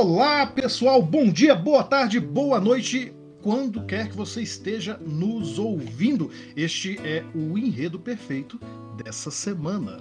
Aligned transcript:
Olá, 0.00 0.46
pessoal. 0.46 1.02
Bom 1.02 1.30
dia, 1.30 1.54
boa 1.54 1.84
tarde, 1.84 2.18
boa 2.18 2.58
noite. 2.58 3.14
Quando 3.42 3.84
quer 3.84 4.08
que 4.08 4.16
você 4.16 4.40
esteja 4.40 4.96
nos 4.96 5.58
ouvindo, 5.58 6.30
este 6.56 6.98
é 7.06 7.22
o 7.34 7.58
enredo 7.58 8.00
perfeito 8.00 8.58
dessa 8.96 9.30
semana. 9.30 9.98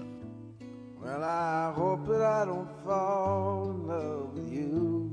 Well, 1.01 1.21
I 1.21 1.77
hope 1.77 2.07
that 2.07 2.21
I 2.21 2.45
don't 2.45 2.69
fall 2.85 3.71
in 3.71 3.87
love 3.87 4.39
with 4.39 4.57
you. 4.57 5.11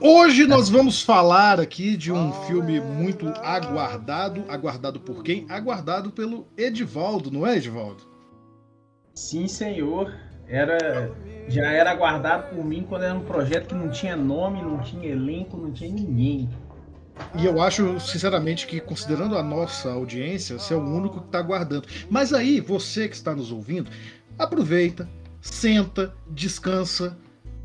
Hoje 0.00 0.46
nós 0.46 0.70
vamos 0.70 1.02
falar 1.02 1.60
aqui 1.60 1.98
de 1.98 2.10
um 2.10 2.32
filme 2.46 2.80
muito 2.80 3.28
aguardado. 3.28 4.42
Aguardado 4.48 4.98
por 4.98 5.22
quem? 5.22 5.44
Aguardado 5.50 6.10
pelo 6.10 6.48
Edivaldo, 6.56 7.30
não 7.30 7.46
é, 7.46 7.58
Edivaldo? 7.58 8.08
Sim, 9.14 9.46
senhor 9.46 10.29
era 10.50 11.10
já 11.48 11.70
era 11.72 11.90
aguardado 11.90 12.54
por 12.54 12.64
mim 12.64 12.84
quando 12.88 13.02
era 13.02 13.14
um 13.14 13.24
projeto 13.24 13.68
que 13.68 13.74
não 13.74 13.90
tinha 13.90 14.16
nome, 14.16 14.62
não 14.62 14.78
tinha 14.78 15.08
elenco, 15.08 15.56
não 15.56 15.72
tinha 15.72 15.90
ninguém. 15.90 16.48
E 17.36 17.44
eu 17.44 17.60
acho, 17.60 17.98
sinceramente, 18.00 18.66
que 18.66 18.80
considerando 18.80 19.36
a 19.36 19.42
nossa 19.42 19.90
audiência, 19.90 20.58
você 20.58 20.72
é 20.72 20.76
o 20.76 20.80
único 20.80 21.20
que 21.20 21.26
está 21.26 21.38
aguardando. 21.38 21.86
Mas 22.08 22.32
aí, 22.32 22.60
você 22.60 23.08
que 23.08 23.14
está 23.14 23.34
nos 23.34 23.52
ouvindo, 23.52 23.90
aproveita, 24.38 25.08
senta, 25.40 26.14
descansa, 26.30 27.18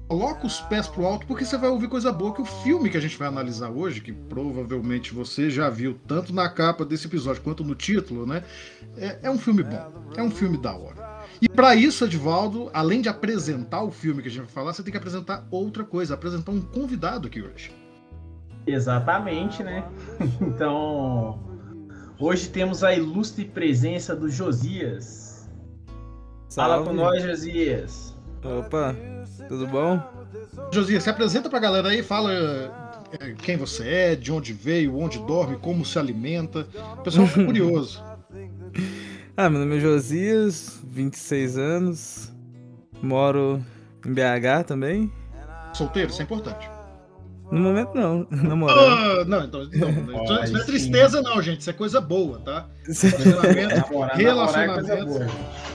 coloca 0.07 0.45
os 0.45 0.59
pés 0.61 0.87
pro 0.87 1.05
alto, 1.05 1.25
porque 1.25 1.45
você 1.45 1.57
vai 1.57 1.69
ouvir 1.69 1.87
coisa 1.87 2.11
boa 2.11 2.33
que 2.33 2.41
o 2.41 2.45
filme 2.45 2.89
que 2.89 2.97
a 2.97 3.01
gente 3.01 3.17
vai 3.17 3.27
analisar 3.27 3.69
hoje, 3.69 4.01
que 4.01 4.11
provavelmente 4.11 5.13
você 5.13 5.49
já 5.49 5.69
viu 5.69 5.97
tanto 6.07 6.33
na 6.33 6.49
capa 6.49 6.83
desse 6.83 7.07
episódio 7.07 7.41
quanto 7.41 7.63
no 7.63 7.75
título, 7.75 8.25
né? 8.25 8.43
É, 8.97 9.19
é 9.23 9.31
um 9.31 9.37
filme 9.37 9.63
bom, 9.63 10.11
é 10.17 10.21
um 10.21 10.31
filme 10.31 10.57
da 10.57 10.75
hora. 10.75 11.04
E 11.41 11.49
para 11.49 11.75
isso, 11.75 12.05
Edvaldo, 12.05 12.69
além 12.73 13.01
de 13.01 13.09
apresentar 13.09 13.83
o 13.83 13.91
filme 13.91 14.21
que 14.21 14.27
a 14.27 14.31
gente 14.31 14.41
vai 14.41 14.51
falar, 14.51 14.73
você 14.73 14.83
tem 14.83 14.91
que 14.91 14.97
apresentar 14.97 15.45
outra 15.51 15.83
coisa, 15.83 16.13
apresentar 16.13 16.51
um 16.51 16.61
convidado 16.61 17.27
aqui 17.27 17.41
hoje. 17.41 17.71
Exatamente, 18.65 19.63
né? 19.63 19.87
Então, 20.41 21.39
hoje 22.19 22.49
temos 22.49 22.83
a 22.83 22.93
ilustre 22.93 23.45
presença 23.45 24.15
do 24.15 24.29
Josias. 24.29 25.49
Salve. 26.47 26.71
Fala 26.71 26.85
com 26.85 26.93
nós, 26.93 27.21
Josias. 27.21 28.15
Opa, 28.43 28.95
tudo 29.47 29.67
bom? 29.67 30.01
Josias, 30.71 31.03
se 31.03 31.09
apresenta 31.09 31.49
pra 31.49 31.59
galera 31.59 31.89
aí, 31.89 32.01
fala 32.01 32.31
é, 33.19 33.33
quem 33.33 33.57
você 33.57 33.87
é, 33.87 34.15
de 34.15 34.31
onde 34.31 34.53
veio, 34.53 34.97
onde 34.97 35.19
dorme, 35.19 35.57
como 35.57 35.85
se 35.85 35.97
alimenta. 35.97 36.67
O 36.97 37.01
pessoal 37.01 37.27
fica 37.27 37.45
curioso. 37.45 38.03
Ah, 39.37 39.49
meu 39.49 39.59
nome 39.59 39.77
é 39.77 39.79
Josias, 39.79 40.79
26 40.95 41.57
anos, 41.57 42.33
moro 43.01 43.61
em 44.05 44.13
BH 44.13 44.63
também. 44.65 45.11
Solteiro, 45.73 46.09
isso 46.09 46.21
é 46.21 46.23
importante. 46.23 46.69
No 47.51 47.59
momento 47.59 47.93
não, 47.93 48.25
namorando. 48.31 48.79
Ah, 48.79 49.25
não, 49.25 49.43
então, 49.43 49.65
não, 49.65 50.23
oh, 50.23 50.23
isso 50.43 50.53
não 50.53 50.61
é 50.61 50.63
tristeza 50.63 51.21
não, 51.21 51.41
gente, 51.41 51.59
isso 51.59 51.69
é 51.69 51.73
coisa 51.73 51.99
boa, 51.99 52.39
tá? 52.39 52.67
Relacionamento, 52.85 54.15
relacionamentos, 54.15 54.89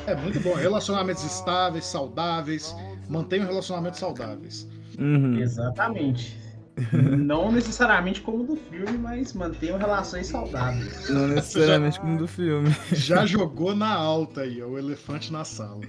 é, 0.06 0.12
é, 0.12 0.16
muito 0.16 0.40
bom, 0.40 0.54
relacionamentos 0.54 1.22
estáveis, 1.22 1.84
saudáveis, 1.84 2.74
mantenham 3.08 3.46
relacionamentos 3.46 4.00
saudáveis. 4.00 4.66
Uhum. 4.98 5.38
Exatamente. 5.38 6.34
Não 6.92 7.52
necessariamente 7.52 8.20
como 8.20 8.44
do 8.44 8.56
filme, 8.56 8.96
mas 8.96 9.32
mantenham 9.32 9.78
relações 9.78 10.28
saudáveis. 10.28 11.08
Não 11.08 11.28
necessariamente 11.28 11.96
já, 11.96 12.02
como 12.02 12.18
do 12.18 12.26
filme. 12.26 12.74
Já 12.92 13.26
jogou 13.26 13.74
na 13.74 13.92
alta 13.92 14.42
aí, 14.42 14.62
o 14.62 14.78
elefante 14.78 15.32
na 15.32 15.44
sala. 15.44 15.82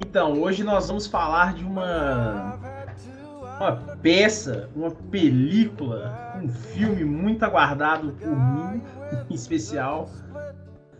Então, 0.00 0.40
hoje 0.40 0.62
nós 0.62 0.88
vamos 0.88 1.06
falar 1.06 1.54
de 1.54 1.64
uma 1.64 2.58
uma 3.58 3.72
peça, 4.00 4.70
uma 4.74 4.90
película, 4.90 6.38
um 6.42 6.48
filme 6.48 7.04
muito 7.04 7.42
aguardado 7.42 8.12
por 8.12 8.28
mim, 8.28 8.80
em 9.28 9.34
especial, 9.34 10.08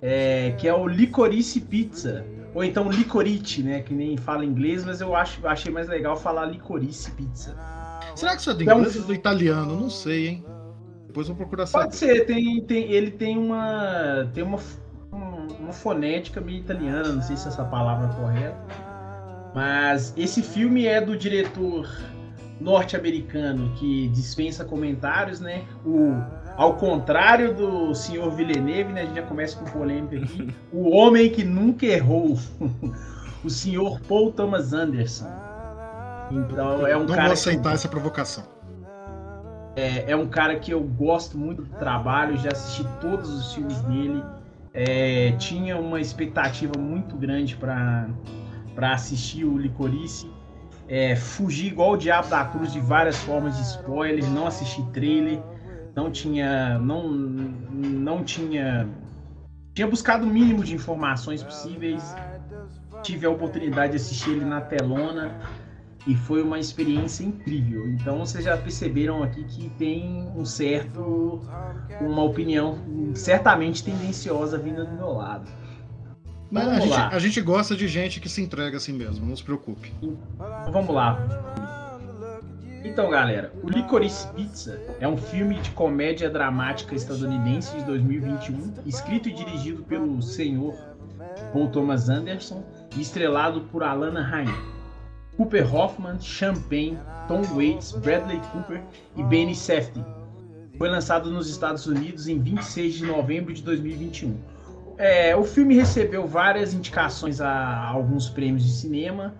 é, 0.02 0.52
que 0.58 0.66
é 0.66 0.74
o 0.74 0.86
Licorice 0.86 1.60
Pizza. 1.60 2.24
Ou 2.54 2.64
então 2.64 2.90
Licorice, 2.90 3.62
né? 3.62 3.82
Que 3.82 3.94
nem 3.94 4.16
fala 4.16 4.44
inglês, 4.44 4.84
mas 4.84 5.00
eu 5.00 5.14
acho, 5.14 5.46
achei 5.46 5.70
mais 5.70 5.86
legal 5.86 6.16
falar 6.16 6.46
Licorice 6.46 7.10
Pizza. 7.12 7.54
Será 8.18 8.34
que 8.34 8.40
isso 8.40 8.50
é 8.50 8.54
do 8.54 8.62
inglês 8.64 8.96
ou 8.96 9.02
do 9.04 9.14
italiano? 9.14 9.80
Não 9.80 9.88
sei, 9.88 10.26
hein? 10.26 10.44
Depois 11.06 11.28
vou 11.28 11.36
procurar 11.36 11.66
saber. 11.66 11.84
Pode 11.84 11.96
ser, 11.96 12.26
tem, 12.26 12.60
tem, 12.64 12.90
ele 12.90 13.12
tem 13.12 13.38
uma. 13.38 14.28
tem 14.34 14.42
uma, 14.42 14.58
uma 15.12 15.72
fonética 15.72 16.40
meio 16.40 16.58
italiana, 16.58 17.12
não 17.12 17.22
sei 17.22 17.36
se 17.36 17.46
essa 17.46 17.64
palavra 17.64 18.08
é 18.08 18.20
correta. 18.20 18.58
Mas 19.54 20.12
esse 20.16 20.42
filme 20.42 20.84
é 20.84 21.00
do 21.00 21.16
diretor 21.16 21.88
norte-americano 22.60 23.72
que 23.76 24.08
dispensa 24.08 24.64
comentários, 24.64 25.38
né? 25.38 25.64
O, 25.86 26.20
ao 26.56 26.74
contrário 26.74 27.54
do 27.54 27.94
senhor 27.94 28.32
Villeneuve, 28.32 28.92
né? 28.92 29.02
A 29.02 29.04
gente 29.04 29.14
já 29.14 29.22
começa 29.22 29.56
com 29.56 29.64
polêmica 29.64 30.16
aqui. 30.16 30.52
o 30.72 30.90
homem 30.90 31.30
que 31.30 31.44
nunca 31.44 31.86
errou. 31.86 32.36
o 33.44 33.48
senhor 33.48 34.00
Paul 34.08 34.32
Thomas 34.32 34.72
Anderson. 34.72 35.30
Então 36.30 36.86
é 36.86 36.96
um 36.96 37.00
Não 37.00 37.08
cara. 37.08 37.24
vou 37.24 37.32
aceitar 37.32 37.70
que... 37.70 37.74
essa 37.74 37.88
provocação. 37.88 38.44
É, 39.76 40.10
é, 40.10 40.16
um 40.16 40.26
cara 40.26 40.58
que 40.58 40.72
eu 40.72 40.80
gosto 40.80 41.38
muito 41.38 41.62
do 41.62 41.76
trabalho, 41.76 42.36
já 42.36 42.50
assisti 42.50 42.84
todos 43.00 43.30
os 43.30 43.54
filmes 43.54 43.80
dele. 43.82 44.22
É, 44.74 45.32
tinha 45.38 45.78
uma 45.78 46.00
expectativa 46.00 46.72
muito 46.76 47.16
grande 47.16 47.56
para 47.56 48.08
assistir 48.92 49.44
o 49.44 49.56
Licorice. 49.56 50.28
É, 50.88 51.14
fugi 51.14 51.68
igual 51.68 51.92
o 51.92 51.96
Diabo 51.96 52.28
da 52.28 52.44
Cruz 52.46 52.72
de 52.72 52.80
várias 52.80 53.16
formas 53.18 53.56
de 53.56 53.62
spoilers, 53.62 54.28
não 54.30 54.46
assisti 54.46 54.82
trailer, 54.92 55.40
não 55.94 56.10
tinha. 56.10 56.78
não, 56.78 57.08
não 57.08 58.24
tinha. 58.24 58.88
Tinha 59.74 59.86
buscado 59.86 60.26
o 60.26 60.28
mínimo 60.28 60.64
de 60.64 60.74
informações 60.74 61.42
possíveis. 61.42 62.16
Tive 63.02 63.26
a 63.26 63.30
oportunidade 63.30 63.92
de 63.92 63.96
assistir 63.96 64.30
ele 64.30 64.44
na 64.44 64.60
telona 64.60 65.38
e 66.08 66.16
foi 66.16 66.42
uma 66.42 66.58
experiência 66.58 67.22
incrível. 67.22 67.86
Então 67.90 68.20
vocês 68.20 68.42
já 68.42 68.56
perceberam 68.56 69.22
aqui 69.22 69.44
que 69.44 69.68
tem 69.78 70.26
um 70.34 70.44
certo, 70.44 71.42
uma 72.00 72.22
opinião 72.22 72.78
certamente 73.14 73.84
tendenciosa 73.84 74.56
vinda 74.56 74.86
do 74.86 74.96
meu 74.96 75.12
lado. 75.12 75.50
Mas 76.50 76.66
a 76.66 76.80
gente, 76.80 76.94
a 76.94 77.18
gente, 77.18 77.40
gosta 77.42 77.76
de 77.76 77.86
gente 77.86 78.20
que 78.20 78.28
se 78.28 78.40
entrega 78.40 78.78
assim 78.78 78.94
mesmo, 78.94 79.26
não 79.26 79.36
se 79.36 79.44
preocupe. 79.44 79.92
Então, 80.00 80.72
vamos 80.72 80.94
lá. 80.94 81.20
Então, 82.82 83.10
galera, 83.10 83.52
o 83.62 83.68
Licorice 83.68 84.26
Pizza 84.28 84.80
é 84.98 85.06
um 85.06 85.18
filme 85.18 85.60
de 85.60 85.70
comédia 85.72 86.30
dramática 86.30 86.94
estadunidense 86.94 87.76
de 87.76 87.84
2021, 87.84 88.72
escrito 88.86 89.28
e 89.28 89.34
dirigido 89.34 89.82
pelo 89.82 90.22
senhor 90.22 90.74
Paul 91.52 91.68
Thomas 91.68 92.08
Anderson 92.08 92.64
e 92.96 93.02
estrelado 93.02 93.60
por 93.70 93.82
Alana 93.82 94.26
Haim. 94.34 94.77
Cooper 95.38 95.72
Hoffman, 95.72 96.20
Champagne, 96.20 96.98
Tom 97.28 97.42
Waits, 97.54 97.92
Bradley 97.92 98.40
Cooper 98.50 98.82
e 99.16 99.22
Benny 99.22 99.54
Safdie. 99.54 100.04
Foi 100.76 100.88
lançado 100.88 101.30
nos 101.30 101.48
Estados 101.48 101.86
Unidos 101.86 102.26
em 102.26 102.40
26 102.40 102.94
de 102.94 103.06
novembro 103.06 103.54
de 103.54 103.62
2021. 103.62 104.36
É, 104.98 105.36
o 105.36 105.44
filme 105.44 105.76
recebeu 105.76 106.26
várias 106.26 106.74
indicações 106.74 107.40
a 107.40 107.86
alguns 107.86 108.28
prêmios 108.28 108.64
de 108.64 108.72
cinema. 108.72 109.36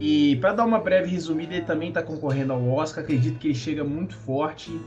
E 0.00 0.34
para 0.36 0.52
dar 0.52 0.64
uma 0.64 0.80
breve 0.80 1.08
resumida, 1.08 1.54
ele 1.54 1.64
também 1.64 1.90
está 1.90 2.02
concorrendo 2.02 2.52
ao 2.52 2.68
Oscar. 2.68 3.04
Acredito 3.04 3.38
que 3.38 3.46
ele 3.48 3.54
chega 3.54 3.84
muito 3.84 4.16
forte 4.16 4.80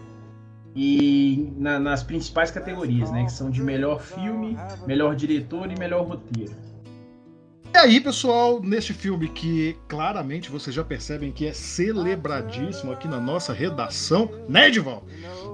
e 0.76 1.54
na, 1.56 1.80
nas 1.80 2.04
principais 2.04 2.52
categorias, 2.52 3.12
né, 3.12 3.24
que 3.24 3.32
são 3.32 3.50
de 3.50 3.64
melhor 3.64 4.02
filme, 4.02 4.58
melhor 4.86 5.16
diretor 5.16 5.72
e 5.72 5.80
melhor 5.80 6.06
roteiro. 6.06 6.63
E 7.74 7.78
aí, 7.78 8.00
pessoal, 8.00 8.62
neste 8.62 8.94
filme 8.94 9.28
que 9.28 9.76
claramente 9.88 10.52
vocês 10.52 10.76
já 10.76 10.84
percebem 10.84 11.32
que 11.32 11.48
é 11.48 11.54
celebradíssimo 11.54 12.92
aqui 12.92 13.08
na 13.08 13.20
nossa 13.20 13.52
redação, 13.52 14.30
né, 14.48 14.68
Edival? 14.68 15.04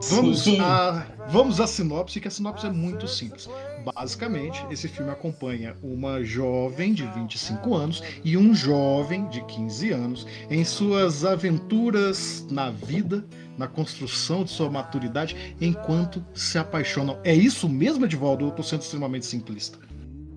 Vamos 0.10 0.45
a, 0.60 1.07
vamos 1.30 1.62
à 1.62 1.66
sinopse, 1.66 2.19
que 2.19 2.27
a 2.27 2.31
sinopse 2.31 2.66
é 2.66 2.69
muito 2.69 3.07
simples. 3.07 3.50
Basicamente, 3.95 4.62
esse 4.69 4.89
filme 4.89 5.10
acompanha 5.10 5.77
uma 5.81 6.21
jovem 6.21 6.94
de 6.94 7.07
25 7.07 7.74
anos 7.74 8.04
e 8.22 8.36
um 8.36 8.54
jovem 8.54 9.25
de 9.30 9.42
15 9.45 9.92
anos 9.92 10.27
em 10.50 10.65
suas 10.65 11.24
aventuras 11.24 12.45
na 12.51 12.69
vida, 12.69 13.25
na 13.57 13.65
construção 13.65 14.44
de 14.44 14.51
sua 14.51 14.69
maturidade, 14.69 15.56
enquanto 15.62 16.24
se 16.33 16.57
apaixonam. 16.57 17.18
É 17.24 17.33
isso 17.33 17.69
mesmo, 17.69 18.04
Edivaldo? 18.04 18.44
Eu 18.44 18.50
estou 18.50 18.63
sendo 18.63 18.81
extremamente 18.81 19.25
simplista. 19.25 19.88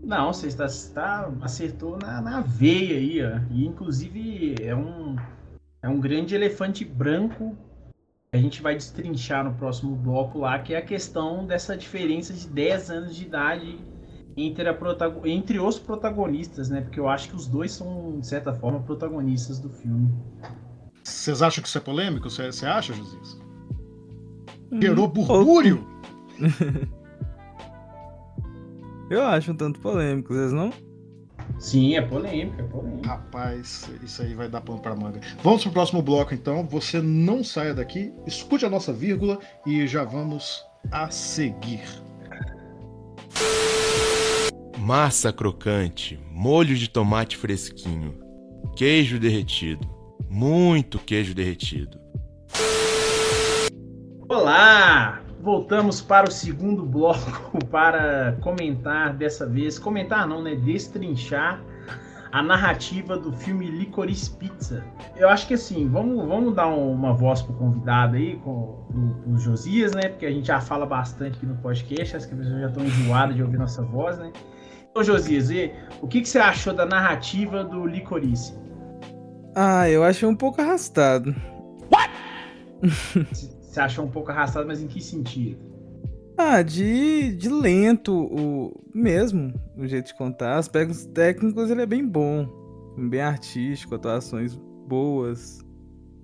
Não, 0.02 0.32
você 0.32 0.49
está, 0.49 0.66
está 0.66 1.32
acertou 1.40 1.96
na, 1.96 2.20
na 2.20 2.40
veia 2.40 2.96
aí, 2.96 3.25
ó. 3.25 3.40
E 3.50 3.64
inclusive 3.64 4.56
é 4.60 4.75
um, 4.75 5.16
é 5.81 5.88
um 5.88 6.00
grande 6.00 6.34
elefante 6.34 6.84
branco 6.84 7.56
que 8.31 8.37
a 8.37 8.38
gente 8.38 8.60
vai 8.60 8.75
destrinchar 8.75 9.44
no 9.44 9.54
próximo 9.54 9.94
bloco 9.94 10.40
lá, 10.40 10.58
que 10.58 10.75
é 10.75 10.78
a 10.78 10.82
questão 10.82 11.46
dessa 11.46 11.76
diferença 11.76 12.32
de 12.32 12.49
10 12.49 12.90
anos 12.90 13.14
de 13.14 13.25
idade 13.25 13.78
entre, 14.37 14.69
a 14.69 14.75
protago... 14.75 15.26
entre 15.26 15.60
os 15.60 15.78
protagonistas, 15.78 16.69
né? 16.69 16.81
Porque 16.81 16.99
eu 16.99 17.08
acho 17.08 17.28
que 17.28 17.37
os 17.37 17.46
dois 17.46 17.70
são, 17.70 18.19
de 18.19 18.26
certa 18.26 18.52
forma, 18.52 18.81
protagonistas 18.81 19.60
do 19.60 19.69
filme. 19.69 20.12
Vocês 21.04 21.43
acham 21.43 21.62
que 21.62 21.69
isso 21.69 21.78
é 21.78 21.81
polêmico? 21.81 22.28
Você 22.28 22.66
acha, 22.66 22.93
Josias? 22.93 23.40
Hum, 24.70 24.81
Gerou 24.81 25.06
burbúrio? 25.06 25.87
eu 29.10 29.25
acho 29.25 29.52
um 29.52 29.56
tanto 29.56 29.81
polêmico, 29.81 30.34
vocês 30.34 30.52
não? 30.52 30.72
Sim, 31.58 31.94
é 31.94 32.02
polêmico, 32.02 32.60
é 32.60 32.64
polêmico. 32.64 33.06
Rapaz, 33.06 33.90
isso 34.02 34.22
aí 34.22 34.34
vai 34.34 34.49
dar 34.49 34.60
pano 34.60 34.81
pra 34.81 34.96
manga. 34.96 35.20
Vamos 35.43 35.62
pro 35.62 35.72
próximo 35.72 36.02
bloco, 36.02 36.34
então. 36.34 36.66
Você 36.66 37.00
não 37.00 37.44
saia 37.44 37.75
daqui, 37.75 38.12
escute 38.26 38.64
a 38.64 38.70
nossa 38.70 38.93
vírgula 38.93 39.38
e 39.66 39.87
já 39.87 40.04
vamos 40.04 40.64
a 40.90 41.10
seguir. 41.10 41.82
Massa 44.78 45.32
crocante, 45.32 46.19
molho 46.32 46.75
de 46.75 46.88
tomate 46.88 47.37
fresquinho, 47.37 48.19
queijo 48.75 49.20
derretido, 49.20 49.88
muito 50.28 50.99
queijo 50.99 51.34
derretido. 51.34 52.00
Olá! 54.28 55.22
Voltamos 55.43 56.00
para 56.00 56.29
o 56.29 56.31
segundo 56.31 56.87
bloco 56.87 57.59
para 57.67 58.39
comentar 58.41 59.12
dessa 59.12 59.44
vez, 59.44 59.77
comentar 59.77 60.27
não, 60.27 60.41
né, 60.41 60.55
destrinchar 60.55 61.61
a 62.31 62.43
narrativa 62.43 63.19
do 63.19 63.33
filme 63.33 63.67
Licorice 63.67 64.31
Pizza. 64.37 64.85
Eu 65.17 65.29
acho 65.29 65.49
que 65.49 65.55
assim, 65.55 65.89
vamos, 65.89 66.27
vamos 66.27 66.55
dar 66.55 66.69
uma 66.69 67.12
voz 67.12 67.43
pro 67.43 67.53
convidado 67.55 68.17
aí, 68.17 68.37
com, 68.37 68.87
os 69.27 69.43
Josias, 69.43 69.93
né? 69.93 70.09
Porque 70.09 70.25
a 70.25 70.31
gente 70.31 70.47
já 70.47 70.61
fala 70.61 70.87
bastante 70.87 71.37
aqui 71.37 71.45
no 71.45 71.56
podcast, 71.56 72.17
acho 72.17 72.29
que 72.29 72.35
as 72.35 72.41
pessoas 72.41 72.61
já 72.61 72.69
estão 72.69 72.85
enjoadas 72.85 73.35
de 73.35 73.43
ouvir 73.43 73.59
nossa 73.59 73.83
voz, 73.83 74.19
né? 74.19 74.33
Então, 74.91 75.03
Josias, 75.03 75.50
e, 75.50 75.73
o 76.00 76.06
que, 76.06 76.21
que 76.23 76.29
você 76.29 76.38
achou 76.38 76.73
da 76.73 76.87
narrativa 76.87 77.65
do 77.65 77.85
Licorice? 77.85 78.55
Ah, 79.55 79.91
eu 79.91 80.05
achei 80.05 80.27
um 80.27 80.37
pouco 80.37 80.61
arrastado. 80.61 81.35
What? 81.91 82.11
Você 83.73 83.81
achou 83.81 84.05
um 84.05 84.11
pouco 84.11 84.31
arrastado, 84.31 84.67
mas 84.67 84.83
em 84.83 84.87
que 84.87 85.03
sentido? 85.03 85.57
Ah, 86.37 86.61
de, 86.61 87.35
de 87.35 87.49
lento 87.49 88.13
o 88.13 88.71
mesmo, 88.95 89.51
o 89.79 89.87
jeito 89.87 90.09
de 90.09 90.15
contar. 90.15 90.59
Aspectos 90.59 91.07
técnicos 91.07 91.71
ele 91.71 91.81
é 91.81 91.87
bem 91.87 92.07
bom, 92.07 92.47
bem 93.09 93.23
artístico, 93.23 93.95
atuações 93.95 94.55
boas, 94.87 95.61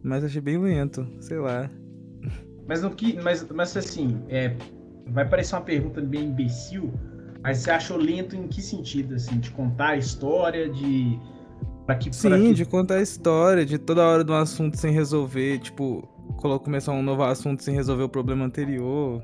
mas 0.02 0.22
achei 0.24 0.42
bem 0.42 0.58
lento, 0.58 1.08
sei 1.20 1.38
lá. 1.38 1.70
Mas 2.66 2.82
no 2.82 2.90
que, 2.90 3.18
mas, 3.22 3.46
mas 3.48 3.74
assim, 3.78 4.22
é, 4.28 4.54
vai 5.06 5.26
parecer 5.26 5.54
uma 5.54 5.62
pergunta 5.62 6.02
bem 6.02 6.26
imbecil, 6.26 6.92
mas 7.42 7.60
você 7.60 7.70
achou 7.70 7.96
lento 7.96 8.36
em 8.36 8.46
que 8.46 8.60
sentido, 8.60 9.14
assim, 9.14 9.40
de 9.40 9.50
contar 9.52 9.90
a 9.90 9.96
história, 9.96 10.68
de 10.68 11.18
pra 11.86 11.94
que, 11.94 12.14
Sim, 12.14 12.28
pra 12.28 12.38
que... 12.38 12.52
de 12.52 12.66
contar 12.66 12.96
a 12.96 13.02
história, 13.02 13.64
de 13.64 13.78
toda 13.78 14.06
hora 14.06 14.22
de 14.22 14.30
um 14.30 14.36
assunto 14.36 14.76
sem 14.76 14.92
resolver, 14.92 15.60
tipo, 15.60 16.06
começar 16.38 16.92
um 16.92 17.02
novo 17.02 17.22
assunto 17.22 17.62
sem 17.62 17.74
resolver 17.74 18.04
o 18.04 18.08
problema 18.08 18.44
anterior. 18.44 19.22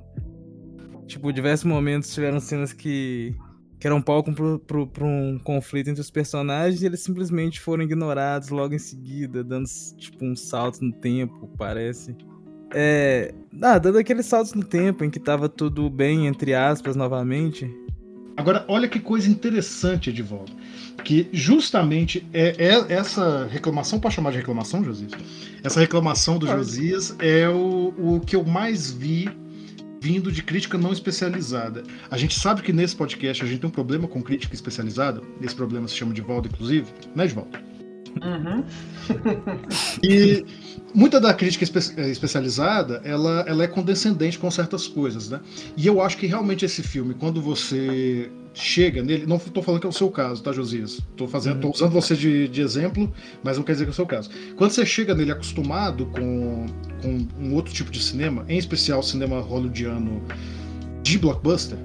Tipo, 1.07 1.33
diversos 1.33 1.65
momentos 1.65 2.13
tiveram 2.13 2.41
cenas 2.41 2.73
que, 2.73 3.35
que 3.79 3.87
eram 3.87 4.03
palco 4.03 4.33
para 4.33 5.07
um 5.07 5.39
conflito 5.39 5.91
entre 5.91 6.01
os 6.01 6.11
personagens 6.11 6.83
e 6.83 6.87
eles 6.87 7.01
simplesmente 7.01 7.61
foram 7.61 7.85
ignorados 7.85 8.49
logo 8.49 8.75
em 8.75 8.79
seguida, 8.79 9.45
dando 9.45 9.67
tipo 9.97 10.25
um 10.25 10.35
salto 10.35 10.85
no 10.85 10.93
tempo, 10.93 11.49
parece. 11.57 12.17
É. 12.75 13.33
Ah, 13.63 13.79
dando 13.79 13.99
aqueles 13.99 14.27
saltos 14.27 14.53
no 14.55 14.65
tempo 14.65 15.05
em 15.05 15.11
que 15.11 15.21
tava 15.21 15.49
tudo 15.49 15.89
bem, 15.89 16.27
entre 16.27 16.55
aspas, 16.55 16.97
novamente. 16.97 17.71
Agora, 18.37 18.65
olha 18.69 18.89
que 18.89 18.99
coisa 18.99 19.31
interessante, 19.31 20.11
Edivaldo. 20.11 20.53
Que 21.05 21.29
justamente 21.33 22.27
é, 22.33 22.55
é 22.59 22.93
essa 22.93 23.47
reclamação, 23.47 24.01
pode 24.01 24.15
chamar 24.15 24.31
de 24.31 24.39
reclamação, 24.39 24.83
Josias? 24.83 25.13
Essa 25.63 25.81
reclamação 25.81 26.39
do 26.39 26.47
Josias 26.47 27.15
é 27.19 27.49
o, 27.49 27.95
o 27.97 28.21
que 28.21 28.37
eu 28.37 28.45
mais 28.45 28.91
vi 28.91 29.31
vindo 30.01 30.31
de 30.31 30.43
crítica 30.43 30.77
não 30.77 30.93
especializada. 30.93 31.83
A 32.11 32.19
gente 32.19 32.39
sabe 32.39 32.61
que 32.61 32.73
nesse 32.73 32.95
podcast 32.95 33.43
a 33.43 33.47
gente 33.47 33.61
tem 33.61 33.69
um 33.69 33.73
problema 33.73 34.07
com 34.07 34.23
crítica 34.23 34.55
especializada. 34.55 35.23
Esse 35.41 35.55
problema 35.55 35.89
se 35.89 35.95
chama 35.95 36.13
de 36.13 36.21
Valdo, 36.21 36.49
inclusive, 36.49 36.87
né, 37.15 37.25
Edvaldo? 37.25 37.74
Uhum. 38.23 38.65
e 40.03 40.45
muita 40.95 41.21
da 41.21 41.35
crítica 41.35 41.65
espe 41.65 41.79
eh, 41.97 42.11
especializada 42.11 43.01
ela, 43.05 43.45
ela 43.47 43.65
é 43.65 43.67
condescendente 43.67 44.39
com 44.39 44.51
certas 44.51 44.87
coisas, 44.87 45.29
né? 45.29 45.41
E 45.77 45.87
eu 45.87 46.01
acho 46.01 46.17
que 46.17 46.27
realmente 46.27 46.65
esse 46.65 46.83
filme, 46.83 47.15
quando 47.15 47.43
você 47.43 48.31
chega 48.55 49.03
nele, 49.03 49.27
não 49.27 49.37
estou 49.37 49.63
falando 49.63 49.81
que 49.81 49.87
é 49.87 49.91
o 49.91 49.93
seu 49.93 50.09
caso, 50.11 50.43
tá, 50.43 50.53
Josias? 50.53 50.93
Estou 51.11 51.27
fazendo, 51.27 51.61
tô 51.61 51.71
usando 51.71 51.91
você 51.91 52.15
de, 52.15 52.47
de 52.47 52.61
exemplo, 52.61 53.13
mas 53.43 53.57
não 53.57 53.65
quer 53.65 53.73
dizer 53.73 53.85
que 53.85 53.91
é 53.91 53.93
o 53.93 53.95
seu 53.95 54.07
caso. 54.07 54.31
Quando 54.57 54.71
você 54.71 54.87
chega 54.87 55.15
nele 55.15 55.33
acostumado 55.33 56.07
com, 56.07 56.67
com 57.03 57.27
um 57.41 57.55
outro 57.55 57.75
tipo 57.75 57.91
de 57.91 58.01
cinema, 58.01 58.45
em 58.49 58.57
especial 58.57 59.03
cinema 59.03 59.41
hollywoodiano 59.41 60.23
de 61.03 61.19
blockbuster, 61.19 61.79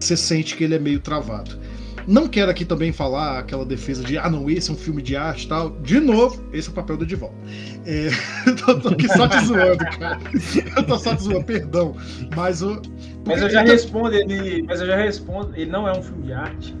você 0.00 0.16
sente 0.16 0.56
que 0.56 0.64
ele 0.64 0.74
é 0.74 0.78
meio 0.78 1.00
travado. 1.00 1.58
Não 2.06 2.28
quero 2.28 2.50
aqui 2.50 2.64
também 2.64 2.92
falar 2.92 3.38
aquela 3.38 3.64
defesa 3.64 4.02
de, 4.04 4.18
ah, 4.18 4.28
não, 4.28 4.48
esse 4.48 4.70
é 4.70 4.72
um 4.72 4.76
filme 4.76 5.02
de 5.02 5.16
arte 5.16 5.44
e 5.44 5.48
tal. 5.48 5.70
De 5.80 6.00
novo, 6.00 6.42
esse 6.52 6.68
é 6.68 6.72
o 6.72 6.74
papel 6.74 6.96
do 6.96 7.04
Edivaldo. 7.04 7.36
É, 7.84 8.08
eu 8.46 8.56
tô, 8.56 8.78
tô, 8.80 8.88
aqui 8.90 9.08
só 9.08 9.28
te 9.28 9.44
zoando, 9.44 9.78
cara. 9.98 10.18
Eu 10.76 10.86
tô 10.86 10.98
só 10.98 11.14
te 11.14 11.22
zoando, 11.22 11.44
perdão. 11.44 11.96
Mas 12.34 12.62
o. 12.62 12.80
Mas 13.26 13.42
eu 13.42 13.50
já 13.50 13.62
respondo, 13.62 14.14
ele. 14.14 14.62
Mas 14.62 14.80
eu 14.80 14.86
já 14.86 14.96
respondo, 14.96 15.54
ele 15.54 15.70
não 15.70 15.86
é 15.86 15.92
um 15.92 16.02
filme 16.02 16.24
de 16.24 16.32
arte. 16.32 16.76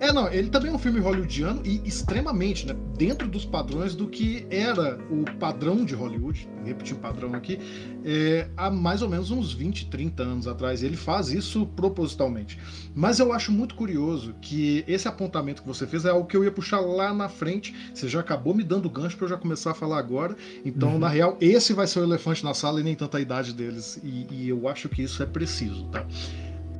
É, 0.00 0.12
não, 0.12 0.32
ele 0.32 0.48
também 0.48 0.70
é 0.70 0.74
um 0.74 0.78
filme 0.78 1.00
hollywoodiano 1.00 1.60
e 1.64 1.82
extremamente, 1.84 2.66
né, 2.66 2.76
dentro 2.96 3.26
dos 3.26 3.44
padrões 3.44 3.96
do 3.96 4.06
que 4.06 4.46
era 4.48 4.96
o 5.10 5.24
padrão 5.38 5.84
de 5.84 5.94
Hollywood, 5.94 6.48
repetir 6.64 6.96
o 6.96 7.00
padrão 7.00 7.34
aqui, 7.34 7.58
é, 8.04 8.48
há 8.56 8.70
mais 8.70 9.02
ou 9.02 9.08
menos 9.08 9.30
uns 9.32 9.52
20, 9.52 9.86
30 9.86 10.22
anos 10.22 10.46
atrás. 10.46 10.84
Ele 10.84 10.96
faz 10.96 11.30
isso 11.30 11.66
propositalmente. 11.66 12.58
Mas 12.94 13.18
eu 13.18 13.32
acho 13.32 13.50
muito 13.50 13.74
curioso 13.74 14.34
que 14.40 14.84
esse 14.86 15.08
apontamento 15.08 15.62
que 15.62 15.68
você 15.68 15.86
fez 15.86 16.04
é 16.04 16.10
algo 16.10 16.26
que 16.26 16.36
eu 16.36 16.44
ia 16.44 16.52
puxar 16.52 16.80
lá 16.80 17.12
na 17.12 17.28
frente. 17.28 17.74
Você 17.92 18.08
já 18.08 18.20
acabou 18.20 18.54
me 18.54 18.62
dando 18.62 18.88
gancho 18.88 19.16
para 19.16 19.24
eu 19.24 19.30
já 19.30 19.36
começar 19.36 19.72
a 19.72 19.74
falar 19.74 19.98
agora. 19.98 20.36
Então, 20.64 20.92
uhum. 20.92 20.98
na 20.98 21.08
real, 21.08 21.36
esse 21.40 21.72
vai 21.72 21.86
ser 21.86 22.00
o 22.00 22.04
elefante 22.04 22.44
na 22.44 22.54
sala 22.54 22.80
e 22.80 22.84
nem 22.84 22.94
tanta 22.94 23.20
idade 23.20 23.52
deles. 23.52 24.00
E, 24.04 24.26
e 24.30 24.48
eu 24.48 24.68
acho 24.68 24.88
que 24.88 25.02
isso 25.02 25.22
é 25.22 25.26
preciso, 25.26 25.84
tá? 25.86 26.06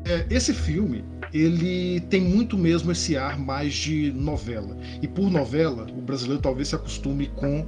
É, 0.09 0.25
esse 0.31 0.55
filme, 0.55 1.05
ele 1.35 2.01
tem 2.09 2.23
muito 2.23 2.57
mesmo 2.57 2.91
esse 2.91 3.15
ar 3.15 3.39
mais 3.39 3.75
de 3.75 4.11
novela. 4.13 4.75
E 5.03 5.07
por 5.07 5.31
novela, 5.31 5.87
o 5.91 6.01
brasileiro 6.01 6.41
talvez 6.41 6.69
se 6.69 6.75
acostume 6.75 7.27
com 7.37 7.67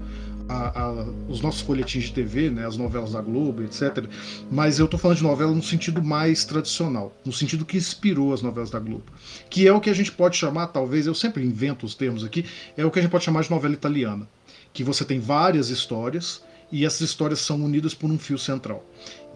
a, 0.49 0.81
a, 0.81 1.05
os 1.29 1.43
nossos 1.43 1.61
folhetins 1.61 2.05
de 2.05 2.13
TV, 2.15 2.49
né, 2.49 2.67
as 2.67 2.79
novelas 2.79 3.13
da 3.13 3.21
Globo, 3.21 3.63
etc. 3.63 4.07
Mas 4.51 4.79
eu 4.79 4.87
estou 4.87 4.99
falando 4.99 5.19
de 5.19 5.23
novela 5.23 5.53
no 5.53 5.63
sentido 5.63 6.03
mais 6.03 6.47
tradicional, 6.47 7.15
no 7.27 7.33
sentido 7.33 7.67
que 7.67 7.77
inspirou 7.77 8.33
as 8.33 8.41
novelas 8.41 8.71
da 8.71 8.79
Globo, 8.79 9.13
que 9.51 9.69
é 9.69 9.73
o 9.73 9.79
que 9.79 9.91
a 9.91 9.95
gente 9.95 10.11
pode 10.11 10.39
chamar, 10.39 10.69
talvez, 10.69 11.07
eu 11.07 11.15
sempre 11.15 11.45
invento 11.45 11.85
os 11.85 11.95
termos 11.95 12.25
aqui, 12.25 12.47
é 12.75 12.87
o 12.87 12.91
que 12.91 12.99
a 12.99 13.03
gente 13.03 13.11
pode 13.11 13.25
chamar 13.25 13.43
de 13.43 13.51
novela 13.51 13.75
italiana, 13.75 14.27
que 14.73 14.83
você 14.83 15.05
tem 15.05 15.21
várias 15.21 15.69
histórias 15.69 16.43
e 16.73 16.85
essas 16.87 17.03
histórias 17.03 17.41
são 17.41 17.63
unidas 17.63 17.95
por 17.95 18.11
um 18.11 18.19
fio 18.19 18.39
central. 18.39 18.85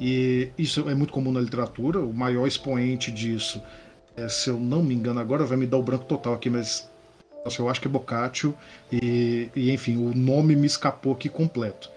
E 0.00 0.50
isso 0.58 0.88
é 0.88 0.94
muito 0.94 1.12
comum 1.12 1.32
na 1.32 1.40
literatura. 1.40 2.00
O 2.00 2.12
maior 2.12 2.46
expoente 2.46 3.10
disso, 3.10 3.62
é, 4.16 4.28
se 4.28 4.50
eu 4.50 4.58
não 4.58 4.82
me 4.82 4.94
engano, 4.94 5.20
agora 5.20 5.44
vai 5.44 5.56
me 5.56 5.66
dar 5.66 5.78
o 5.78 5.82
branco 5.82 6.04
total 6.04 6.34
aqui, 6.34 6.50
mas 6.50 6.90
eu 7.58 7.68
acho 7.68 7.80
que 7.80 7.86
é 7.86 7.90
Boccaccio. 7.90 8.54
E, 8.92 9.50
e 9.54 9.70
enfim, 9.70 9.96
o 9.96 10.14
nome 10.14 10.56
me 10.56 10.66
escapou 10.66 11.12
aqui 11.12 11.28
completo 11.28 11.93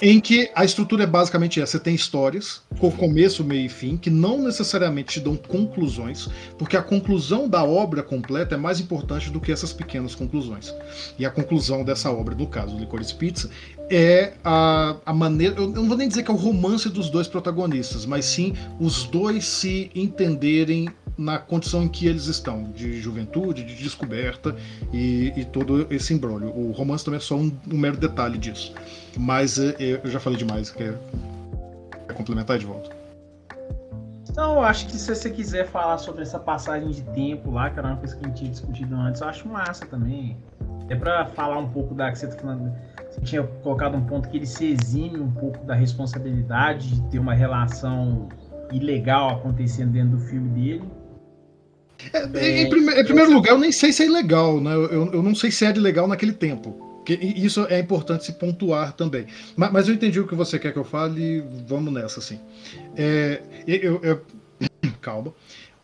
em 0.00 0.20
que 0.20 0.50
a 0.54 0.64
estrutura 0.64 1.04
é 1.04 1.06
basicamente 1.06 1.60
essa: 1.60 1.72
você 1.72 1.80
tem 1.80 1.94
histórias 1.94 2.62
com 2.78 2.90
começo, 2.90 3.42
meio 3.44 3.66
e 3.66 3.68
fim, 3.68 3.96
que 3.96 4.10
não 4.10 4.42
necessariamente 4.42 5.14
te 5.14 5.20
dão 5.20 5.36
conclusões, 5.36 6.28
porque 6.58 6.76
a 6.76 6.82
conclusão 6.82 7.48
da 7.48 7.64
obra 7.64 8.02
completa 8.02 8.54
é 8.54 8.58
mais 8.58 8.80
importante 8.80 9.30
do 9.30 9.40
que 9.40 9.52
essas 9.52 9.72
pequenas 9.72 10.14
conclusões. 10.14 10.74
E 11.18 11.24
a 11.24 11.30
conclusão 11.30 11.84
dessa 11.84 12.10
obra, 12.10 12.34
no 12.34 12.46
caso, 12.46 12.76
Licorice 12.76 13.14
Pizza, 13.14 13.50
é 13.90 14.34
a, 14.44 14.96
a 15.04 15.12
maneira. 15.12 15.56
Eu 15.56 15.68
não 15.68 15.88
vou 15.88 15.96
nem 15.96 16.08
dizer 16.08 16.22
que 16.22 16.30
é 16.30 16.34
o 16.34 16.36
romance 16.36 16.88
dos 16.88 17.08
dois 17.08 17.28
protagonistas, 17.28 18.04
mas 18.04 18.24
sim 18.24 18.54
os 18.78 19.04
dois 19.04 19.44
se 19.44 19.90
entenderem 19.94 20.88
na 21.16 21.38
condição 21.38 21.82
em 21.82 21.88
que 21.88 22.06
eles 22.06 22.26
estão, 22.26 22.64
de 22.64 23.00
juventude, 23.00 23.64
de 23.64 23.74
descoberta 23.74 24.54
e, 24.92 25.32
e 25.36 25.44
todo 25.44 25.86
esse 25.90 26.12
embrólio. 26.12 26.48
O 26.48 26.72
romance 26.72 27.04
também 27.04 27.18
é 27.18 27.20
só 27.20 27.36
um, 27.36 27.52
um 27.70 27.78
mero 27.78 27.96
detalhe 27.96 28.38
disso. 28.38 28.74
Mas 29.16 29.58
é, 29.58 29.74
é, 29.78 30.00
eu 30.04 30.10
já 30.10 30.20
falei 30.20 30.38
demais. 30.38 30.70
Quer, 30.70 30.98
quer 32.06 32.14
complementar 32.14 32.58
de 32.58 32.66
volta? 32.66 32.94
Não, 34.36 34.56
eu 34.56 34.62
acho 34.62 34.86
que 34.86 34.92
se 34.92 35.14
você 35.14 35.30
quiser 35.30 35.66
falar 35.66 35.96
sobre 35.96 36.20
essa 36.20 36.38
passagem 36.38 36.90
de 36.90 37.02
tempo 37.02 37.50
lá, 37.50 37.70
que 37.70 37.78
era 37.78 37.88
uma 37.88 37.96
coisa 37.96 38.14
que 38.14 38.24
a 38.24 38.28
gente 38.28 38.38
tinha 38.38 38.50
discutido 38.50 38.94
antes, 38.94 39.22
eu 39.22 39.28
acho 39.28 39.48
massa 39.48 39.86
também. 39.86 40.36
É 40.90 40.94
para 40.94 41.24
falar 41.26 41.58
um 41.58 41.68
pouco 41.70 41.94
da 41.94 42.12
que 42.12 42.18
você 42.18 42.28
tá. 42.28 42.58
Você 43.10 43.20
tinha 43.22 43.42
colocado 43.42 43.96
um 43.96 44.04
ponto 44.04 44.28
que 44.28 44.36
ele 44.36 44.46
se 44.46 44.66
exime 44.66 45.18
um 45.18 45.30
pouco 45.30 45.64
da 45.64 45.74
responsabilidade 45.74 46.96
de 46.96 47.00
ter 47.08 47.18
uma 47.18 47.32
relação 47.32 48.28
ilegal 48.70 49.30
acontecendo 49.30 49.92
dentro 49.92 50.18
do 50.18 50.18
filme 50.18 50.50
dele. 50.50 50.84
É, 52.12 52.62
em, 52.62 52.68
prime 52.68 52.92
em, 52.92 53.04
primeiro 53.04 53.32
lugar, 53.32 53.52
eu 53.52 53.58
nem 53.58 53.72
sei 53.72 53.92
se 53.92 54.02
é 54.02 54.06
ilegal, 54.06 54.60
né? 54.60 54.74
Eu, 54.74 55.12
eu 55.12 55.22
não 55.22 55.34
sei 55.34 55.50
se 55.50 55.64
é 55.64 55.72
de 55.72 55.80
legal 55.80 56.06
naquele 56.06 56.32
tempo. 56.32 57.02
Que 57.04 57.14
isso 57.14 57.64
é 57.70 57.78
importante 57.78 58.24
se 58.24 58.32
pontuar 58.32 58.92
também. 58.92 59.26
Mas, 59.56 59.72
mas, 59.72 59.88
eu 59.88 59.94
entendi 59.94 60.18
o 60.18 60.26
que 60.26 60.34
você 60.34 60.58
quer 60.58 60.72
que 60.72 60.78
eu 60.78 60.84
fale 60.84 61.22
e 61.22 61.44
vamos 61.66 61.92
nessa, 61.92 62.18
assim. 62.18 62.40
É, 62.96 63.40
eu, 63.66 64.00
eu, 64.02 64.22
calma. 65.00 65.32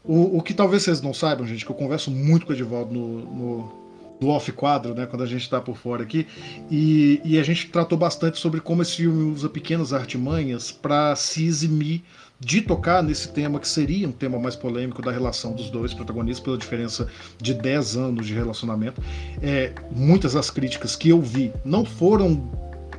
O, 0.04 0.38
o, 0.38 0.42
que 0.42 0.52
talvez 0.52 0.82
vocês 0.82 1.00
não 1.00 1.14
saibam, 1.14 1.46
gente, 1.46 1.64
que 1.64 1.70
eu 1.70 1.76
converso 1.76 2.10
muito 2.10 2.44
com 2.44 2.52
o 2.52 2.56
Edivaldo 2.56 2.92
no, 2.92 3.18
no, 3.20 3.82
no 4.20 4.28
off-quadro, 4.30 4.94
né, 4.94 5.06
quando 5.06 5.22
a 5.22 5.26
gente 5.26 5.42
está 5.42 5.60
por 5.60 5.76
fora 5.76 6.02
aqui, 6.02 6.26
e, 6.68 7.20
e, 7.24 7.38
a 7.38 7.42
gente 7.44 7.68
tratou 7.68 7.96
bastante 7.96 8.40
sobre 8.40 8.60
como 8.60 8.82
esse 8.82 8.96
filme 8.96 9.32
usa 9.32 9.48
pequenas 9.48 9.92
artimanhas 9.92 10.72
para 10.72 11.14
se 11.14 11.44
eximir 11.44 12.02
de 12.44 12.60
tocar 12.60 13.02
nesse 13.02 13.28
tema 13.28 13.60
que 13.60 13.68
seria 13.68 14.08
um 14.08 14.12
tema 14.12 14.36
mais 14.36 14.56
polêmico 14.56 15.00
da 15.00 15.12
relação 15.12 15.52
dos 15.52 15.70
dois 15.70 15.94
protagonistas, 15.94 16.44
pela 16.44 16.58
diferença 16.58 17.06
de 17.40 17.54
10 17.54 17.96
anos 17.96 18.26
de 18.26 18.34
relacionamento. 18.34 19.00
É, 19.40 19.72
muitas 19.92 20.32
das 20.32 20.50
críticas 20.50 20.96
que 20.96 21.10
eu 21.10 21.20
vi 21.20 21.52
não 21.64 21.84
foram 21.84 22.50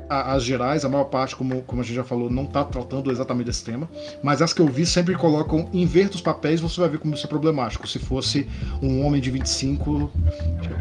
as 0.09 0.43
gerais, 0.43 0.85
a 0.85 0.89
maior 0.89 1.05
parte, 1.05 1.35
como, 1.35 1.61
como 1.63 1.81
a 1.81 1.83
gente 1.83 1.95
já 1.95 2.03
falou, 2.03 2.29
não 2.29 2.43
está 2.43 2.63
tratando 2.63 3.11
exatamente 3.11 3.47
desse 3.47 3.63
tema, 3.63 3.89
mas 4.21 4.41
as 4.41 4.53
que 4.53 4.61
eu 4.61 4.67
vi 4.67 4.85
sempre 4.85 5.15
colocam, 5.15 5.67
inverta 5.73 6.15
os 6.15 6.21
papéis, 6.21 6.61
você 6.61 6.79
vai 6.79 6.89
ver 6.89 6.99
como 6.99 7.13
isso 7.13 7.25
é 7.25 7.29
problemático. 7.29 7.87
Se 7.87 7.99
fosse 7.99 8.47
um 8.81 9.05
homem 9.05 9.19
de 9.19 9.31
25 9.31 10.11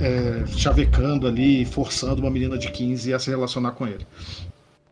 é, 0.00 0.46
chavecando 0.56 1.26
ali, 1.26 1.64
forçando 1.64 2.20
uma 2.20 2.30
menina 2.30 2.58
de 2.58 2.70
15 2.70 3.14
a 3.14 3.18
se 3.18 3.30
relacionar 3.30 3.72
com 3.72 3.86
ele. 3.86 4.06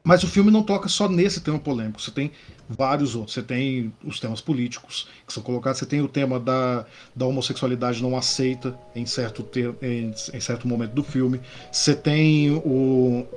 Mas 0.03 0.23
o 0.23 0.27
filme 0.27 0.51
não 0.51 0.63
toca 0.63 0.89
só 0.89 1.09
nesse 1.09 1.41
tema 1.41 1.59
polêmico, 1.59 2.01
você 2.01 2.11
tem 2.11 2.33
vários 2.69 3.15
outros. 3.15 3.35
Você 3.35 3.43
tem 3.43 3.93
os 4.05 4.19
temas 4.19 4.41
políticos 4.41 5.09
que 5.27 5.33
são 5.33 5.43
colocados, 5.43 5.79
você 5.79 5.87
tem 5.87 6.01
o 6.01 6.09
tema 6.09 6.41
da, 6.41 6.87
da 7.15 7.27
homossexualidade 7.27 8.03
não 8.03 8.17
aceita 8.17 8.79
em 8.95 9.05
certo, 9.05 9.47
em, 9.83 10.15
em 10.33 10.41
certo 10.41 10.67
momento 10.67 10.93
do 10.93 11.03
filme, 11.03 11.41
você 11.71 11.95
tem 11.95 12.51
o. 12.53 13.27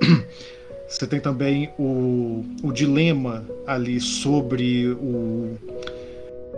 Você 0.86 1.06
tem 1.06 1.18
também 1.18 1.72
o, 1.78 2.44
o 2.62 2.70
dilema 2.70 3.44
ali 3.66 3.98
sobre 3.98 4.90
o 4.90 5.56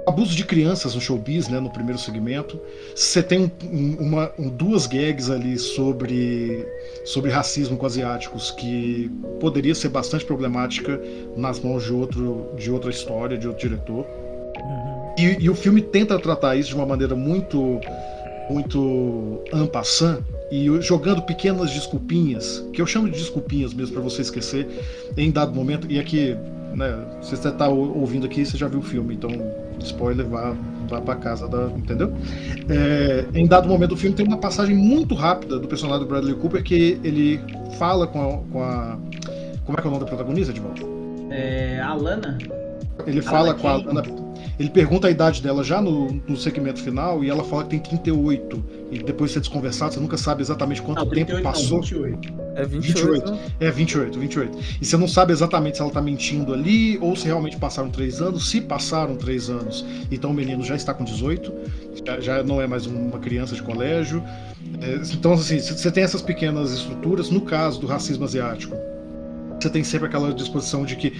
abuso 0.07 0.37
de 0.37 0.45
crianças 0.45 0.95
no 0.95 1.01
showbiz, 1.01 1.49
né, 1.49 1.59
no 1.59 1.69
primeiro 1.69 1.99
segmento. 1.99 2.61
Você 2.95 3.23
tem 3.23 3.51
um, 3.65 3.97
uma, 3.99 4.33
um, 4.39 4.49
duas 4.49 4.87
gags 4.87 5.29
ali 5.29 5.59
sobre, 5.59 6.65
sobre 7.05 7.31
racismo 7.31 7.77
com 7.77 7.85
asiáticos 7.85 8.53
que 8.53 9.11
poderia 9.41 9.75
ser 9.75 9.89
bastante 9.89 10.25
problemática 10.25 11.01
nas 11.37 11.59
mãos 11.59 11.85
de, 11.85 11.93
outro, 11.93 12.47
de 12.57 12.71
outra 12.71 12.91
história, 12.91 13.37
de 13.37 13.49
outro 13.49 13.69
diretor. 13.69 14.07
Uhum. 14.07 15.15
E, 15.19 15.45
e, 15.45 15.51
o 15.51 15.55
filme 15.55 15.83
tenta 15.83 16.19
tratar 16.19 16.57
isso 16.57 16.69
de 16.69 16.77
uma 16.77 16.87
maneira 16.87 17.17
muito 17.17 17.81
muito 18.49 19.43
ampassant 19.53 20.23
e 20.53 20.69
jogando 20.81 21.21
pequenas 21.23 21.73
desculpinhas, 21.73 22.65
que 22.73 22.81
eu 22.81 22.87
chamo 22.87 23.11
de 23.11 23.19
desculpinhas 23.19 23.75
mesmo 23.75 23.95
para 23.95 24.03
você 24.03 24.23
esquecer 24.23 24.69
em 25.17 25.33
dado 25.33 25.53
momento. 25.53 25.91
E 25.91 25.99
aqui, 25.99 26.37
né, 26.73 27.05
se 27.23 27.37
você 27.37 27.49
está 27.49 27.69
ouvindo 27.69 28.25
aqui, 28.25 28.47
você 28.47 28.57
já 28.57 28.69
viu 28.69 28.79
o 28.79 28.83
filme, 28.83 29.17
então 29.17 29.31
spoiler, 29.87 30.27
vá, 30.27 30.55
vá 30.89 31.01
para 31.01 31.17
casa, 31.17 31.49
da, 31.49 31.67
entendeu? 31.77 32.13
É, 32.69 33.27
em 33.35 33.47
dado 33.47 33.69
momento 33.69 33.91
do 33.91 33.97
filme 33.97 34.15
tem 34.15 34.27
uma 34.27 34.39
passagem 34.39 34.77
muito 34.77 35.15
rápida 35.15 35.59
do 35.59 35.67
personagem 35.67 36.05
do 36.05 36.09
Bradley 36.09 36.35
Cooper 36.35 36.63
que 36.63 37.01
ele 37.03 37.41
fala 37.79 38.07
com 38.07 38.21
a, 38.21 38.39
com 38.53 38.63
a 38.63 38.99
como 39.65 39.79
é 39.79 39.81
que 39.81 39.87
é 39.87 39.91
o 39.91 39.93
nome 39.93 40.05
da 40.05 40.09
protagonista, 40.09 40.53
de 40.53 40.61
volta? 40.61 40.83
É, 41.31 41.81
a 41.81 41.93
Lana. 41.95 42.39
Ele 43.05 43.21
fala 43.21 43.53
com 43.53 43.69
a 43.69 43.77
Lana 43.77 44.03
ele 44.59 44.71
pergunta 44.71 45.09
a 45.09 45.11
idade 45.11 45.43
dela 45.43 45.63
já 45.63 45.81
no, 45.81 46.13
no 46.27 46.37
segmento 46.37 46.81
final 46.83 47.23
e 47.23 47.31
ela 47.31 47.45
fala 47.45 47.65
que 47.65 47.71
tem 47.71 47.79
38. 47.79 48.65
E 48.91 48.99
depois 48.99 49.31
de 49.31 49.35
ser 49.35 49.41
desconversado, 49.41 49.95
você 49.95 50.01
nunca 50.01 50.17
sabe 50.17 50.43
exatamente 50.43 50.81
quanto 50.81 51.05
não, 51.05 51.11
tempo 51.11 51.43
passou. 51.43 51.79
Não, 51.79 51.83
28. 51.83 52.35
É 52.55 52.65
28. 52.65 53.33
28. 53.33 53.41
É 53.61 53.71
28, 53.71 54.19
28. 54.19 54.59
E 54.81 54.85
você 54.85 54.97
não 54.97 55.09
sabe 55.09 55.33
exatamente 55.33 55.77
se 55.77 55.83
ela 55.83 55.91
tá 55.91 56.01
mentindo 56.01 56.55
ali 56.55 56.99
ou 56.99 57.15
se 57.17 57.27
realmente 57.27 57.57
passaram 57.57 57.91
3 57.91 58.23
anos. 58.23 58.49
Se 58.51 58.61
passaram 58.61 59.17
3 59.17 59.51
anos, 59.51 59.85
então 60.11 60.31
o 60.31 60.35
menino 60.35 60.65
já 60.65 60.77
está 60.77 60.95
com 60.95 61.05
18, 61.05 61.53
já, 62.05 62.21
já 62.21 62.43
não 62.43 62.61
é 62.61 62.67
mais 62.67 62.87
uma 62.87 63.19
criança 63.19 63.55
de 63.55 63.63
colégio. 63.63 64.23
É, 64.81 65.01
então, 65.13 65.33
assim, 65.33 65.59
você 65.59 65.91
tem 65.91 66.03
essas 66.03 66.23
pequenas 66.23 66.73
estruturas. 66.73 67.31
No 67.31 67.41
caso 67.41 67.81
do 67.81 67.87
racismo 67.87 68.25
asiático, 68.25 68.77
você 69.61 69.71
tem 69.71 69.83
sempre 69.83 70.07
aquela 70.09 70.33
disposição 70.33 70.85
de 70.85 70.97
que 70.97 71.13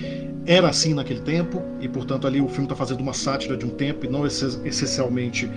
era 0.47 0.69
assim 0.69 0.95
naquele 0.95 1.21
tempo 1.21 1.63
e 1.81 1.89
portanto 1.89 2.27
ali 2.27 2.41
o 2.41 2.49
filme 2.49 2.65
está 2.65 2.77
fazendo 2.77 3.01
uma 3.01 3.13
sátira 3.13 3.57
de 3.57 3.67
um 3.67 3.71
tempo 3.71 4.07
e 4.07 4.09
não 4.09 4.27
essencialmente 4.27 5.51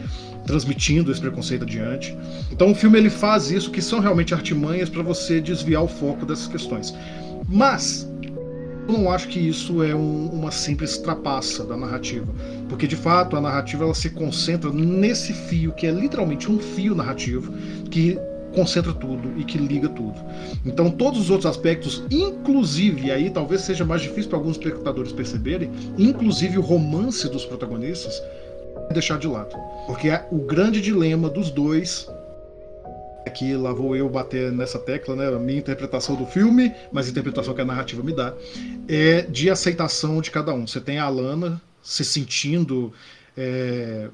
transmitindo 0.45 1.11
esse 1.11 1.21
preconceito 1.21 1.63
adiante. 1.63 2.17
Então 2.51 2.71
o 2.71 2.75
filme 2.75 2.97
ele 2.97 3.09
faz 3.09 3.51
isso 3.51 3.69
que 3.69 3.81
são 3.81 3.99
realmente 3.99 4.33
artimanhas 4.33 4.89
para 4.89 5.03
você 5.03 5.39
desviar 5.39 5.83
o 5.83 5.87
foco 5.87 6.25
dessas 6.25 6.47
questões. 6.47 6.93
Mas 7.47 8.09
eu 8.87 8.93
não 8.97 9.11
acho 9.11 9.27
que 9.27 9.39
isso 9.39 9.83
é 9.83 9.93
um, 9.93 10.29
uma 10.29 10.49
simples 10.49 10.97
trapaça 10.97 11.63
da 11.63 11.77
narrativa, 11.77 12.33
porque 12.67 12.87
de 12.87 12.95
fato 12.95 13.35
a 13.35 13.41
narrativa 13.41 13.83
ela 13.83 13.93
se 13.93 14.09
concentra 14.09 14.71
nesse 14.71 15.31
fio 15.31 15.71
que 15.73 15.85
é 15.85 15.91
literalmente 15.91 16.51
um 16.51 16.57
fio 16.57 16.95
narrativo 16.95 17.53
que 17.91 18.17
concentra 18.53 18.93
tudo 18.93 19.39
e 19.39 19.43
que 19.43 19.57
liga 19.57 19.89
tudo. 19.89 20.15
Então, 20.65 20.89
todos 20.89 21.19
os 21.19 21.29
outros 21.29 21.45
aspectos, 21.45 22.03
inclusive, 22.09 23.11
aí 23.11 23.29
talvez 23.29 23.61
seja 23.61 23.85
mais 23.85 24.01
difícil 24.01 24.29
para 24.29 24.39
alguns 24.39 24.57
espectadores 24.57 25.11
perceberem, 25.11 25.69
inclusive 25.97 26.57
o 26.57 26.61
romance 26.61 27.27
dos 27.29 27.45
protagonistas, 27.45 28.21
é 28.89 28.93
deixar 28.93 29.19
de 29.19 29.27
lado. 29.27 29.55
Porque 29.85 30.09
é 30.09 30.27
o 30.31 30.39
grande 30.39 30.81
dilema 30.81 31.29
dos 31.29 31.51
dois. 31.51 32.07
Aqui 33.25 33.55
lá 33.55 33.71
vou 33.73 33.95
eu 33.95 34.09
bater 34.09 34.51
nessa 34.51 34.79
tecla, 34.79 35.15
né? 35.15 35.27
A 35.27 35.39
minha 35.39 35.59
interpretação 35.59 36.15
do 36.15 36.25
filme, 36.25 36.73
mas 36.91 37.07
a 37.07 37.11
interpretação 37.11 37.53
que 37.53 37.61
a 37.61 37.65
narrativa 37.65 38.01
me 38.01 38.13
dá, 38.13 38.33
é 38.87 39.21
de 39.21 39.49
aceitação 39.49 40.21
de 40.21 40.31
cada 40.31 40.53
um. 40.53 40.65
Você 40.65 40.79
tem 40.79 40.97
a 40.97 41.03
Alana 41.03 41.61
se 41.83 42.03
sentindo. 42.03 42.91
É, 43.37 44.09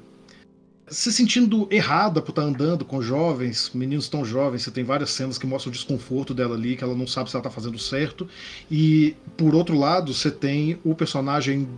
se 0.88 1.12
sentindo 1.12 1.66
errada 1.70 2.22
por 2.22 2.30
estar 2.30 2.42
andando 2.42 2.84
com 2.84 3.02
jovens, 3.02 3.70
meninos 3.74 4.08
tão 4.08 4.24
jovens, 4.24 4.62
você 4.62 4.70
tem 4.70 4.84
várias 4.84 5.10
cenas 5.10 5.36
que 5.36 5.46
mostram 5.46 5.70
o 5.70 5.72
desconforto 5.72 6.32
dela 6.32 6.54
ali, 6.54 6.76
que 6.76 6.84
ela 6.84 6.94
não 6.94 7.06
sabe 7.06 7.28
se 7.28 7.36
ela 7.36 7.40
está 7.40 7.50
fazendo 7.50 7.78
certo. 7.78 8.28
E 8.70 9.16
por 9.36 9.54
outro 9.54 9.76
lado, 9.76 10.14
você 10.14 10.30
tem 10.30 10.78
o 10.84 10.94
personagem. 10.94 11.68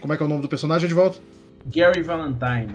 Como 0.00 0.12
é 0.12 0.16
que 0.16 0.22
é 0.22 0.26
o 0.26 0.28
nome 0.28 0.42
do 0.42 0.48
personagem 0.48 0.88
de 0.88 0.94
volta? 0.94 1.18
Gary 1.66 2.02
Valentine. 2.02 2.74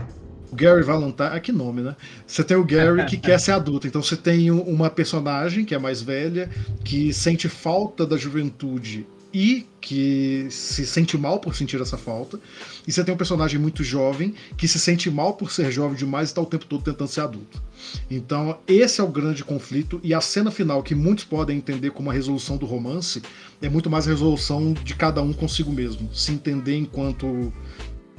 Gary 0.53 0.83
Valentine, 0.83 1.29
ah, 1.31 1.39
que 1.39 1.51
nome, 1.51 1.81
né? 1.81 1.95
Você 2.25 2.43
tem 2.43 2.57
o 2.57 2.63
Gary 2.63 3.05
que 3.05 3.17
quer 3.17 3.39
ser 3.39 3.51
adulto, 3.51 3.87
então 3.87 4.01
você 4.01 4.15
tem 4.15 4.49
uma 4.49 4.89
personagem 4.89 5.63
que 5.63 5.75
é 5.75 5.77
mais 5.77 6.01
velha, 6.01 6.49
que 6.83 7.13
sente 7.13 7.47
falta 7.47 8.05
da 8.05 8.17
juventude 8.17 9.07
e 9.33 9.65
que 9.79 10.47
se 10.49 10.85
sente 10.85 11.17
mal 11.17 11.39
por 11.39 11.55
sentir 11.55 11.79
essa 11.81 11.97
falta. 11.97 12.39
E 12.87 12.91
você 12.91 13.03
tem 13.03 13.13
um 13.13 13.17
personagem 13.17 13.59
muito 13.59 13.83
jovem 13.83 14.33
que 14.57 14.67
se 14.67 14.79
sente 14.79 15.09
mal 15.09 15.33
por 15.33 15.51
ser 15.51 15.71
jovem 15.71 15.97
demais 15.97 16.29
e 16.29 16.31
está 16.31 16.41
o 16.41 16.45
tempo 16.45 16.65
todo 16.65 16.83
tentando 16.83 17.07
ser 17.07 17.21
adulto. 17.21 17.61
Então, 18.09 18.57
esse 18.67 18.99
é 18.99 19.03
o 19.03 19.07
grande 19.07 19.43
conflito. 19.43 19.99
E 20.03 20.13
a 20.13 20.21
cena 20.21 20.51
final, 20.51 20.83
que 20.83 20.95
muitos 20.95 21.25
podem 21.25 21.57
entender 21.57 21.91
como 21.91 22.09
a 22.09 22.13
resolução 22.13 22.57
do 22.57 22.65
romance, 22.65 23.21
é 23.61 23.69
muito 23.69 23.89
mais 23.89 24.07
a 24.07 24.11
resolução 24.11 24.73
de 24.73 24.95
cada 24.95 25.21
um 25.21 25.33
consigo 25.33 25.71
mesmo. 25.71 26.09
Se 26.13 26.31
entender 26.31 26.75
enquanto 26.75 27.53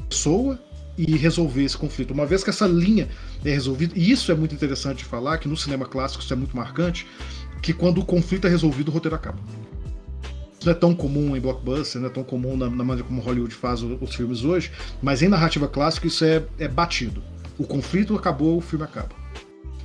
pessoa 0.09 0.59
e 0.99 1.17
resolver 1.17 1.64
esse 1.64 1.76
conflito. 1.76 2.12
Uma 2.12 2.26
vez 2.26 2.45
que 2.45 2.50
essa 2.50 2.67
linha 2.67 3.09
é 3.45 3.50
resolvida, 3.50 3.95
e 3.97 4.11
isso 4.11 4.31
é 4.31 4.35
muito 4.35 4.55
interessante 4.55 4.99
de 4.99 5.05
falar, 5.05 5.38
que 5.38 5.49
no 5.49 5.57
cinema 5.57 5.87
clássico 5.87 6.23
isso 6.23 6.33
é 6.33 6.37
muito 6.37 6.57
marcante, 6.57 7.07
que 7.62 7.73
quando 7.73 8.00
o 8.00 8.05
conflito 8.05 8.47
é 8.47 8.50
resolvido, 8.50 8.88
o 8.88 8.93
roteiro 8.93 9.14
acaba. 9.14 9.38
Não 10.64 10.73
é 10.73 10.75
tão 10.75 10.95
comum 10.95 11.35
em 11.37 11.40
blockbuster, 11.40 12.00
não 12.00 12.09
é 12.09 12.12
tão 12.12 12.23
comum 12.23 12.57
na, 12.57 12.69
na 12.69 12.85
maneira 12.85 13.05
como 13.05 13.21
Hollywood 13.21 13.55
faz 13.55 13.83
os, 13.83 14.00
os, 14.00 14.14
filmes 14.14 14.45
hoje, 14.45 14.71
mas 15.00 15.23
em 15.23 15.29
narrativa 15.29 15.67
clássica 15.67 16.07
isso 16.07 16.25
é, 16.25 16.45
é 16.59 16.69
batido. 16.69 17.23
O 17.59 17.67
conflito 17.67 18.14
acabou, 18.14 18.59
o 18.59 18.61
filme 18.61 18.85
acaba. 18.85 19.14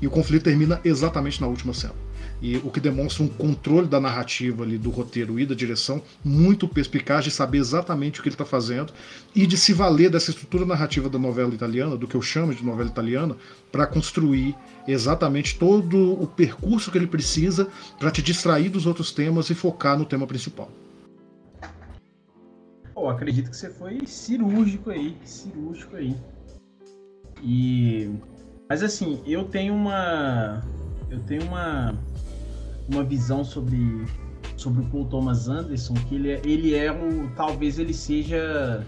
E 0.02 0.08
o 0.08 0.10
conflito 0.10 0.44
termina 0.44 0.82
exatamente 0.84 1.40
na 1.40 1.48
última 1.48 1.74
cena. 1.74 2.05
E 2.42 2.58
o 2.58 2.70
que 2.70 2.80
demonstra 2.80 3.24
um 3.24 3.28
controle 3.28 3.88
da 3.88 4.00
narrativa 4.00 4.64
ali, 4.64 4.78
do 4.78 4.90
roteiro 4.90 5.40
e 5.40 5.46
da 5.46 5.56
direção 5.56 6.02
muito 6.24 6.68
perspicaz 6.68 7.24
de 7.24 7.32
saber 7.32 7.60
exatamente 7.60 8.20
o 8.20 8.24
que 8.24 8.30
ele 8.30 8.36
está 8.36 8.46
fazendo 8.46 8.94
e 9.34 9.48
de 9.48 9.58
se 9.58 9.74
valer 9.74 10.10
dessa 10.10 10.32
estrutura 10.32 10.66
narrativa 10.66 11.10
da 11.10 11.18
novela 11.18 11.54
italiana, 11.54 11.96
do 11.96 12.08
que 12.08 12.16
eu 12.16 12.22
chamo 12.22 12.54
de 12.54 12.64
novela 12.64 12.90
italiana, 12.90 13.38
para 13.72 13.88
construir 13.88 14.56
exatamente 14.88 15.58
todo 15.58 16.22
o 16.22 16.28
percurso 16.28 16.92
que 16.92 16.98
ele 16.98 17.08
precisa 17.08 17.68
para 17.98 18.12
te 18.12 18.22
distrair 18.22 18.70
dos 18.70 18.86
outros 18.86 19.12
temas 19.12 19.50
e 19.50 19.56
focar 19.56 19.98
no 19.98 20.06
tema 20.06 20.28
principal. 20.28 20.70
Pô, 22.94 23.10
acredito 23.10 23.50
que 23.50 23.58
você 23.58 23.70
foi 23.70 24.06
cirúrgico 24.06 24.90
aí, 24.90 25.18
cirúrgico 25.26 25.96
aí. 25.96 26.16
E 27.44 28.10
mas 28.70 28.82
assim, 28.82 29.22
eu 29.26 29.44
tenho 29.44 29.74
uma 29.74 30.64
eu 31.10 31.20
tenho 31.20 31.44
uma 31.44 31.94
uma 32.90 33.04
visão 33.04 33.44
sobre 33.44 34.06
sobre 34.58 34.82
o 34.82 34.86
Paul 34.86 35.06
Thomas 35.06 35.48
Anderson 35.48 35.94
que 36.08 36.16
ele 36.16 36.32
é, 36.32 36.42
ele 36.46 36.76
é 36.76 36.92
o 36.92 37.30
talvez 37.36 37.80
ele 37.80 37.94
seja 37.94 38.86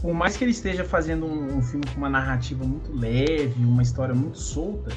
por 0.00 0.14
mais 0.14 0.36
que 0.36 0.44
ele 0.44 0.52
esteja 0.52 0.84
fazendo 0.84 1.26
um, 1.26 1.58
um, 1.58 1.62
filme 1.62 1.84
com 1.92 1.98
uma 1.98 2.08
narrativa 2.08 2.64
muito 2.64 2.92
leve, 2.92 3.64
uma 3.64 3.82
história 3.82 4.14
muito 4.14 4.38
solta, 4.38 4.90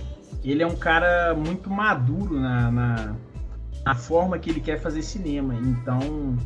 ele 0.43 0.61
é 0.61 0.67
um 0.67 0.75
cara 0.75 1.33
muito 1.33 1.69
maduro 1.69 2.39
na, 2.39 2.71
na, 2.71 3.15
na 3.83 3.95
forma 3.95 4.37
que 4.37 4.49
ele 4.49 4.59
quer 4.59 4.79
fazer 4.79 5.01
cinema. 5.01 5.55
Então, 5.55 6.37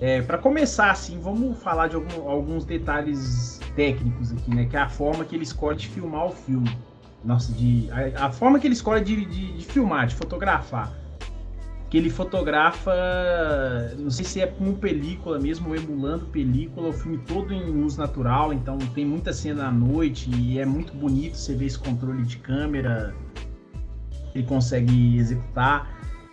é, 0.00 0.22
para 0.22 0.38
começar, 0.38 0.90
assim, 0.90 1.18
vamos 1.18 1.58
falar 1.62 1.88
de 1.88 1.96
algum, 1.96 2.28
alguns 2.28 2.64
detalhes 2.64 3.60
técnicos 3.74 4.32
aqui, 4.32 4.54
né? 4.54 4.66
Que 4.66 4.76
é 4.76 4.80
a 4.80 4.88
forma 4.88 5.24
que 5.24 5.34
ele 5.34 5.44
escolhe 5.44 5.76
de 5.76 5.88
filmar 5.88 6.26
o 6.26 6.30
filme. 6.30 6.70
Nossa, 7.26 7.52
de, 7.52 7.88
a, 7.90 8.26
a 8.26 8.30
forma 8.30 8.58
que 8.58 8.66
ele 8.66 8.74
escolhe 8.74 9.04
de, 9.04 9.26
de, 9.26 9.52
de 9.58 9.64
filmar, 9.64 10.06
de 10.06 10.14
fotografar 10.14 10.92
que 11.88 11.96
ele 11.96 12.10
fotografa, 12.10 12.92
não 13.98 14.10
sei 14.10 14.24
se 14.24 14.40
é 14.40 14.46
com 14.46 14.74
película 14.74 15.38
mesmo, 15.38 15.68
ou 15.68 15.76
emulando 15.76 16.26
película, 16.26 16.88
o 16.88 16.92
filme 16.92 17.18
todo 17.18 17.52
em 17.52 17.64
luz 17.64 17.96
natural, 17.96 18.52
então 18.52 18.76
tem 18.76 19.04
muita 19.04 19.32
cena 19.32 19.68
à 19.68 19.70
noite 19.70 20.28
e 20.34 20.58
é 20.58 20.66
muito 20.66 20.92
bonito 20.92 21.36
você 21.36 21.54
ver 21.54 21.66
esse 21.66 21.78
controle 21.78 22.24
de 22.24 22.38
câmera, 22.38 23.14
ele 24.34 24.44
consegue 24.44 25.16
executar. 25.16 25.88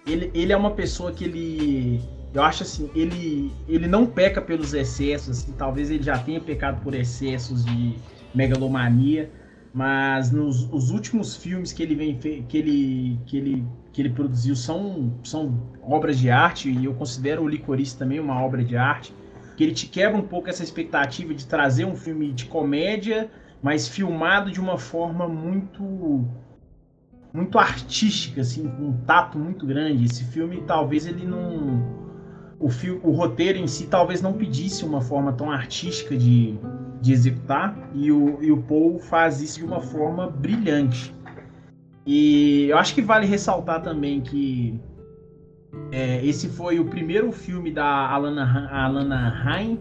Ele, 0.08 0.32
ele 0.34 0.52
é 0.52 0.58
uma 0.58 0.72
pessoa 0.72 1.12
que 1.12 1.24
ele, 1.24 2.02
eu 2.34 2.42
acho 2.42 2.64
assim, 2.64 2.90
ele, 2.96 3.52
ele 3.68 3.88
não 3.88 4.08
peca 4.08 4.42
pelos 4.42 4.74
excessos, 4.74 5.38
assim, 5.38 5.52
talvez 5.54 5.92
ele 5.92 6.04
já 6.04 6.18
tenha 6.18 6.42
pecado 6.42 6.82
por 6.82 6.96
excessos 6.96 7.64
de 7.64 7.96
megalomania, 8.34 9.32
mas 9.74 10.32
nos 10.32 10.72
os 10.72 10.92
últimos 10.92 11.36
filmes 11.36 11.74
que 11.74 11.82
ele 11.82 11.96
vem 11.96 12.16
que 12.18 12.58
ele 12.58 13.20
que 13.26 13.38
ele 13.38 13.66
que 13.92 14.02
ele 14.02 14.10
produziu 14.10 14.56
são, 14.56 15.14
são 15.24 15.70
obras 15.82 16.18
de 16.20 16.30
arte, 16.30 16.70
e 16.70 16.86
eu 16.86 16.94
considero 16.96 17.44
o 17.44 17.48
Licorice 17.48 17.98
também 17.98 18.20
uma 18.20 18.42
obra 18.42 18.64
de 18.64 18.76
arte, 18.76 19.14
que 19.56 19.64
ele 19.64 19.74
te 19.74 19.88
quebra 19.88 20.18
um 20.18 20.28
pouco 20.28 20.50
essa 20.50 20.64
expectativa 20.64 21.34
de 21.34 21.46
trazer 21.46 21.86
um 21.86 21.96
filme 21.96 22.34
de 22.34 22.46
comédia, 22.46 23.30
mas 23.62 23.88
filmado 23.88 24.52
de 24.52 24.60
uma 24.60 24.78
forma 24.78 25.28
muito 25.28 26.28
muito 27.32 27.58
artística, 27.58 28.42
assim, 28.42 28.68
com 28.68 28.90
um 28.90 28.98
tato 29.06 29.40
muito 29.40 29.66
grande. 29.66 30.06
Esse 30.06 30.24
filme 30.24 30.62
talvez 30.68 31.08
ele 31.08 31.26
não 31.26 32.03
o, 32.60 32.68
o 33.04 33.12
roteiro 33.12 33.60
em 33.60 33.68
si 33.68 33.88
talvez 33.88 34.22
não 34.22 34.34
pedisse 34.34 34.86
uma 34.86 35.02
forma 35.02 35.34
tão 35.34 35.52
artística 35.52 36.16
de, 36.16 36.58
de 37.02 37.14
executar, 37.14 37.90
e 37.94 38.12
o, 38.12 38.42
e 38.42 38.52
o 38.52 38.58
Paul 38.58 39.00
faz 39.00 39.42
isso 39.42 39.60
de 39.60 39.66
uma 39.66 39.82
forma 39.82 40.28
brilhante. 40.28 41.14
E 42.06 42.68
eu 42.70 42.78
acho 42.78 42.94
que 42.94 43.02
vale 43.02 43.26
ressaltar 43.26 43.82
também 43.82 44.22
que 44.22 44.80
é, 45.92 46.26
esse 46.26 46.50
foi 46.50 46.80
o 46.80 46.86
primeiro 46.86 47.32
filme 47.32 47.72
da 47.72 47.86
Alana, 47.86 48.70
Alana 48.72 49.44
Haim 49.46 49.80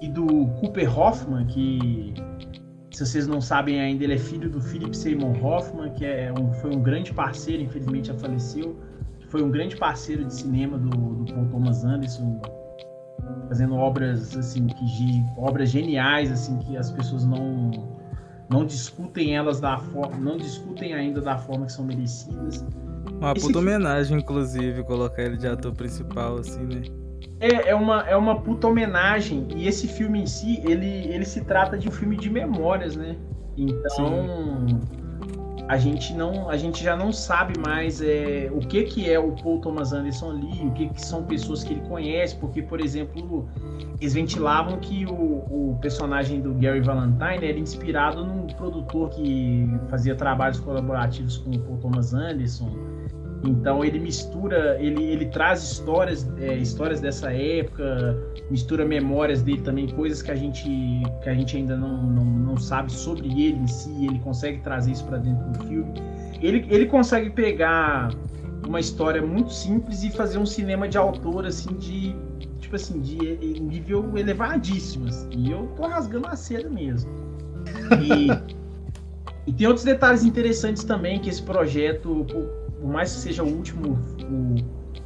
e 0.00 0.08
do 0.08 0.46
Cooper 0.60 0.98
Hoffman, 0.98 1.46
que 1.46 2.14
se 2.92 3.04
vocês 3.04 3.26
não 3.26 3.40
sabem 3.40 3.80
ainda, 3.80 4.04
ele 4.04 4.14
é 4.14 4.18
filho 4.18 4.48
do 4.48 4.60
Philip 4.60 4.96
Seymour 4.96 5.44
Hoffman, 5.44 5.90
que 5.92 6.04
é 6.04 6.32
um, 6.32 6.52
foi 6.54 6.74
um 6.74 6.80
grande 6.80 7.12
parceiro, 7.12 7.62
infelizmente 7.62 8.08
já 8.08 8.14
faleceu, 8.14 8.76
foi 9.28 9.42
um 9.42 9.50
grande 9.50 9.76
parceiro 9.76 10.24
de 10.24 10.32
cinema 10.32 10.78
do, 10.78 10.88
do 10.88 11.32
Paul 11.32 11.46
Thomas 11.48 11.84
Anderson, 11.84 12.40
fazendo 13.48 13.74
obras 13.74 14.36
assim 14.36 14.66
que 14.66 15.24
obras 15.36 15.70
geniais 15.70 16.30
assim 16.30 16.58
que 16.58 16.76
as 16.76 16.90
pessoas 16.90 17.24
não 17.24 17.70
não 18.48 18.64
discutem 18.64 19.36
elas 19.36 19.60
da 19.60 19.78
forma, 19.78 20.16
não 20.18 20.36
discutem 20.36 20.94
ainda 20.94 21.20
da 21.20 21.36
forma 21.36 21.66
que 21.66 21.72
são 21.72 21.84
merecidas. 21.84 22.64
Uma 23.18 23.32
Esse 23.32 23.46
puta 23.46 23.58
homenagem, 23.58 24.18
inclusive, 24.18 24.84
colocar 24.84 25.22
ele 25.22 25.36
de 25.36 25.48
ator 25.48 25.72
principal, 25.72 26.36
assim, 26.38 26.62
né? 26.62 26.82
É, 27.40 27.70
é, 27.70 27.74
uma, 27.74 28.02
é 28.02 28.16
uma 28.16 28.40
puta 28.40 28.68
homenagem. 28.68 29.48
E 29.56 29.66
esse 29.66 29.88
filme 29.88 30.20
em 30.22 30.26
si, 30.26 30.62
ele, 30.64 30.86
ele 30.86 31.24
se 31.24 31.40
trata 31.40 31.76
de 31.76 31.88
um 31.88 31.90
filme 31.90 32.16
de 32.16 32.30
memórias, 32.30 32.94
né? 32.94 33.16
Então. 33.56 33.88
Sim 33.88 35.05
a 35.68 35.76
gente 35.76 36.14
não 36.14 36.48
a 36.48 36.56
gente 36.56 36.82
já 36.82 36.96
não 36.96 37.12
sabe 37.12 37.58
mais 37.58 38.00
é, 38.00 38.48
o 38.52 38.60
que 38.60 38.84
que 38.84 39.10
é 39.10 39.18
o 39.18 39.32
Paul 39.32 39.60
Thomas 39.60 39.92
Anderson 39.92 40.30
ali 40.30 40.66
o 40.66 40.70
que 40.72 40.88
que 40.88 41.04
são 41.04 41.24
pessoas 41.24 41.64
que 41.64 41.74
ele 41.74 41.80
conhece 41.88 42.36
porque 42.36 42.62
por 42.62 42.80
exemplo 42.80 43.48
eles 44.00 44.14
ventilavam 44.14 44.78
que 44.78 45.04
o, 45.06 45.12
o 45.12 45.78
personagem 45.80 46.40
do 46.40 46.54
Gary 46.54 46.80
Valentine 46.80 47.44
era 47.44 47.58
inspirado 47.58 48.24
num 48.24 48.46
produtor 48.46 49.10
que 49.10 49.68
fazia 49.88 50.14
trabalhos 50.14 50.60
colaborativos 50.60 51.38
com 51.38 51.50
o 51.50 51.58
Paul 51.58 51.78
Thomas 51.78 52.14
Anderson 52.14 52.70
então 53.44 53.84
ele 53.84 53.98
mistura, 53.98 54.76
ele, 54.80 55.02
ele 55.04 55.26
traz 55.26 55.62
histórias, 55.62 56.26
é, 56.38 56.56
histórias 56.56 57.00
dessa 57.00 57.32
época, 57.32 58.16
mistura 58.50 58.84
memórias 58.84 59.42
dele 59.42 59.60
também, 59.60 59.88
coisas 59.88 60.22
que 60.22 60.30
a 60.30 60.34
gente, 60.34 60.64
que 61.22 61.28
a 61.28 61.34
gente 61.34 61.56
ainda 61.56 61.76
não, 61.76 62.02
não, 62.02 62.24
não 62.24 62.56
sabe 62.56 62.90
sobre 62.92 63.28
ele 63.28 63.58
em 63.58 63.66
si, 63.66 64.06
ele 64.06 64.18
consegue 64.20 64.60
trazer 64.60 64.92
isso 64.92 65.04
para 65.04 65.18
dentro 65.18 65.46
do 65.50 65.64
filme. 65.66 65.92
Ele, 66.40 66.66
ele 66.70 66.86
consegue 66.86 67.30
pegar 67.30 68.10
uma 68.66 68.80
história 68.80 69.22
muito 69.22 69.52
simples 69.52 70.02
e 70.02 70.10
fazer 70.10 70.38
um 70.38 70.46
cinema 70.46 70.88
de 70.88 70.98
autor 70.98 71.46
assim 71.46 71.74
de 71.74 72.16
tipo 72.58 72.74
assim 72.74 73.00
de 73.00 73.16
nível 73.60 74.18
elevadíssimo 74.18 75.06
assim. 75.06 75.28
e 75.36 75.52
eu 75.52 75.68
tô 75.76 75.86
rasgando 75.86 76.26
a 76.26 76.34
seda 76.34 76.68
mesmo 76.68 77.08
e, 78.02 78.26
e 79.46 79.52
tem 79.52 79.68
outros 79.68 79.84
detalhes 79.84 80.24
interessantes 80.24 80.82
também 80.82 81.20
que 81.20 81.28
esse 81.28 81.42
projeto 81.42 82.26
por 82.80 82.90
mais 82.90 83.14
que 83.14 83.20
seja 83.20 83.42
o 83.42 83.48
último, 83.48 83.98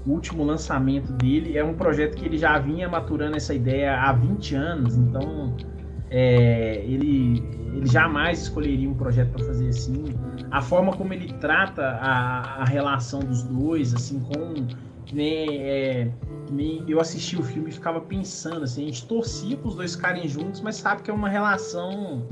o, 0.06 0.10
último 0.10 0.44
lançamento 0.44 1.12
dele, 1.12 1.56
é 1.56 1.64
um 1.64 1.74
projeto 1.74 2.16
que 2.16 2.24
ele 2.24 2.38
já 2.38 2.58
vinha 2.58 2.88
maturando 2.88 3.36
essa 3.36 3.54
ideia 3.54 4.00
há 4.00 4.12
20 4.12 4.54
anos, 4.54 4.96
então 4.96 5.54
é, 6.10 6.82
ele, 6.84 7.42
ele 7.72 7.86
jamais 7.86 8.42
escolheria 8.42 8.88
um 8.88 8.94
projeto 8.94 9.30
para 9.30 9.44
fazer 9.44 9.68
assim. 9.68 10.04
A 10.50 10.60
forma 10.60 10.92
como 10.92 11.14
ele 11.14 11.32
trata 11.34 11.82
a, 11.82 12.62
a 12.62 12.64
relação 12.64 13.20
dos 13.20 13.42
dois, 13.44 13.94
assim, 13.94 14.18
com. 14.20 14.54
Nem, 15.12 15.58
é, 15.58 16.10
nem 16.50 16.84
eu 16.88 17.00
assisti 17.00 17.36
o 17.36 17.42
filme 17.42 17.70
e 17.70 17.72
ficava 17.72 18.00
pensando, 18.00 18.62
assim, 18.62 18.84
a 18.84 18.86
gente 18.86 19.06
torcia 19.06 19.56
para 19.56 19.68
os 19.68 19.74
dois 19.74 19.94
ficarem 19.94 20.28
juntos, 20.28 20.60
mas 20.60 20.76
sabe 20.76 21.02
que 21.02 21.10
é 21.10 21.14
uma 21.14 21.28
relação. 21.28 22.26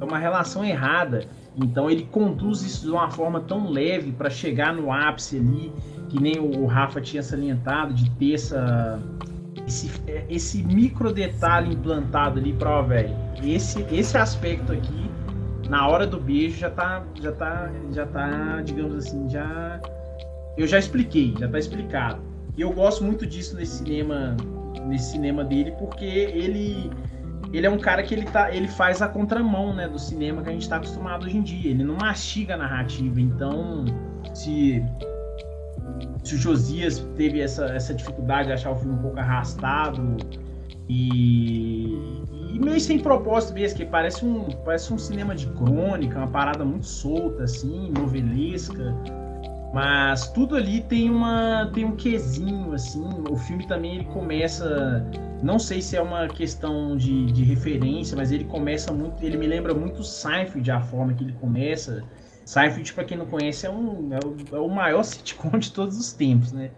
É 0.00 0.04
uma 0.04 0.18
relação 0.18 0.64
errada. 0.64 1.26
Então 1.56 1.90
ele 1.90 2.04
conduz 2.10 2.62
isso 2.62 2.82
de 2.86 2.90
uma 2.90 3.10
forma 3.10 3.40
tão 3.40 3.70
leve 3.70 4.12
para 4.12 4.30
chegar 4.30 4.74
no 4.74 4.90
ápice 4.90 5.36
ali, 5.38 5.72
que 6.08 6.20
nem 6.20 6.38
o 6.38 6.66
Rafa 6.66 7.00
tinha 7.00 7.22
salientado, 7.22 7.92
de 7.92 8.10
ter 8.12 8.34
essa, 8.34 8.98
esse, 9.66 9.90
esse 10.28 10.62
micro 10.62 11.12
detalhe 11.12 11.74
implantado 11.74 12.38
ali 12.38 12.52
para, 12.52 12.80
velho, 12.82 13.14
esse, 13.42 13.84
esse 13.90 14.16
aspecto 14.16 14.72
aqui, 14.72 15.10
na 15.68 15.86
hora 15.88 16.06
do 16.06 16.20
beijo, 16.20 16.58
já 16.58 16.70
tá, 16.70 17.02
já 17.20 17.32
tá, 17.32 17.70
já 17.92 18.06
tá, 18.06 18.60
digamos 18.62 18.94
assim, 18.94 19.28
já. 19.28 19.80
Eu 20.56 20.66
já 20.66 20.78
expliquei, 20.78 21.34
já 21.38 21.48
tá 21.48 21.58
explicado. 21.58 22.20
E 22.56 22.60
eu 22.60 22.72
gosto 22.72 23.02
muito 23.02 23.26
disso 23.26 23.56
nesse 23.56 23.78
cinema, 23.78 24.36
nesse 24.86 25.12
cinema 25.12 25.42
dele, 25.42 25.72
porque 25.78 26.04
ele 26.04 26.90
ele 27.52 27.66
é 27.66 27.70
um 27.70 27.78
cara 27.78 28.02
que 28.02 28.14
ele, 28.14 28.24
tá, 28.26 28.54
ele 28.54 28.68
faz 28.68 29.02
a 29.02 29.08
contramão 29.08 29.74
né, 29.74 29.88
do 29.88 29.98
cinema 29.98 30.42
que 30.42 30.48
a 30.48 30.52
gente 30.52 30.62
está 30.62 30.76
acostumado 30.76 31.26
hoje 31.26 31.36
em 31.36 31.42
dia. 31.42 31.70
Ele 31.70 31.84
não 31.84 31.96
mastiga 31.96 32.54
a 32.54 32.56
narrativa. 32.56 33.20
Então, 33.20 33.84
se, 34.34 34.82
se 36.22 36.34
o 36.34 36.38
Josias 36.38 37.00
teve 37.16 37.40
essa, 37.40 37.66
essa 37.66 37.92
dificuldade 37.94 38.48
de 38.48 38.54
achar 38.54 38.70
o 38.70 38.76
filme 38.76 38.94
um 38.94 39.02
pouco 39.02 39.18
arrastado 39.18 40.16
e, 40.88 42.22
e 42.52 42.58
meio 42.58 42.80
sem 42.80 42.98
propósito 42.98 43.54
mesmo, 43.54 43.78
que 43.78 43.86
parece 43.86 44.24
um, 44.24 44.48
parece 44.64 44.92
um 44.92 44.98
cinema 44.98 45.34
de 45.34 45.46
crônica, 45.48 46.18
uma 46.18 46.28
parada 46.28 46.64
muito 46.64 46.86
solta, 46.86 47.44
assim, 47.44 47.90
novelesca. 47.90 48.94
Mas 49.72 50.28
tudo 50.28 50.54
ali 50.54 50.82
tem 50.82 51.08
uma 51.08 51.70
tem 51.72 51.84
um 51.84 51.96
quesinho 51.96 52.74
assim. 52.74 53.08
O 53.30 53.36
filme 53.36 53.66
também 53.66 53.96
ele 53.96 54.04
começa, 54.04 55.02
não 55.42 55.58
sei 55.58 55.80
se 55.80 55.96
é 55.96 56.02
uma 56.02 56.28
questão 56.28 56.94
de, 56.94 57.26
de 57.32 57.42
referência, 57.42 58.14
mas 58.14 58.30
ele 58.30 58.44
começa 58.44 58.92
muito, 58.92 59.24
ele 59.24 59.38
me 59.38 59.46
lembra 59.46 59.72
muito 59.72 60.04
Seinfeld 60.04 60.70
a 60.70 60.80
forma 60.80 61.14
que 61.14 61.24
ele 61.24 61.32
começa. 61.32 62.04
Seinfeld, 62.44 62.92
para 62.92 63.04
quem 63.04 63.16
não 63.16 63.24
conhece, 63.24 63.66
é, 63.66 63.70
um, 63.70 64.12
é 64.12 64.18
o, 64.18 64.56
é, 64.56 64.60
o, 64.60 64.68
maior 64.68 65.02
sitcom 65.04 65.58
de 65.58 65.72
todos 65.72 65.98
os 65.98 66.12
tempos, 66.12 66.52
né? 66.52 66.70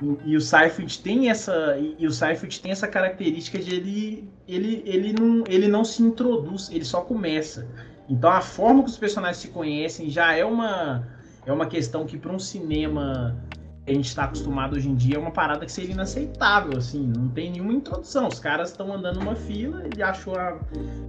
E, 0.00 0.30
e 0.30 0.36
o 0.36 0.40
Seinfeld 0.40 1.00
tem 1.00 1.30
essa 1.30 1.76
e, 1.78 1.96
e, 1.98 2.06
o 2.06 2.12
Seinfeld 2.12 2.60
tem 2.60 2.70
essa 2.70 2.86
característica 2.86 3.58
de 3.58 3.74
ele 3.74 4.28
ele, 4.46 4.82
ele 4.86 5.12
não 5.12 5.42
ele 5.48 5.66
não 5.66 5.84
se 5.84 6.00
introduz, 6.00 6.70
ele 6.70 6.84
só 6.84 7.00
começa. 7.00 7.66
Então 8.08 8.30
a 8.30 8.40
forma 8.40 8.84
que 8.84 8.90
os 8.90 8.98
personagens 8.98 9.38
se 9.38 9.48
conhecem 9.48 10.10
já 10.10 10.32
é 10.36 10.44
uma 10.44 11.13
é 11.46 11.52
uma 11.52 11.66
questão 11.66 12.06
que 12.06 12.16
para 12.18 12.32
um 12.32 12.38
cinema 12.38 13.36
que 13.84 13.90
a 13.90 13.94
gente 13.94 14.06
está 14.06 14.24
acostumado 14.24 14.76
hoje 14.76 14.88
em 14.88 14.94
dia 14.94 15.16
é 15.16 15.18
uma 15.18 15.30
parada 15.30 15.66
que 15.66 15.70
seria 15.70 15.92
inaceitável, 15.92 16.78
assim, 16.78 17.06
não 17.06 17.28
tem 17.28 17.50
nenhuma 17.50 17.72
introdução. 17.72 18.28
Os 18.28 18.38
caras 18.38 18.70
estão 18.70 18.92
andando 18.92 19.20
numa 19.20 19.36
fila, 19.36 19.84
ele 19.84 20.02
achou 20.02 20.36
a, 20.36 20.58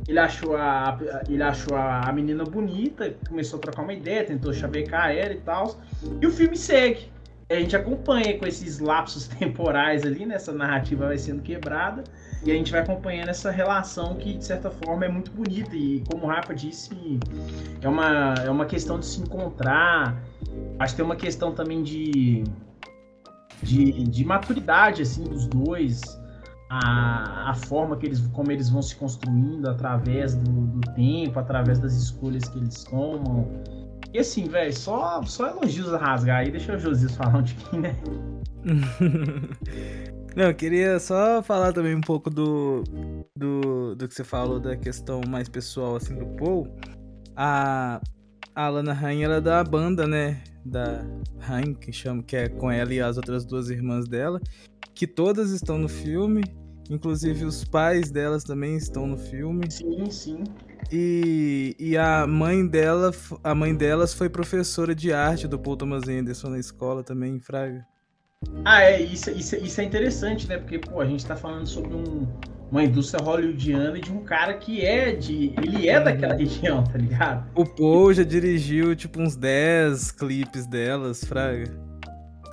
ele 0.07 0.19
achou 0.19 0.57
a, 0.57 0.99
ele 1.29 1.41
achou 1.41 1.77
a, 1.77 2.11
menina 2.11 2.43
bonita, 2.43 3.15
começou 3.27 3.59
a 3.59 3.61
trocar 3.61 3.83
uma 3.83 3.93
ideia, 3.93 4.25
tentou 4.25 4.53
chavecar 4.53 5.11
ela 5.11 5.33
e 5.33 5.39
tal, 5.39 5.77
e 6.21 6.27
o 6.27 6.31
filme 6.31 6.57
segue. 6.57 7.14
A 7.47 7.55
gente 7.55 7.75
acompanha 7.75 8.37
com 8.39 8.45
esses 8.45 8.79
lapsos 8.79 9.27
temporais 9.39 10.03
ali, 10.03 10.25
nessa 10.25 10.51
né? 10.51 10.59
narrativa 10.59 11.07
vai 11.07 11.17
sendo 11.17 11.41
quebrada, 11.41 12.03
e 12.43 12.51
a 12.51 12.55
gente 12.55 12.71
vai 12.71 12.81
acompanhando 12.81 13.29
essa 13.29 13.51
relação 13.51 14.15
que, 14.15 14.33
de 14.33 14.45
certa 14.45 14.69
forma, 14.69 15.05
é 15.05 15.09
muito 15.09 15.31
bonita. 15.31 15.75
E 15.75 16.03
como 16.11 16.25
o 16.25 16.27
Rafa 16.27 16.53
disse, 16.53 17.19
é 17.81 17.87
uma, 17.87 18.35
é 18.43 18.49
uma 18.49 18.65
questão 18.65 18.99
de 18.99 19.05
se 19.05 19.21
encontrar. 19.21 20.21
Acho 20.77 20.93
que 20.93 20.97
tem 20.97 21.05
uma 21.05 21.15
questão 21.15 21.53
também 21.53 21.81
de, 21.81 22.43
de, 23.63 24.03
de 24.03 24.25
maturidade, 24.25 25.01
assim, 25.01 25.23
dos 25.23 25.47
dois. 25.47 26.01
A, 26.69 27.51
a 27.51 27.53
forma 27.53 27.95
que 27.95 28.07
eles, 28.07 28.19
como 28.27 28.51
eles 28.51 28.69
vão 28.69 28.81
se 28.81 28.95
construindo 28.95 29.67
através 29.67 30.33
do, 30.35 30.51
do 30.51 30.93
tempo, 30.93 31.39
através 31.39 31.79
das 31.79 31.93
escolhas 31.93 32.47
que 32.47 32.57
eles 32.57 32.83
tomam. 32.83 33.47
E 34.15 34.19
assim, 34.19 34.47
velho, 34.47 34.71
só, 34.71 35.21
só 35.23 35.49
elogios 35.49 35.93
a 35.93 35.97
rasgar 35.97 36.39
aí. 36.39 36.49
Deixa 36.49 36.73
o 36.73 36.79
Josias 36.79 37.13
falar 37.17 37.39
um 37.39 37.43
pouquinho, 37.43 37.81
né? 37.81 37.95
Não, 40.33 40.45
eu 40.45 40.55
queria 40.55 40.97
só 41.01 41.43
falar 41.43 41.73
também 41.73 41.93
um 41.93 41.99
pouco 41.99 42.29
do, 42.29 42.81
do, 43.37 43.93
do 43.93 44.07
que 44.07 44.15
você 44.15 44.23
falou 44.23 44.57
da 44.57 44.77
questão 44.77 45.19
mais 45.27 45.49
pessoal, 45.49 45.97
assim, 45.97 46.15
do 46.15 46.27
Paul. 46.37 46.65
A, 47.35 47.99
a 48.55 48.69
Lana 48.69 48.93
Rain, 48.93 49.21
ela 49.21 49.35
é 49.35 49.41
da 49.41 49.61
banda, 49.65 50.07
né? 50.07 50.41
Da 50.63 51.05
Rain, 51.39 51.73
que 51.73 51.91
chama, 51.91 52.23
que 52.23 52.37
é 52.37 52.47
com 52.47 52.71
ela 52.71 52.93
e 52.93 53.01
as 53.01 53.17
outras 53.17 53.43
duas 53.43 53.69
irmãs 53.69 54.07
dela, 54.07 54.39
que 54.93 55.05
todas 55.05 55.51
estão 55.51 55.77
no 55.77 55.89
filme. 55.89 56.41
Inclusive 56.89 57.45
os 57.45 57.63
pais 57.63 58.11
delas 58.11 58.43
também 58.43 58.77
estão 58.77 59.07
no 59.07 59.17
filme. 59.17 59.69
Sim, 59.71 60.09
sim. 60.11 60.43
E, 60.91 61.75
e 61.79 61.97
a 61.97 62.27
mãe 62.27 62.65
dela, 62.65 63.11
a 63.43 63.55
mãe 63.55 63.73
delas 63.73 64.13
foi 64.13 64.29
professora 64.29 64.93
de 64.93 65.11
arte 65.11 65.47
do 65.47 65.57
Paul 65.57 65.75
Thomas 65.75 66.07
Anderson 66.07 66.49
na 66.49 66.59
escola 66.59 67.03
também, 67.03 67.35
em 67.35 67.39
Fraga. 67.39 67.85
Ah, 68.63 68.83
é, 68.83 69.01
isso, 69.01 69.31
isso, 69.31 69.55
isso 69.55 69.81
é 69.81 69.83
interessante, 69.83 70.47
né? 70.47 70.57
Porque, 70.57 70.77
pô, 70.77 71.01
a 71.01 71.05
gente 71.05 71.25
tá 71.25 71.35
falando 71.35 71.65
sobre 71.65 71.95
um, 71.95 72.27
uma 72.69 72.83
indústria 72.83 73.23
hollywoodiana 73.23 73.97
e 73.97 74.01
de 74.01 74.11
um 74.11 74.23
cara 74.23 74.53
que 74.53 74.85
é 74.85 75.15
de. 75.15 75.55
Ele 75.57 75.89
é 75.89 75.99
daquela 75.99 76.33
uhum. 76.33 76.39
região, 76.39 76.83
tá 76.83 76.99
ligado? 76.99 77.49
O 77.55 77.65
Paul 77.65 78.13
já 78.13 78.23
dirigiu, 78.23 78.95
tipo, 78.95 79.19
uns 79.19 79.35
10 79.35 80.11
clipes 80.11 80.67
delas, 80.67 81.23
Fraga 81.23 81.84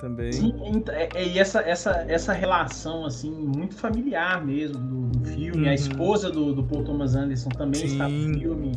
também. 0.03 0.33
Sim, 0.33 0.53
é, 0.89 1.09
é, 1.15 1.27
e 1.27 1.39
essa, 1.39 1.61
essa, 1.61 2.05
essa 2.09 2.33
relação, 2.33 3.05
assim, 3.05 3.31
muito 3.31 3.73
familiar 3.75 4.45
mesmo 4.45 4.77
do, 4.77 5.17
do 5.17 5.29
filme. 5.29 5.63
Uhum. 5.63 5.69
A 5.69 5.73
esposa 5.73 6.29
do, 6.29 6.53
do 6.53 6.61
Paul 6.65 6.83
Thomas 6.83 7.15
Anderson 7.15 7.49
também 7.49 7.87
Sim. 7.87 7.93
está 7.93 8.09
no 8.09 8.33
filme. 8.37 8.71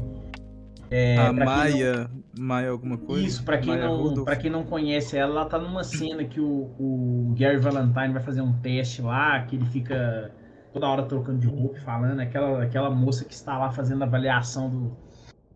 É, 0.88 1.18
a 1.18 1.32
Maia, 1.32 2.08
não... 2.36 2.46
Maia 2.46 2.70
alguma 2.70 2.96
coisa? 2.96 3.26
Isso, 3.26 3.42
pra 3.42 3.58
quem, 3.58 3.76
não, 3.76 4.22
pra 4.22 4.36
quem 4.36 4.48
não 4.48 4.62
conhece 4.62 5.16
ela, 5.16 5.40
ela 5.40 5.44
tá 5.46 5.58
numa 5.58 5.82
cena 5.82 6.22
que 6.22 6.40
o, 6.40 6.70
o 6.78 7.34
Gary 7.36 7.58
Valentine 7.58 8.12
vai 8.12 8.22
fazer 8.22 8.40
um 8.40 8.52
teste 8.60 9.02
lá, 9.02 9.42
que 9.42 9.56
ele 9.56 9.64
fica 9.66 10.30
toda 10.72 10.86
hora 10.86 11.02
trocando 11.02 11.40
de 11.40 11.48
roupa 11.48 11.76
falando. 11.80 12.20
Aquela, 12.20 12.62
aquela 12.62 12.88
moça 12.88 13.24
que 13.24 13.34
está 13.34 13.58
lá 13.58 13.72
fazendo 13.72 14.02
a 14.02 14.06
avaliação 14.06 14.70
do, 14.70 14.96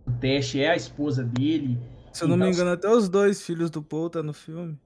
do 0.04 0.18
teste 0.18 0.60
é 0.60 0.70
a 0.70 0.74
esposa 0.74 1.22
dele. 1.22 1.78
Se 2.12 2.24
eu 2.24 2.28
não 2.28 2.34
então, 2.34 2.48
me 2.48 2.52
engano, 2.52 2.72
até 2.72 2.90
os 2.90 3.08
dois 3.08 3.40
filhos 3.40 3.70
do 3.70 3.80
Paul 3.80 4.10
tá 4.10 4.20
no 4.20 4.32
filme. 4.32 4.76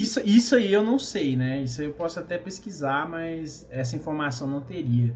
Isso, 0.00 0.20
isso 0.24 0.56
aí 0.56 0.72
eu 0.72 0.82
não 0.82 0.98
sei, 0.98 1.36
né? 1.36 1.62
Isso 1.62 1.82
aí 1.82 1.86
eu 1.86 1.92
posso 1.92 2.18
até 2.18 2.38
pesquisar, 2.38 3.06
mas 3.06 3.66
essa 3.70 3.94
informação 3.94 4.48
não 4.48 4.62
teria. 4.62 5.14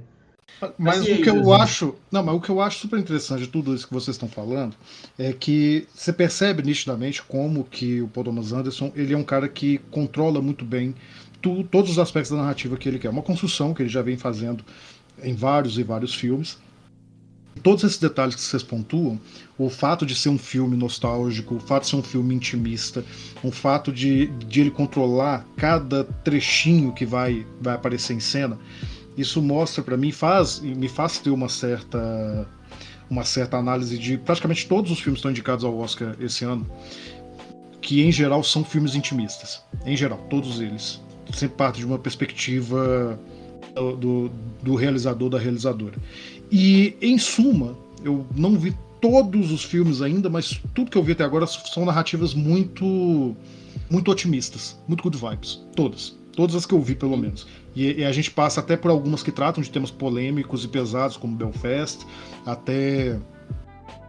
Mas, 0.79 1.01
o 1.01 1.23
que 1.23 1.29
eu 1.29 1.53
acho, 1.53 1.95
não, 2.13 2.23
mas 2.23 2.35
o 2.35 2.41
que 2.41 2.51
eu 2.51 2.61
acho 2.61 2.79
super 2.79 2.99
interessante 2.99 3.41
de 3.41 3.49
tudo 3.49 3.75
isso 3.75 3.89
que 3.89 3.95
vocês 3.95 4.15
estão 4.15 4.29
falando 4.29 4.77
é 5.19 5.33
que 5.33 5.89
você 5.93 6.13
percebe 6.13 6.63
nitidamente 6.63 7.23
como 7.23 7.65
que 7.65 8.03
o 8.03 8.09
Paul 8.09 8.25
Thomas 8.25 8.53
Anderson 8.53 8.93
ele 8.95 9.15
é 9.15 9.17
um 9.17 9.25
cara 9.25 9.49
que 9.49 9.79
controla 9.91 10.41
muito 10.43 10.65
bem 10.65 10.95
tu, 11.41 11.65
todos 11.65 11.93
os 11.93 11.99
aspectos 11.99 12.31
da 12.31 12.37
narrativa 12.37 12.77
que 12.77 12.89
ele 12.89 12.99
quer. 12.99 13.09
Uma 13.09 13.23
construção 13.23 13.73
que 13.73 13.83
ele 13.83 13.89
já 13.89 14.03
vem 14.03 14.19
fazendo 14.19 14.63
em 15.23 15.35
vários 15.35 15.79
e 15.79 15.83
vários 15.83 16.15
filmes 16.15 16.59
todos 17.63 17.85
esses 17.85 17.99
detalhes 17.99 18.35
que 18.35 18.41
vocês 18.41 18.63
pontuam, 18.63 19.21
o 19.57 19.71
fato 19.71 20.05
de 20.05 20.15
ser 20.15 20.29
um 20.29 20.39
filme 20.39 20.77
nostálgico, 20.77 21.57
o 21.57 21.61
fato 21.61 21.85
de 21.85 21.91
ser 21.91 21.97
um 21.97 22.03
filme 22.03 22.35
intimista, 22.35 23.05
o 23.43 23.51
fato 23.51 23.93
de, 23.93 24.27
de 24.27 24.61
ele 24.61 24.71
controlar 24.71 25.47
cada 25.57 26.05
trechinho 26.05 26.93
que 26.93 27.07
vai, 27.07 27.47
vai 27.61 27.75
aparecer 27.75 28.15
em 28.15 28.21
cena, 28.21 28.59
isso 29.17 29.41
mostra 29.41 29.83
para 29.83 29.97
mim, 29.97 30.11
faz, 30.11 30.61
me 30.61 30.89
faz 30.89 31.19
ter 31.19 31.31
uma 31.31 31.49
certa 31.49 32.49
uma 33.09 33.23
certa 33.23 33.59
análise 33.59 33.99
de 33.99 34.17
praticamente 34.17 34.67
todos 34.67 34.91
os 34.91 34.99
filmes 34.99 35.19
que 35.19 35.21
estão 35.21 35.31
indicados 35.31 35.65
ao 35.65 35.77
Oscar 35.79 36.17
esse 36.19 36.45
ano, 36.45 36.67
que 37.81 38.03
em 38.03 38.11
geral 38.11 38.43
são 38.43 38.65
filmes 38.65 38.95
intimistas. 38.95 39.63
Em 39.85 39.97
geral, 39.97 40.19
todos 40.31 40.61
eles. 40.61 41.01
Sempre 41.33 41.57
parte 41.57 41.79
de 41.79 41.87
uma 41.87 41.99
perspectiva 41.99 43.19
do, 43.75 43.97
do, 43.97 44.29
do 44.63 44.75
realizador, 44.75 45.29
da 45.29 45.39
realizadora. 45.39 45.95
E, 46.51 46.97
em 47.01 47.19
suma, 47.19 47.77
eu 48.05 48.27
não 48.35 48.59
vi 48.59 48.77
todos 49.01 49.51
os 49.53 49.65
filmes 49.65 50.01
ainda, 50.01 50.31
mas 50.31 50.61
tudo 50.75 50.91
que 50.91 50.97
eu 50.97 51.03
vi 51.03 51.13
até 51.13 51.25
agora 51.25 51.47
são 51.47 51.85
narrativas 51.85 52.35
muito 52.35 53.37
muito 53.91 54.11
otimistas, 54.11 54.79
muito 54.89 55.03
good 55.03 55.17
vibes, 55.17 55.63
todas. 55.77 56.17
Todas 56.33 56.57
as 56.57 56.67
que 56.67 56.75
eu 56.75 56.81
vi, 56.81 56.97
pelo 56.97 57.17
menos. 57.17 57.47
E, 57.77 58.01
e, 58.01 58.05
a 58.05 58.11
gente 58.11 58.31
passa 58.31 58.61
até 58.61 58.77
por 58.77 58.91
algumas 58.91 59.23
que 59.23 59.31
tratam 59.31 59.63
de 59.63 59.71
temas 59.71 59.91
polêmicos 59.91 60.65
e 60.65 60.69
pesados, 60.69 61.17
como 61.17 61.37
Belfast, 61.37 62.05
até 62.45 63.21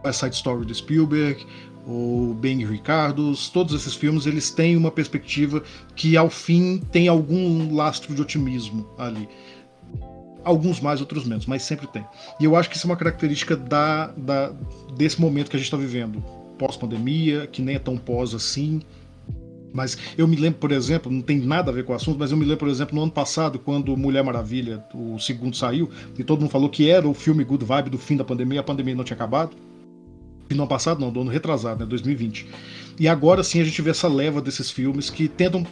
a 0.02 0.12
Side 0.12 0.34
Story 0.34 0.66
de 0.66 0.74
Spielberg, 0.74 1.44
ou 1.86 2.34
Bang 2.34 2.64
Ricardos, 2.64 3.48
todos 3.48 3.72
esses 3.74 3.94
filmes 3.94 4.26
eles 4.26 4.50
têm 4.50 4.76
uma 4.76 4.90
perspectiva 4.90 5.62
que 5.94 6.16
ao 6.16 6.28
fim 6.28 6.78
tem 6.90 7.06
algum 7.06 7.72
lastro 7.74 8.12
de 8.12 8.20
otimismo 8.20 8.88
ali. 8.98 9.28
Alguns 10.46 10.80
mais, 10.80 11.00
outros 11.00 11.24
menos, 11.24 11.44
mas 11.44 11.64
sempre 11.64 11.88
tem. 11.88 12.06
E 12.38 12.44
eu 12.44 12.54
acho 12.54 12.70
que 12.70 12.76
isso 12.76 12.86
é 12.86 12.90
uma 12.90 12.96
característica 12.96 13.56
da, 13.56 14.06
da 14.16 14.52
desse 14.96 15.20
momento 15.20 15.50
que 15.50 15.56
a 15.56 15.58
gente 15.58 15.66
está 15.66 15.76
vivendo, 15.76 16.22
pós-pandemia, 16.56 17.48
que 17.48 17.60
nem 17.60 17.74
é 17.74 17.78
tão 17.80 17.96
pós 17.96 18.32
assim. 18.32 18.80
Mas 19.72 19.98
eu 20.16 20.28
me 20.28 20.36
lembro, 20.36 20.60
por 20.60 20.70
exemplo, 20.70 21.10
não 21.10 21.20
tem 21.20 21.40
nada 21.40 21.72
a 21.72 21.74
ver 21.74 21.84
com 21.84 21.92
o 21.92 21.96
assunto, 21.96 22.16
mas 22.16 22.30
eu 22.30 22.36
me 22.36 22.44
lembro, 22.44 22.58
por 22.58 22.68
exemplo, 22.68 22.94
no 22.94 23.02
ano 23.02 23.10
passado, 23.10 23.58
quando 23.58 23.96
Mulher 23.96 24.22
Maravilha, 24.22 24.84
o 24.94 25.18
segundo 25.18 25.56
saiu, 25.56 25.90
e 26.16 26.22
todo 26.22 26.42
mundo 26.42 26.50
falou 26.50 26.68
que 26.68 26.88
era 26.88 27.08
o 27.08 27.12
filme 27.12 27.42
Good 27.42 27.64
Vibe 27.64 27.90
do 27.90 27.98
fim 27.98 28.16
da 28.16 28.24
pandemia, 28.24 28.60
a 28.60 28.62
pandemia 28.62 28.94
não 28.94 29.02
tinha 29.02 29.16
acabado. 29.16 29.56
E 30.48 30.54
no 30.54 30.62
ano 30.62 30.68
passado, 30.68 31.00
não, 31.00 31.10
do 31.10 31.22
ano 31.22 31.30
retrasado, 31.30 31.80
né, 31.80 31.86
2020. 31.86 32.46
E 33.00 33.08
agora 33.08 33.42
sim 33.42 33.60
a 33.60 33.64
gente 33.64 33.82
vê 33.82 33.90
essa 33.90 34.06
leva 34.06 34.40
desses 34.40 34.70
filmes 34.70 35.10
que 35.10 35.26
tentam 35.26 35.66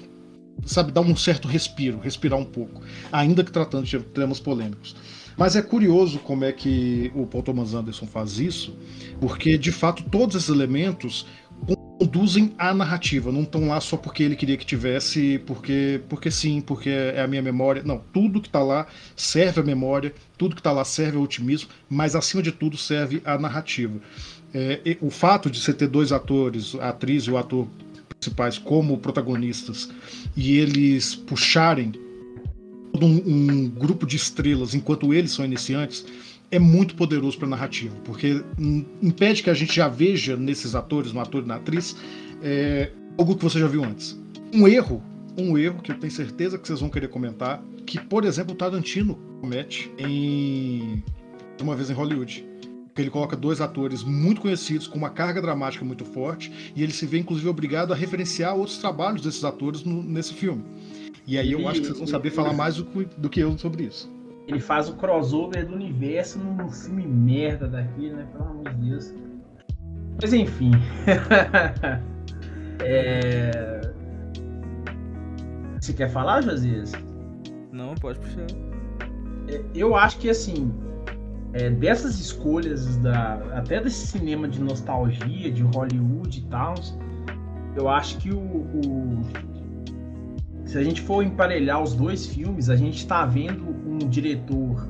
sabe, 0.65 0.93
dar 0.93 1.01
um 1.01 1.17
certo 1.17 1.49
respiro, 1.49 1.99
respirar 1.99 2.39
um 2.39 2.45
pouco, 2.45 2.83
ainda 3.13 3.45
que 3.45 3.51
tratando 3.51 3.85
de 3.85 3.99
temas 3.99 4.41
polêmicos. 4.41 4.97
Mas 5.37 5.57
é 5.57 5.63
curioso 5.63 6.19
como 6.21 6.45
é 6.45 6.53
que 6.53 7.11
o 7.15 7.27
Paul 7.27 7.43
Thomas 7.43 7.75
Anderson 7.75 8.07
faz 8.07 8.39
isso, 8.39 8.77
porque 9.21 9.59
de 9.59 9.73
fato 9.73 10.05
todos 10.05 10.37
esses 10.37 10.49
elementos 10.49 11.27
conduzem 11.99 12.53
à 12.59 12.75
narrativa, 12.75 13.33
não 13.33 13.43
estão 13.43 13.69
lá 13.69 13.81
só 13.81 13.97
porque 13.97 14.23
ele 14.23 14.37
queria 14.37 14.57
que 14.57 14.67
tivesse, 14.67 15.41
porque, 15.47 16.01
porque 16.09 16.31
sim, 16.31 16.61
porque 16.61 16.91
é 16.91 17.21
a 17.21 17.27
minha 17.27 17.43
memória. 17.43 17.83
Não, 17.85 17.99
tudo 18.13 18.41
que 18.41 18.49
está 18.49 18.63
lá 18.63 18.87
serve 19.17 19.61
à 19.61 19.65
memória, 19.65 20.13
tudo 20.37 20.55
que 20.55 20.61
está 20.61 20.73
lá 20.73 20.85
serve 20.85 21.17
ao 21.17 21.23
otimismo, 21.23 21.71
mas 21.89 22.15
acima 22.15 22.43
de 22.43 22.53
tudo 22.53 22.77
serve 22.77 23.23
à 23.25 23.39
narrativa. 23.39 24.01
É, 24.53 24.97
o 25.01 25.11
fato 25.11 25.51
de 25.51 25.61
você 25.61 25.73
ter 25.73 25.89
dois 25.89 26.13
atores, 26.13 26.75
a 26.77 26.91
atriz 26.91 27.25
e 27.25 27.31
o 27.31 27.37
ator 27.37 27.67
principais 28.25 28.59
como 28.59 28.99
protagonistas 28.99 29.91
e 30.37 30.59
eles 30.59 31.15
puxarem 31.15 31.93
todo 32.93 33.07
um, 33.07 33.23
um 33.27 33.69
grupo 33.69 34.07
de 34.07 34.17
estrelas 34.17 34.75
enquanto 34.75 35.13
eles 35.13 35.33
são 35.33 35.45
iniciantes 35.45 36.07
é 36.51 36.59
muito 36.59 36.95
poderoso 36.95 37.37
para 37.37 37.47
a 37.47 37.51
narrativa, 37.51 37.97
porque 38.05 38.45
impede 39.03 39.43
que 39.43 39.51
a 39.51 39.55
gente 39.55 39.75
já 39.75 39.89
veja 39.89 40.37
nesses 40.37 40.75
atores, 40.75 41.13
no 41.13 41.21
ator 41.21 41.43
e 41.43 41.47
na 41.47 41.57
atriz, 41.57 41.97
é, 42.43 42.93
algo 43.19 43.35
que 43.35 43.43
você 43.43 43.59
já 43.59 43.67
viu 43.67 43.83
antes. 43.83 44.17
Um 44.53 44.69
erro, 44.69 45.03
um 45.37 45.59
erro 45.59 45.83
que 45.83 45.91
eu 45.91 45.99
tenho 45.99 46.13
certeza 46.13 46.57
que 46.57 46.69
vocês 46.69 46.79
vão 46.79 46.89
querer 46.89 47.09
comentar, 47.09 47.61
que, 47.85 47.99
por 47.99 48.25
exemplo, 48.25 48.53
o 48.53 48.57
Tarantino 48.57 49.19
comete 49.41 49.91
em 49.99 51.03
Uma 51.61 51.75
Vez 51.75 51.91
em 51.91 51.95
Hollywood 51.95 52.47
que 52.95 53.03
ele 53.03 53.11
coloca 53.11 53.37
dois 53.37 53.61
atores 53.61 54.05
muito 54.05 54.41
conhecidos 54.41 54.87
com 54.87 54.97
uma 54.97 55.11
carga 55.11 55.43
dramática 55.43 55.85
muito 55.85 56.05
forte 56.05 56.73
e 56.77 56.83
ele 56.83 56.93
se 56.93 57.07
vê 57.07 57.19
inclusive 57.19 57.49
obrigado 57.49 57.93
a 57.93 57.97
referenciar 57.97 58.55
outros 58.55 58.79
trabalhos 58.79 59.21
desses 59.23 59.45
atores 59.45 59.83
no, 59.83 60.03
nesse 60.03 60.33
filme. 60.33 60.65
E 61.27 61.39
aí 61.39 61.53
eu 61.53 61.67
acho 61.67 61.81
que 61.81 61.87
vocês 61.87 61.99
vão 61.99 62.07
saber 62.07 62.31
falar 62.31 62.53
mais 62.53 62.77
do, 62.77 62.85
do, 63.17 63.29
que 63.31 63.41
eu 63.41 63.57
sobre 63.59 63.85
isso. 63.85 64.13
Ele 64.47 64.61
faz 64.61 64.89
o 64.91 64.95
crossover 64.95 65.67
do 65.67 65.75
universo 65.75 66.39
num 66.39 66.69
filme 66.69 67.07
merda 67.07 67.67
daqui, 67.67 68.11
né? 68.11 68.27
Pelo 68.33 68.45
amor 68.45 68.69
de 68.75 68.91
Deus. 68.91 69.15
Mas 70.21 70.35
enfim. 70.35 70.71
é... 72.85 73.81
Você 75.81 75.95
quer 75.95 76.11
falar, 76.11 76.43
Josias? 76.43 76.93
Não, 77.73 77.95
pode 77.95 78.19
puxar. 78.21 78.47
É, 79.49 79.63
eu 79.75 79.97
acho 79.97 80.19
que 80.19 80.29
assim, 80.29 80.73
é, 81.55 81.71
dessas 81.71 82.19
escolhas, 82.19 82.97
da, 82.97 83.35
até 83.53 83.81
desse 83.81 84.09
cinema 84.09 84.49
de 84.49 84.61
nostalgia, 84.61 85.51
de 85.51 85.63
Hollywood 85.63 86.41
e 86.41 86.43
tal, 86.43 86.75
eu 87.77 87.89
acho 87.89 88.19
que 88.19 88.33
o, 88.33 88.41
o, 88.41 89.23
se 90.65 90.77
a 90.77 90.83
gente 90.83 91.01
for 91.01 91.23
emparelhar 91.23 91.81
os 91.81 91.95
dois 91.95 92.27
filmes, 92.27 92.69
a 92.69 92.75
gente 92.75 92.97
está 92.97 93.25
vendo 93.25 93.65
um 93.87 93.99
diretor, 93.99 94.89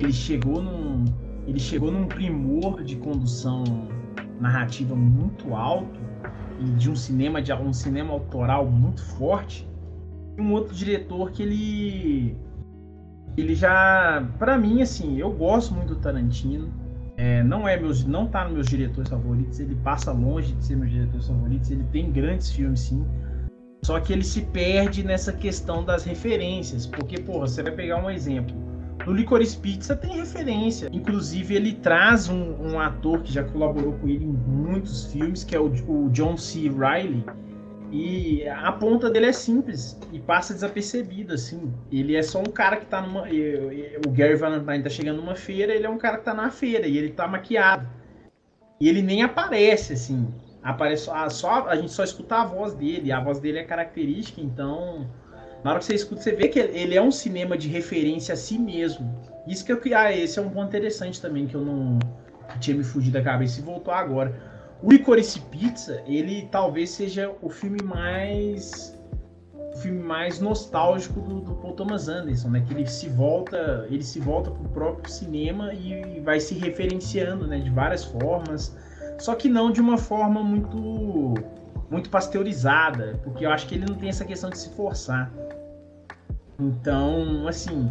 ele 0.00 0.12
chegou 0.12 0.60
num, 0.60 1.04
ele 1.46 1.60
chegou 1.60 1.92
num 1.92 2.06
primor 2.06 2.82
de 2.82 2.96
condução 2.96 3.62
narrativa 4.40 4.96
muito 4.96 5.54
alto 5.54 6.00
e 6.58 6.64
de 6.64 6.90
um 6.90 6.96
cinema 6.96 7.40
de 7.40 7.52
um 7.52 7.72
cinema 7.72 8.12
autoral 8.12 8.66
muito 8.66 9.04
forte. 9.16 9.68
E 10.36 10.40
um 10.40 10.52
outro 10.52 10.74
diretor 10.74 11.30
que 11.30 11.42
ele 11.44 12.36
ele 13.36 13.54
já, 13.54 14.26
para 14.38 14.58
mim 14.58 14.82
assim, 14.82 15.18
eu 15.18 15.30
gosto 15.30 15.74
muito 15.74 15.94
do 15.94 16.00
Tarantino. 16.00 16.72
É, 17.16 17.42
não 17.42 17.68
é 17.68 17.78
meus, 17.78 18.04
não 18.04 18.26
tá 18.26 18.44
nos 18.44 18.52
meus 18.54 18.66
diretores 18.66 19.08
favoritos. 19.08 19.60
Ele 19.60 19.74
passa 19.76 20.12
longe 20.12 20.52
de 20.54 20.64
ser 20.64 20.76
meus 20.76 20.90
diretores 20.90 21.26
favoritos. 21.26 21.70
Ele 21.70 21.84
tem 21.92 22.10
grandes 22.10 22.50
filmes, 22.50 22.80
sim. 22.80 23.06
Só 23.84 23.98
que 24.00 24.12
ele 24.12 24.24
se 24.24 24.42
perde 24.42 25.02
nessa 25.02 25.32
questão 25.32 25.84
das 25.84 26.04
referências. 26.04 26.86
Porque, 26.86 27.20
porra, 27.20 27.46
você 27.46 27.62
vai 27.62 27.72
pegar 27.72 28.02
um 28.02 28.10
exemplo. 28.10 28.54
No 29.06 29.12
Licorice 29.12 29.56
Pizza 29.56 29.96
tem 29.96 30.16
referência. 30.16 30.88
Inclusive, 30.92 31.54
ele 31.54 31.72
traz 31.72 32.28
um, 32.28 32.54
um 32.60 32.78
ator 32.78 33.22
que 33.22 33.32
já 33.32 33.42
colaborou 33.42 33.94
com 33.94 34.08
ele 34.08 34.24
em 34.24 34.32
muitos 34.32 35.06
filmes, 35.06 35.42
que 35.42 35.56
é 35.56 35.60
o, 35.60 35.72
o 35.88 36.08
John 36.10 36.36
C. 36.36 36.68
Riley. 36.68 37.24
E 37.92 38.48
a 38.48 38.72
ponta 38.72 39.10
dele 39.10 39.26
é 39.26 39.32
simples 39.32 40.00
e 40.10 40.18
passa 40.18 40.54
desapercebido, 40.54 41.34
assim. 41.34 41.72
Ele 41.92 42.16
é 42.16 42.22
só 42.22 42.40
um 42.40 42.50
cara 42.50 42.76
que 42.76 42.86
tá 42.86 43.02
numa. 43.02 43.24
O 44.06 44.10
Gary 44.10 44.34
Valentine 44.34 44.82
tá 44.82 44.88
chegando 44.88 45.18
numa 45.18 45.36
feira, 45.36 45.74
ele 45.74 45.84
é 45.86 45.90
um 45.90 45.98
cara 45.98 46.16
que 46.16 46.24
tá 46.24 46.32
na 46.32 46.50
feira 46.50 46.86
e 46.86 46.96
ele 46.96 47.10
tá 47.10 47.28
maquiado. 47.28 47.86
E 48.80 48.88
ele 48.88 49.02
nem 49.02 49.22
aparece, 49.22 49.92
assim 49.92 50.26
aparece 50.62 51.10
a, 51.10 51.28
só, 51.28 51.66
a 51.66 51.74
gente 51.74 51.92
só 51.92 52.04
escuta 52.04 52.36
a 52.36 52.44
voz 52.44 52.74
dele, 52.74 53.10
a 53.10 53.20
voz 53.20 53.40
dele 53.40 53.58
é 53.58 53.64
característica, 53.64 54.40
então 54.40 55.10
na 55.64 55.70
hora 55.70 55.78
que 55.80 55.84
você 55.84 55.94
escuta, 55.94 56.22
você 56.22 56.32
vê 56.32 56.48
que 56.48 56.58
ele 56.58 56.94
é 56.94 57.02
um 57.02 57.10
cinema 57.10 57.56
de 57.56 57.68
referência 57.68 58.32
a 58.34 58.36
si 58.36 58.58
mesmo. 58.58 59.20
Isso 59.46 59.64
que 59.64 59.72
eu 59.72 59.80
ah, 59.96 60.12
esse 60.12 60.38
é 60.38 60.42
um 60.42 60.50
ponto 60.50 60.68
interessante 60.68 61.20
também 61.20 61.46
que 61.46 61.54
eu 61.54 61.64
não 61.64 61.98
tinha 62.60 62.76
me 62.76 62.84
fugido 62.84 63.14
da 63.14 63.22
cabeça 63.22 63.60
e 63.60 63.62
voltou 63.62 63.92
agora. 63.92 64.51
O 64.82 64.90
Licorice 64.90 65.40
Pizza, 65.40 66.02
ele 66.06 66.48
talvez 66.50 66.90
seja 66.90 67.32
o 67.40 67.48
filme 67.48 67.82
mais 67.82 68.98
o 69.54 69.76
filme 69.76 70.02
mais 70.02 70.38
nostálgico 70.38 71.20
do, 71.20 71.40
do, 71.40 71.54
Paul 71.54 71.72
Thomas 71.72 72.08
Anderson, 72.08 72.50
né? 72.50 72.64
Que 72.66 72.74
ele 72.74 72.86
se 72.86 73.08
volta, 73.08 73.86
ele 73.90 74.02
se 74.02 74.20
volta 74.20 74.50
pro 74.50 74.68
próprio 74.68 75.10
cinema 75.10 75.72
e 75.72 76.20
vai 76.20 76.38
se 76.40 76.54
referenciando, 76.54 77.46
né, 77.46 77.58
de 77.58 77.70
várias 77.70 78.04
formas 78.04 78.76
só 79.22 79.36
que 79.36 79.48
não 79.48 79.70
de 79.70 79.80
uma 79.80 79.96
forma 79.96 80.42
muito 80.42 81.34
muito 81.88 82.08
pasteurizada, 82.10 83.20
porque 83.22 83.44
eu 83.44 83.50
acho 83.50 83.66
que 83.66 83.76
ele 83.76 83.84
não 83.86 83.94
tem 83.94 84.08
essa 84.08 84.24
questão 84.24 84.50
de 84.50 84.58
se 84.58 84.70
forçar. 84.70 85.30
Então, 86.58 87.46
assim, 87.46 87.88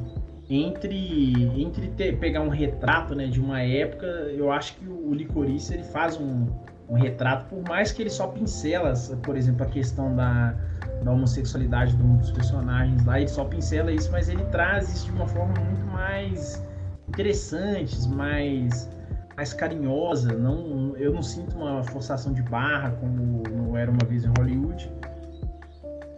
entre 0.49 1.33
entre 1.61 1.87
ter, 1.89 2.17
pegar 2.19 2.41
um 2.41 2.49
retrato, 2.49 3.15
né, 3.15 3.27
de 3.27 3.39
uma 3.39 3.61
época, 3.61 4.05
eu 4.05 4.51
acho 4.51 4.75
que 4.75 4.85
o, 4.87 5.13
Licorice 5.13 5.73
ele 5.73 5.83
faz 5.83 6.17
um, 6.19 6.47
um 6.91 6.95
retrato, 6.95 7.45
por 7.45 7.63
mais 7.69 7.93
que 7.93 8.01
ele 8.01 8.09
só 8.09 8.27
pincela, 8.27 8.93
por 9.23 9.37
exemplo, 9.37 9.63
a 9.63 9.69
questão 9.69 10.13
da, 10.13 10.53
da 11.01 11.11
homossexualidade 11.11 11.95
de 11.95 12.03
um 12.03 12.17
dos 12.17 12.31
personagens 12.31 13.05
lá, 13.05 13.17
ele 13.17 13.29
só 13.29 13.45
pincela 13.45 13.93
isso, 13.93 14.11
mas 14.11 14.27
ele 14.27 14.43
traz 14.45 14.93
isso 14.93 15.05
de 15.05 15.11
uma 15.13 15.25
forma 15.25 15.53
muito 15.61 15.85
mais 15.85 16.61
interessante, 17.07 18.07
mais 18.09 18.89
mais 19.37 19.53
carinhosa. 19.53 20.33
Não, 20.33 20.95
eu 20.97 21.13
não 21.13 21.23
sinto 21.23 21.55
uma 21.55 21.81
forçação 21.85 22.33
de 22.33 22.41
barra 22.43 22.91
como 22.99 23.41
não 23.49 23.77
era 23.77 23.89
uma 23.89 24.05
vez 24.05 24.25
em 24.25 24.31
Hollywood. 24.37 24.91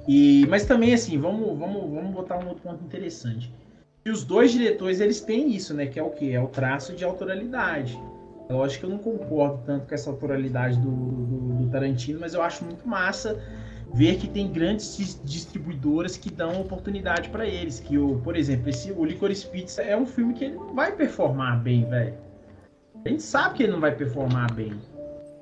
E, 0.08 0.46
mas 0.50 0.66
também 0.66 0.94
assim, 0.94 1.20
vamos, 1.20 1.58
vamos, 1.58 1.94
vamos 1.94 2.12
botar 2.12 2.38
um 2.40 2.48
outro 2.48 2.64
ponto 2.64 2.84
interessante. 2.84 3.54
E 4.04 4.10
os 4.10 4.24
dois 4.24 4.52
diretores 4.52 5.00
eles 5.00 5.22
têm 5.22 5.56
isso, 5.56 5.74
né? 5.74 5.86
Que 5.86 6.00
é 6.00 6.04
o 6.04 6.10
que? 6.10 6.34
É 6.34 6.42
o 6.42 6.48
traço 6.48 6.94
de 6.94 7.06
autoralidade. 7.06 7.98
Lógico 8.50 8.82
que 8.82 8.86
eu 8.86 8.90
não 8.90 8.98
concordo 8.98 9.62
tanto 9.66 9.88
com 9.88 9.96
essa 9.96 10.10
autoralidade 10.10 10.78
do, 10.80 10.92
do, 10.92 11.54
do 11.64 11.70
Tarantino, 11.70 12.20
mas 12.20 12.34
eu 12.34 12.42
acho 12.42 12.64
muito 12.64 12.88
massa 12.88 13.42
ver 13.94 14.18
que 14.18 14.28
tem 14.28 14.52
grandes 14.52 15.20
distribuidoras 15.24 16.18
que 16.18 16.30
dão 16.30 16.62
oportunidade 16.62 17.30
para 17.30 17.48
eles. 17.48 17.80
Que 17.80 17.98
o, 17.98 18.20
por 18.20 18.36
exemplo, 18.36 18.70
esse 18.70 18.92
o 18.92 19.06
Licorice 19.06 19.48
Pizza 19.48 19.82
é 19.82 19.96
um 19.96 20.06
filme 20.06 20.34
que 20.34 20.46
ele 20.46 20.56
não 20.56 20.74
vai 20.74 20.92
performar 20.92 21.62
bem, 21.62 21.86
velho 21.86 22.14
a 23.06 23.10
gente 23.10 23.24
sabe 23.24 23.56
que 23.56 23.64
ele 23.64 23.74
não 23.74 23.82
vai 23.82 23.94
performar 23.94 24.54
bem. 24.54 24.74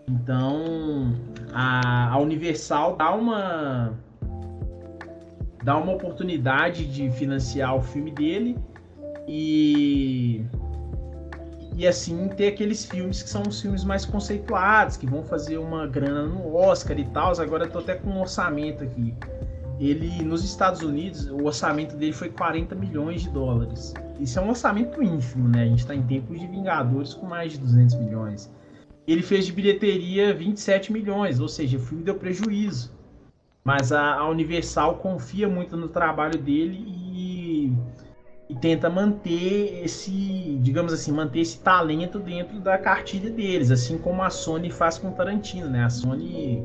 Então, 0.09 1.13
a, 1.53 2.13
a 2.13 2.17
Universal 2.17 2.95
dá 2.95 3.13
uma 3.13 3.93
dá 5.63 5.77
uma 5.77 5.93
oportunidade 5.93 6.87
de 6.87 7.11
financiar 7.11 7.75
o 7.75 7.81
filme 7.83 8.11
dele 8.11 8.57
e 9.27 10.43
e 11.75 11.87
assim 11.87 12.27
ter 12.29 12.47
aqueles 12.47 12.85
filmes 12.85 13.23
que 13.23 13.29
são 13.29 13.43
os 13.43 13.61
filmes 13.61 13.83
mais 13.83 14.05
conceituados, 14.05 14.97
que 14.97 15.05
vão 15.05 15.23
fazer 15.23 15.57
uma 15.57 15.87
grana 15.87 16.23
no 16.23 16.55
Oscar 16.55 16.99
e 16.99 17.05
tal. 17.05 17.39
Agora 17.39 17.65
eu 17.65 17.71
tô 17.71 17.79
até 17.79 17.95
com 17.95 18.09
um 18.09 18.21
orçamento 18.21 18.83
aqui. 18.83 19.13
Ele 19.79 20.23
nos 20.23 20.43
Estados 20.43 20.81
Unidos, 20.81 21.27
o 21.27 21.45
orçamento 21.45 21.95
dele 21.95 22.13
foi 22.13 22.29
40 22.29 22.75
milhões 22.75 23.21
de 23.23 23.29
dólares 23.29 23.93
isso 24.21 24.37
é 24.37 24.41
um 24.41 24.49
orçamento 24.49 25.01
ínfimo, 25.01 25.47
né? 25.49 25.63
A 25.63 25.65
gente 25.65 25.79
está 25.79 25.95
em 25.95 26.03
tempos 26.03 26.39
de 26.39 26.45
Vingadores 26.45 27.15
com 27.15 27.25
mais 27.25 27.53
de 27.53 27.57
200 27.57 27.95
milhões. 27.95 28.51
Ele 29.07 29.23
fez 29.23 29.47
de 29.47 29.51
bilheteria 29.51 30.31
27 30.31 30.93
milhões, 30.93 31.39
ou 31.39 31.47
seja, 31.47 31.77
o 31.77 31.81
filme 31.81 32.03
deu 32.03 32.13
prejuízo. 32.13 32.95
Mas 33.63 33.91
a, 33.91 34.13
a 34.13 34.29
Universal 34.29 34.97
confia 34.97 35.49
muito 35.49 35.75
no 35.75 35.87
trabalho 35.87 36.37
dele 36.37 36.85
e, 36.87 37.10
e, 38.51 38.55
tenta 38.55 38.89
manter 38.89 39.83
esse, 39.83 40.11
digamos 40.61 40.93
assim, 40.93 41.11
manter 41.11 41.41
esse 41.41 41.59
talento 41.59 42.19
dentro 42.19 42.59
da 42.59 42.77
cartilha 42.77 43.29
deles, 43.29 43.71
assim 43.71 43.97
como 43.97 44.21
a 44.21 44.29
Sony 44.29 44.69
faz 44.69 44.97
com 44.97 45.09
o 45.09 45.11
Tarantino, 45.11 45.69
né? 45.69 45.83
A 45.83 45.89
Sony, 45.89 46.63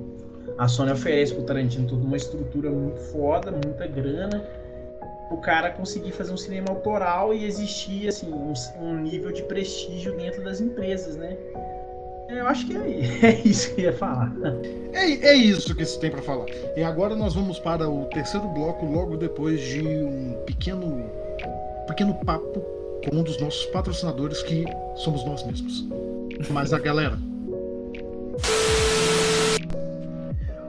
a 0.58 0.68
Sony 0.68 0.92
oferece 0.92 1.34
para 1.34 1.42
o 1.42 1.46
Tarantino 1.46 1.86
toda 1.88 2.04
uma 2.04 2.16
estrutura 2.16 2.70
muito 2.70 3.00
foda, 3.12 3.50
muita 3.50 3.86
grana 3.86 4.42
o 5.30 5.36
cara 5.38 5.70
conseguir 5.70 6.12
fazer 6.12 6.32
um 6.32 6.36
cinema 6.36 6.66
autoral 6.70 7.34
e 7.34 7.44
existir 7.44 8.08
assim 8.08 8.32
um, 8.32 8.52
um 8.80 8.96
nível 8.98 9.32
de 9.32 9.42
prestígio 9.42 10.16
dentro 10.16 10.42
das 10.44 10.60
empresas, 10.60 11.16
né? 11.16 11.36
Eu 12.28 12.46
acho 12.46 12.66
que 12.66 12.76
é, 12.76 12.80
é 13.26 13.40
isso 13.44 13.74
que 13.74 13.82
eu 13.82 13.84
ia 13.86 13.92
falar. 13.92 14.32
É, 14.92 15.28
é 15.28 15.34
isso 15.34 15.74
que 15.74 15.84
se 15.84 15.98
tem 15.98 16.10
para 16.10 16.22
falar. 16.22 16.46
E 16.76 16.82
agora 16.82 17.14
nós 17.14 17.34
vamos 17.34 17.58
para 17.58 17.88
o 17.88 18.04
terceiro 18.06 18.46
bloco, 18.48 18.84
logo 18.86 19.16
depois 19.16 19.60
de 19.60 19.82
um 19.82 20.32
pequeno, 20.44 21.10
pequeno 21.86 22.14
papo 22.14 22.60
com 23.04 23.16
um 23.16 23.22
dos 23.22 23.40
nossos 23.40 23.64
patrocinadores, 23.66 24.42
que 24.42 24.64
somos 24.96 25.24
nós 25.24 25.44
mesmos. 25.44 25.86
Mas 26.50 26.72
a 26.72 26.78
galera. 26.78 27.18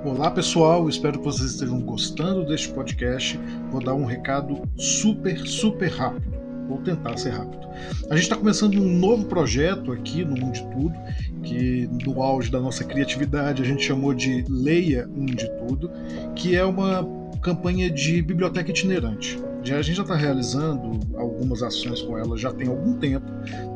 Olá 0.06 0.32
pessoal, 0.32 0.88
espero 0.88 1.20
que 1.20 1.26
vocês 1.26 1.52
estejam 1.52 1.82
gostando 1.82 2.46
deste 2.46 2.70
podcast. 2.70 3.40
Vou 3.72 3.84
dar 3.84 3.94
um 3.94 4.06
recado 4.06 4.62
super, 4.78 5.38
super 5.40 5.90
rápido. 5.90 6.38
Vou 6.70 6.78
tentar 6.80 7.18
ser 7.18 7.32
rápido. 7.32 7.68
A 8.10 8.16
gente 8.16 8.24
está 8.24 8.36
começando 8.36 8.76
um 8.76 8.98
novo 8.98 9.26
projeto 9.26 9.92
aqui 9.92 10.24
no 10.24 10.38
Mundo 10.38 10.54
de 10.54 10.64
Tudo, 10.68 10.94
que 11.44 11.90
no 12.06 12.22
auge 12.22 12.52
da 12.52 12.60
nossa 12.60 12.84
criatividade 12.84 13.62
a 13.62 13.66
gente 13.66 13.84
chamou 13.84 14.14
de 14.14 14.46
Leia 14.50 15.10
Um 15.16 15.26
de 15.26 15.50
Tudo, 15.58 15.92
que 16.36 16.56
é 16.56 16.64
uma 16.64 17.08
campanha 17.42 17.90
de 17.90 18.22
biblioteca 18.22 18.70
itinerante. 18.70 19.40
A 19.74 19.82
gente 19.82 19.96
já 19.96 20.04
está 20.04 20.16
realizando 20.16 21.00
algumas 21.18 21.62
ações 21.62 22.02
com 22.02 22.18
ela 22.18 22.38
já 22.38 22.52
tem 22.54 22.68
algum 22.68 22.94
tempo 22.94 23.26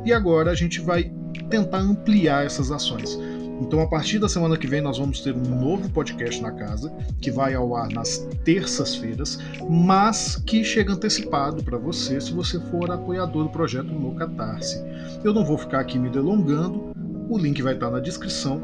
e 0.06 0.13
agora 0.13 0.51
a 0.51 0.56
gente 0.56 0.80
vai 0.80 1.12
tentar 1.49 1.80
ampliar 1.80 2.45
essas 2.45 2.71
ações. 2.71 3.17
Então, 3.62 3.80
a 3.80 3.88
partir 3.88 4.17
da 4.17 4.27
semana 4.27 4.58
que 4.58 4.65
vem, 4.65 4.82
nós 4.82 4.97
vamos 4.97 5.21
ter 5.21 5.36
um 5.36 5.60
novo 5.62 5.88
podcast 5.91 6.41
na 6.41 6.51
casa, 6.51 6.91
que 7.21 7.30
vai 7.30 7.54
ao 7.54 7.75
ar 7.75 7.89
nas 7.89 8.17
terças-feiras, 8.43 9.38
mas 9.69 10.36
que 10.36 10.63
chega 10.63 10.93
antecipado 10.93 11.63
para 11.63 11.77
você 11.77 12.19
se 12.19 12.34
você 12.34 12.60
for 12.60 12.89
apoiador 12.89 13.43
do 13.43 13.49
projeto 13.51 13.86
no 13.86 14.15
Catarse. 14.15 14.84
Eu 15.23 15.32
não 15.32 15.45
vou 15.45 15.60
ficar 15.60 15.82
aqui 15.82 15.99
me 15.99 16.10
delongando, 16.10 16.91
o 17.30 17.38
link 17.38 17.62
vai 17.62 17.75
estar 17.75 17.91
na 17.91 17.99
descrição. 17.99 18.63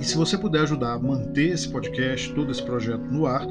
E 0.00 0.04
se 0.04 0.16
você 0.16 0.38
puder 0.38 0.60
ajudar 0.60 0.92
a 0.92 0.98
manter 0.98 1.50
esse 1.50 1.68
podcast, 1.68 2.32
todo 2.32 2.52
esse 2.52 2.62
projeto 2.62 3.02
no 3.10 3.26
ar, 3.26 3.44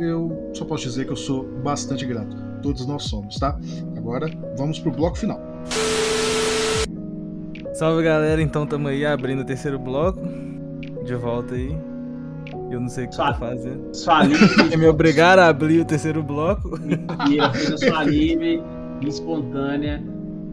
eu 0.00 0.50
só 0.54 0.64
posso 0.64 0.84
dizer 0.84 1.04
que 1.04 1.12
eu 1.12 1.16
sou 1.16 1.44
bastante 1.62 2.06
grato. 2.06 2.51
Todos 2.62 2.86
nós 2.86 3.04
somos, 3.04 3.36
tá? 3.38 3.58
Agora 3.96 4.26
vamos 4.56 4.78
pro 4.78 4.90
bloco 4.90 5.18
final. 5.18 5.40
Salve 7.74 8.02
galera, 8.02 8.40
então 8.40 8.64
estamos 8.64 8.90
aí 8.90 9.04
abrindo 9.04 9.40
o 9.40 9.44
terceiro 9.44 9.78
bloco. 9.78 10.20
De 11.04 11.14
volta 11.14 11.54
aí. 11.54 11.76
Eu 12.70 12.80
não 12.80 12.88
sei 12.88 13.04
o 13.04 13.08
que 13.08 13.14
sua, 13.14 13.28
eu 13.28 13.32
tô 13.32 13.38
fazendo. 13.38 13.94
Sua 13.94 14.22
livre. 14.24 14.76
me 14.76 14.86
obrigaram 14.86 15.42
a 15.42 15.48
abrir 15.48 15.80
o 15.80 15.84
terceiro 15.84 16.22
bloco. 16.22 16.78
Mentira, 16.78 17.52
sua 17.76 18.04
livre, 18.04 18.62
espontânea 19.02 20.02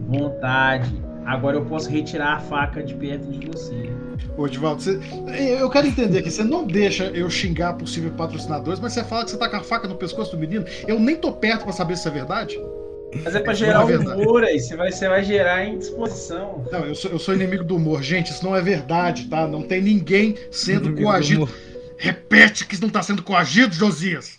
vontade. 0.08 0.92
Agora 1.24 1.56
eu 1.56 1.64
posso 1.64 1.88
retirar 1.90 2.34
a 2.34 2.40
faca 2.40 2.82
de 2.82 2.94
perto 2.94 3.30
de 3.30 3.46
você. 3.46 3.90
Ô, 4.36 4.48
Divaldo, 4.48 4.82
você... 4.82 5.00
eu 5.60 5.68
quero 5.70 5.86
entender 5.86 6.18
aqui, 6.18 6.30
você 6.30 6.44
não 6.44 6.66
deixa 6.66 7.04
eu 7.06 7.28
xingar 7.30 7.74
possíveis 7.74 8.14
patrocinadores, 8.14 8.80
mas 8.80 8.92
você 8.92 9.04
fala 9.04 9.24
que 9.24 9.30
você 9.30 9.38
tá 9.38 9.48
com 9.48 9.56
a 9.56 9.62
faca 9.62 9.88
no 9.88 9.96
pescoço 9.96 10.32
do 10.32 10.38
menino. 10.38 10.64
Eu 10.86 10.98
nem 10.98 11.16
tô 11.16 11.32
perto 11.32 11.64
pra 11.64 11.72
saber 11.72 11.96
se 11.96 12.08
é 12.08 12.10
verdade. 12.10 12.58
Mas 13.24 13.34
é 13.34 13.40
pra 13.40 13.52
gerar 13.52 13.90
é 13.90 13.98
humor 13.98 14.44
aí, 14.44 14.60
você 14.60 14.76
vai, 14.76 14.92
você 14.92 15.08
vai 15.08 15.24
gerar 15.24 15.64
indisposição. 15.64 16.64
Não, 16.70 16.80
eu 16.80 16.94
sou, 16.94 17.10
eu 17.10 17.18
sou 17.18 17.34
inimigo 17.34 17.64
do 17.64 17.76
humor. 17.76 18.02
Gente, 18.02 18.30
isso 18.30 18.44
não 18.44 18.54
é 18.54 18.62
verdade, 18.62 19.26
tá? 19.26 19.48
Não 19.48 19.62
tem 19.62 19.82
ninguém 19.82 20.36
sendo 20.50 20.86
inimigo 20.86 21.08
coagido. 21.08 21.48
Repete 21.98 22.66
que 22.66 22.80
não 22.80 22.88
tá 22.88 23.02
sendo 23.02 23.22
coagido, 23.22 23.74
Josias. 23.74 24.38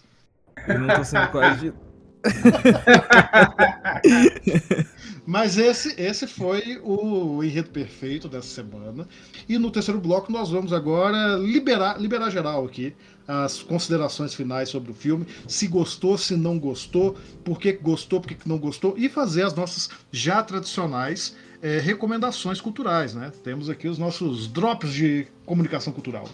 Eu 0.68 0.80
não 0.80 0.96
tô 0.96 1.04
sendo 1.04 1.28
coagido. 1.28 1.76
Mas 5.26 5.58
esse, 5.58 6.00
esse 6.02 6.28
foi 6.28 6.80
o 6.84 7.44
enredo 7.44 7.70
perfeito 7.70 8.28
dessa 8.28 8.48
semana. 8.48 9.08
E 9.48 9.58
no 9.58 9.72
terceiro 9.72 10.00
bloco 10.00 10.32
nós 10.32 10.50
vamos 10.50 10.74
agora 10.74 11.38
liberar, 11.38 12.00
liberar 12.00 12.30
geral 12.30 12.66
aqui 12.66 12.94
as 13.28 13.62
considerações 13.62 14.34
finais 14.34 14.70
sobre 14.70 14.92
o 14.92 14.94
filme, 14.94 15.26
se 15.48 15.68
gostou, 15.68 16.18
se 16.18 16.36
não 16.36 16.60
gostou, 16.60 17.16
por 17.46 17.60
que 17.60 17.74
gostou, 17.74 18.20
por 18.20 18.28
que 18.28 18.50
não 18.50 18.58
gostou, 18.58 18.96
e 18.98 19.08
fazer 19.08 19.44
as 19.44 19.54
nossas 19.54 19.90
já 20.12 20.44
tradicionais 20.44 21.36
é, 21.62 21.80
recomendações 21.80 22.60
culturais, 22.60 23.14
né? 23.14 23.32
Temos 23.44 23.70
aqui 23.70 23.88
os 23.88 23.98
nossos 23.98 24.48
drops 24.48 24.92
de 24.92 25.28
comunicação 25.46 25.94
cultural. 25.94 26.28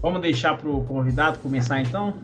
Vamos 0.00 0.22
deixar 0.22 0.56
para 0.56 0.70
o 0.70 0.84
convidado 0.84 1.40
começar 1.40 1.80
então? 1.80 2.14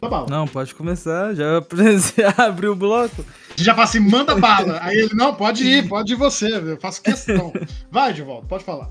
Tá 0.00 0.08
bom. 0.08 0.26
Não, 0.28 0.46
pode 0.46 0.74
começar, 0.74 1.34
já 1.34 1.62
abriu 2.36 2.72
o 2.72 2.76
bloco. 2.76 3.24
Já 3.56 3.72
fala 3.74 3.84
assim, 3.84 4.00
manda 4.00 4.34
bala. 4.34 4.78
Aí 4.82 4.98
ele, 4.98 5.14
não, 5.14 5.34
pode 5.34 5.64
ir, 5.64 5.88
pode 5.88 6.12
ir 6.12 6.16
você, 6.16 6.54
eu 6.54 6.78
faço 6.78 7.02
questão. 7.02 7.52
Vai, 7.90 8.12
de 8.12 8.22
volta, 8.22 8.46
pode 8.46 8.64
falar. 8.64 8.90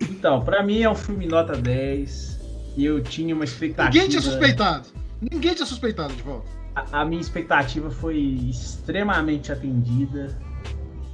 Então, 0.00 0.42
para 0.42 0.62
mim 0.62 0.80
é 0.80 0.90
um 0.90 0.94
filme 0.94 1.26
nota 1.26 1.52
10. 1.52 2.40
E 2.76 2.84
eu 2.84 3.02
tinha 3.02 3.34
uma 3.34 3.44
expectativa. 3.44 3.92
Ninguém 3.92 4.08
tinha 4.08 4.22
suspeitado. 4.22 4.88
Ninguém 5.20 5.54
tinha 5.54 5.66
suspeitado 5.66 6.14
de 6.14 6.22
volta. 6.22 6.48
A, 6.74 7.02
a 7.02 7.04
minha 7.04 7.20
expectativa 7.20 7.90
foi 7.90 8.16
extremamente 8.48 9.52
atendida. 9.52 10.38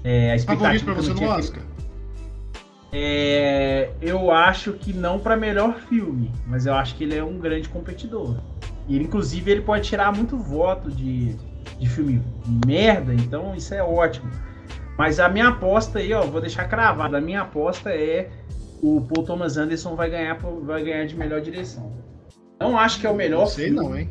É, 0.05 0.31
a 0.31 0.37
expectativa 0.37 0.85
pra 0.85 0.95
você 0.95 1.13
no 1.13 1.25
Oscar? 1.25 1.63
É, 2.93 3.91
eu 4.01 4.31
acho 4.31 4.73
que 4.75 4.93
não 4.93 5.19
para 5.19 5.37
melhor 5.37 5.81
filme, 5.89 6.31
mas 6.47 6.67
eu 6.67 6.75
acho 6.75 6.95
que 6.95 7.05
ele 7.05 7.17
é 7.17 7.25
um 7.25 7.39
grande 7.39 7.69
competidor. 7.69 8.37
E 8.89 8.97
inclusive 8.99 9.51
ele 9.51 9.63
pode 9.63 9.89
tirar 9.89 10.13
muito 10.15 10.37
voto 10.37 10.91
de, 10.91 11.37
de 11.79 11.89
filme 11.89 12.23
merda, 12.65 13.13
então 13.13 13.55
isso 13.55 13.75
é 13.75 13.83
ótimo. 13.83 14.31
Mas 14.97 15.21
a 15.21 15.29
minha 15.29 15.49
aposta 15.49 15.99
aí, 15.99 16.13
ó, 16.13 16.23
vou 16.23 16.41
deixar 16.41 16.65
cravada. 16.65 17.19
A 17.19 17.21
minha 17.21 17.43
aposta 17.43 17.91
é 17.91 18.31
o 18.83 19.01
Paul 19.03 19.25
Thomas 19.25 19.57
Anderson 19.57 19.95
vai 19.95 20.11
ganhar, 20.11 20.39
vai 20.63 20.83
ganhar 20.83 21.07
de 21.07 21.17
melhor 21.17 21.41
direção. 21.41 21.93
Não 22.61 22.79
acho 22.79 23.01
que 23.01 23.07
é 23.07 23.11
o 23.11 23.15
melhor 23.15 23.41
não 23.41 23.47
sei 23.47 23.67
filme. 23.67 23.81
não, 23.81 23.99
hein? 23.99 24.11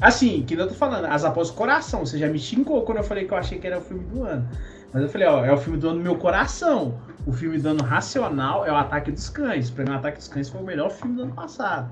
Assim, 0.00 0.42
que 0.42 0.54
eu 0.54 0.68
tô 0.68 0.74
falando, 0.74 1.06
as 1.06 1.24
apostas 1.24 1.54
do 1.54 1.58
coração. 1.58 2.04
Você 2.04 2.18
já 2.18 2.28
me 2.28 2.38
xingou 2.38 2.82
quando 2.82 2.98
eu 2.98 3.04
falei 3.04 3.24
que 3.24 3.32
eu 3.32 3.38
achei 3.38 3.58
que 3.58 3.66
era 3.66 3.78
o 3.78 3.80
filme 3.80 4.04
do 4.04 4.24
ano. 4.24 4.46
Mas 4.92 5.02
eu 5.02 5.08
falei, 5.08 5.26
ó, 5.26 5.44
é 5.44 5.52
o 5.52 5.56
filme 5.56 5.78
do 5.78 5.88
ano 5.88 5.98
do 5.98 6.04
meu 6.04 6.16
coração. 6.16 7.00
O 7.26 7.32
filme 7.32 7.58
do 7.58 7.68
ano 7.70 7.82
racional 7.82 8.66
é 8.66 8.72
o 8.72 8.76
Ataque 8.76 9.10
dos 9.10 9.28
Cães. 9.30 9.70
Pra 9.70 9.84
mim, 9.84 9.90
o 9.90 9.94
Ataque 9.94 10.18
dos 10.18 10.28
Cães 10.28 10.48
foi 10.48 10.60
o 10.60 10.64
melhor 10.64 10.90
filme 10.90 11.16
do 11.16 11.22
ano 11.22 11.34
passado. 11.34 11.90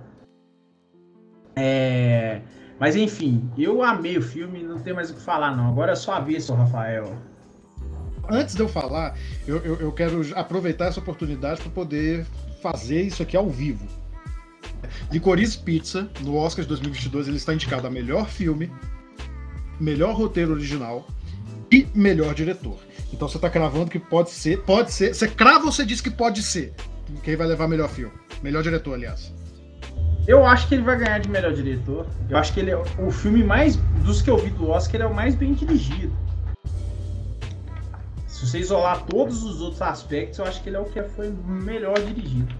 É... 1.56 2.40
Mas 2.78 2.96
enfim, 2.96 3.48
eu 3.56 3.82
amei 3.82 4.18
o 4.18 4.22
filme, 4.22 4.62
não 4.62 4.78
tem 4.78 4.92
mais 4.92 5.10
o 5.10 5.14
que 5.14 5.20
falar, 5.20 5.56
não. 5.56 5.68
Agora 5.68 5.92
é 5.92 5.94
só 5.94 6.14
a 6.14 6.20
vez, 6.20 6.48
Rafael 6.48 7.16
antes 8.28 8.54
de 8.54 8.62
eu 8.62 8.68
falar, 8.68 9.16
eu, 9.46 9.58
eu, 9.58 9.80
eu 9.80 9.92
quero 9.92 10.22
aproveitar 10.34 10.86
essa 10.86 11.00
oportunidade 11.00 11.60
para 11.60 11.70
poder 11.70 12.26
fazer 12.62 13.02
isso 13.02 13.22
aqui 13.22 13.36
ao 13.36 13.48
vivo. 13.48 13.86
Licorice 15.10 15.58
Pizza, 15.58 16.08
no 16.20 16.36
Oscar 16.36 16.62
de 16.62 16.68
2022, 16.68 17.28
ele 17.28 17.36
está 17.36 17.54
indicado 17.54 17.86
a 17.86 17.90
melhor 17.90 18.28
filme, 18.28 18.70
melhor 19.80 20.14
roteiro 20.14 20.52
original 20.52 21.06
e 21.70 21.86
melhor 21.94 22.34
diretor. 22.34 22.78
Então 23.12 23.28
você 23.28 23.36
está 23.36 23.48
cravando 23.48 23.90
que 23.90 23.98
pode 23.98 24.30
ser, 24.30 24.62
pode 24.62 24.92
ser. 24.92 25.14
Você 25.14 25.28
crava 25.28 25.66
ou 25.66 25.72
você 25.72 25.84
diz 25.84 26.00
que 26.00 26.10
pode 26.10 26.42
ser? 26.42 26.74
Quem 27.22 27.36
vai 27.36 27.46
levar 27.46 27.68
melhor 27.68 27.88
filme? 27.88 28.12
Melhor 28.42 28.62
diretor, 28.62 28.94
aliás. 28.94 29.32
Eu 30.26 30.46
acho 30.46 30.68
que 30.68 30.74
ele 30.74 30.82
vai 30.82 30.96
ganhar 30.96 31.18
de 31.18 31.28
melhor 31.28 31.52
diretor. 31.52 32.06
Eu 32.30 32.38
acho 32.38 32.52
que 32.52 32.60
ele 32.60 32.70
é 32.70 32.76
o 32.76 33.10
filme 33.10 33.44
mais. 33.44 33.76
Dos 34.04 34.22
que 34.22 34.30
eu 34.30 34.38
vi 34.38 34.50
do 34.50 34.70
Oscar, 34.70 34.96
ele 34.96 35.04
é 35.04 35.06
o 35.06 35.14
mais 35.14 35.34
bem 35.34 35.52
dirigido. 35.52 36.12
Se 38.26 38.46
você 38.46 38.58
isolar 38.58 39.04
todos 39.04 39.42
os 39.44 39.60
outros 39.60 39.82
aspectos, 39.82 40.38
eu 40.38 40.44
acho 40.44 40.62
que 40.62 40.68
ele 40.68 40.76
é 40.76 40.80
o 40.80 40.84
que 40.86 41.02
foi 41.02 41.30
melhor 41.46 41.98
dirigido. 42.00 42.54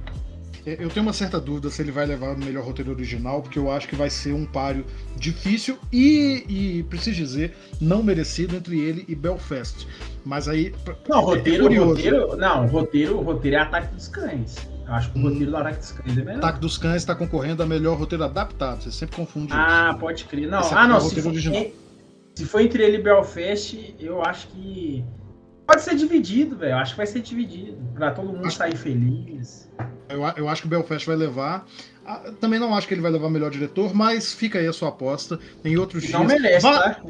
É, 0.66 0.77
eu 0.79 0.88
tenho 0.88 1.05
uma 1.05 1.12
certa 1.12 1.40
dúvida 1.40 1.68
se 1.68 1.83
ele 1.83 1.90
vai 1.90 2.07
levar 2.07 2.35
o 2.35 2.38
melhor 2.38 2.64
roteiro 2.64 2.90
original, 2.90 3.42
porque 3.42 3.59
eu 3.59 3.70
acho 3.70 3.87
que 3.87 3.96
vai 3.96 4.09
ser 4.09 4.33
um 4.33 4.46
páreo 4.46 4.85
difícil 5.16 5.79
e, 5.92 6.44
e 6.48 6.83
preciso 6.85 7.16
dizer, 7.16 7.55
não 7.81 8.03
merecido 8.03 8.57
entre 8.57 8.81
ele 8.81 9.05
e 9.09 9.14
Belfast. 9.14 9.87
Mas 10.24 10.48
aí. 10.48 10.74
Não, 11.09 11.20
roteiro, 11.20 11.72
é 11.72 11.77
roteiro. 11.77 12.37
Não, 12.37 12.66
roteiro, 12.66 13.20
roteiro 13.20 13.57
é 13.57 13.61
Ataque 13.61 13.94
dos 13.94 14.09
Cães. 14.09 14.74
Eu 14.87 14.92
acho 14.92 15.11
que 15.11 15.18
o 15.18 15.20
hum. 15.20 15.29
roteiro 15.29 15.51
do 15.51 15.57
Ataque 15.57 15.79
dos 15.79 15.92
Cães 15.92 16.18
é 16.18 16.20
melhor. 16.20 16.38
Ataque 16.38 16.61
dos 16.61 16.79
Cães 16.79 16.97
está 16.97 17.14
concorrendo 17.14 17.62
a 17.62 17.66
melhor 17.66 17.97
roteiro 17.97 18.25
adaptado. 18.25 18.83
Você 18.83 18.92
sempre 18.92 19.16
confunde 19.16 19.53
ah, 19.53 19.88
isso. 19.90 19.99
pode 19.99 20.25
crer. 20.25 20.49
Não, 20.49 20.61
ah, 20.61 20.88
não. 20.88 21.01
Se 21.01 21.20
for, 21.23 21.33
se 21.35 22.44
for 22.44 22.61
entre 22.61 22.83
ele 22.83 22.99
e 22.99 23.03
Belfast, 23.03 23.94
eu 23.99 24.23
acho 24.23 24.49
que 24.49 25.05
Pode 25.66 25.83
ser 25.83 25.97
dividido, 25.97 26.57
velho. 26.57 26.77
Acho 26.77 26.92
que 26.92 26.99
vai 26.99 27.07
ser 27.07 27.20
dividido. 27.20 27.79
Pra 27.94 28.11
todo 28.11 28.33
mundo 28.33 28.47
acho... 28.47 28.57
sair 28.57 28.77
feliz. 28.77 29.70
Eu, 30.09 30.23
eu 30.37 30.49
acho 30.49 30.62
que 30.62 30.66
o 30.66 30.70
Belfast 30.70 31.07
vai 31.07 31.16
levar. 31.16 31.66
Ah, 32.05 32.33
também 32.38 32.59
não 32.59 32.75
acho 32.75 32.87
que 32.87 32.92
ele 32.92 33.01
vai 33.01 33.11
levar 33.11 33.31
melhor 33.31 33.51
diretor, 33.51 33.94
mas 33.94 34.35
fica 34.35 34.59
aí 34.59 34.66
a 34.66 34.73
sua 34.73 34.90
aposta. 34.90 35.38
Em 35.64 35.77
outros 35.79 36.03
dias. 36.03 36.12
Não 36.12 36.25
merece, 36.25 36.62
vá, 36.62 36.90
tá? 36.90 37.03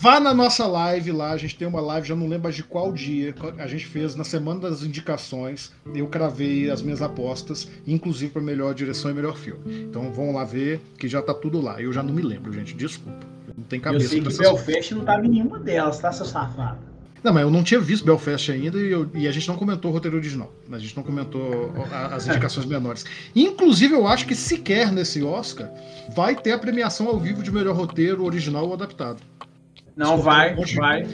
Vá 0.00 0.20
na 0.20 0.32
nossa 0.32 0.64
live 0.64 1.10
lá, 1.10 1.32
a 1.32 1.36
gente 1.36 1.56
tem 1.56 1.66
uma 1.66 1.80
live, 1.80 2.06
já 2.06 2.14
não 2.14 2.28
lembro 2.28 2.52
de 2.52 2.62
qual 2.62 2.92
dia. 2.92 3.34
A 3.58 3.66
gente 3.66 3.84
fez 3.84 4.14
na 4.14 4.22
semana 4.22 4.60
das 4.60 4.84
indicações. 4.84 5.72
Eu 5.92 6.06
cravei 6.06 6.70
as 6.70 6.80
minhas 6.80 7.02
apostas, 7.02 7.68
inclusive 7.84 8.30
para 8.30 8.40
melhor 8.40 8.74
direção 8.74 9.10
e 9.10 9.14
melhor 9.14 9.36
filme. 9.36 9.60
Então 9.82 10.12
vão 10.12 10.32
lá 10.32 10.44
ver 10.44 10.80
que 10.96 11.08
já 11.08 11.20
tá 11.20 11.34
tudo 11.34 11.60
lá. 11.60 11.82
Eu 11.82 11.92
já 11.92 12.00
não 12.00 12.14
me 12.14 12.22
lembro, 12.22 12.52
gente. 12.52 12.74
Desculpa. 12.74 13.26
Não 13.56 13.64
tem 13.64 13.80
cabeça. 13.80 14.04
Eu 14.04 14.08
sei 14.08 14.20
que 14.20 14.38
Belfast 14.38 14.94
não 14.94 15.04
tava 15.04 15.26
em 15.26 15.30
nenhuma 15.30 15.58
delas, 15.58 15.98
tá, 15.98 16.12
seu 16.12 16.26
safado? 16.26 16.78
Não, 17.24 17.32
mas 17.32 17.42
eu 17.42 17.50
não 17.50 17.64
tinha 17.64 17.80
visto 17.80 18.04
Belfast 18.04 18.52
ainda 18.52 18.78
e, 18.78 18.92
eu, 18.92 19.10
e, 19.12 19.26
a 19.26 19.32
gente 19.32 19.48
não 19.48 19.56
comentou 19.56 19.90
o 19.90 19.94
roteiro 19.94 20.16
original. 20.16 20.52
A 20.70 20.78
gente 20.78 20.96
não 20.96 21.02
comentou 21.02 21.72
as 22.12 22.28
indicações 22.28 22.64
menores. 22.66 23.04
Inclusive, 23.34 23.94
eu 23.94 24.06
acho 24.06 24.26
que 24.26 24.36
sequer 24.36 24.92
nesse 24.92 25.24
Oscar 25.24 25.68
vai 26.14 26.36
ter 26.36 26.52
a 26.52 26.58
premiação 26.58 27.08
ao 27.08 27.18
vivo 27.18 27.42
de 27.42 27.50
melhor 27.50 27.74
roteiro 27.74 28.24
original 28.24 28.64
ou 28.64 28.74
adaptado. 28.74 29.20
Não 29.98 30.16
vai, 30.16 30.54
um 30.54 30.62
vai. 30.76 31.04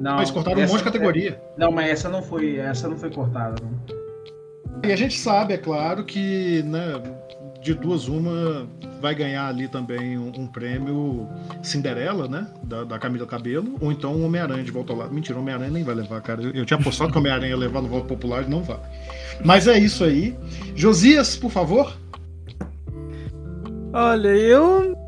Não, 0.00 0.16
mas 0.16 0.30
cortaram 0.30 0.62
um 0.62 0.66
monte 0.66 0.78
de 0.78 0.84
categoria. 0.84 1.30
É, 1.32 1.60
não, 1.60 1.70
mas 1.70 1.90
essa 1.90 2.08
não 2.08 2.22
foi, 2.22 2.56
essa 2.56 2.88
não 2.88 2.96
foi 2.96 3.10
cortada. 3.10 3.62
Não. 3.62 4.80
E 4.82 4.90
a 4.90 4.96
gente 4.96 5.18
sabe, 5.18 5.52
é 5.52 5.58
claro, 5.58 6.04
que 6.04 6.62
né, 6.62 7.02
de 7.60 7.74
duas 7.74 8.08
uma 8.08 8.66
vai 8.98 9.14
ganhar 9.14 9.46
ali 9.46 9.68
também 9.68 10.16
um, 10.16 10.32
um 10.34 10.46
prêmio 10.46 11.28
Cinderela, 11.62 12.26
né? 12.26 12.46
Da, 12.62 12.84
da 12.84 12.98
Camila 12.98 13.26
Cabelo, 13.26 13.76
ou 13.78 13.92
então 13.92 14.14
o 14.14 14.24
Homem-Aranha 14.24 14.64
de 14.64 14.70
volta 14.70 14.94
ao 14.94 14.98
lado. 15.00 15.12
Mentira, 15.12 15.38
o 15.38 15.42
Homem-Aranha 15.42 15.70
nem 15.70 15.84
vai 15.84 15.94
levar, 15.94 16.22
cara. 16.22 16.42
Eu, 16.42 16.52
eu 16.52 16.64
tinha 16.64 16.80
apostado 16.80 17.10
que 17.10 17.18
o 17.18 17.20
Homem-Aranha 17.20 17.50
ia 17.50 17.58
levar 17.58 17.82
no 17.82 17.88
voto 17.88 18.06
popular 18.06 18.42
e 18.42 18.48
não 18.48 18.62
vai. 18.62 18.80
Mas 19.44 19.68
é 19.68 19.78
isso 19.78 20.02
aí. 20.02 20.34
Josias, 20.74 21.36
por 21.36 21.50
favor. 21.50 21.94
Olha, 23.92 24.28
eu. 24.28 24.99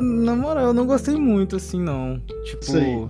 Na 0.00 0.34
moral, 0.34 0.66
eu 0.66 0.74
não 0.74 0.86
gostei 0.86 1.16
muito, 1.16 1.56
assim, 1.56 1.80
não. 1.80 2.20
Tipo. 2.44 2.64
Sei. 2.64 3.08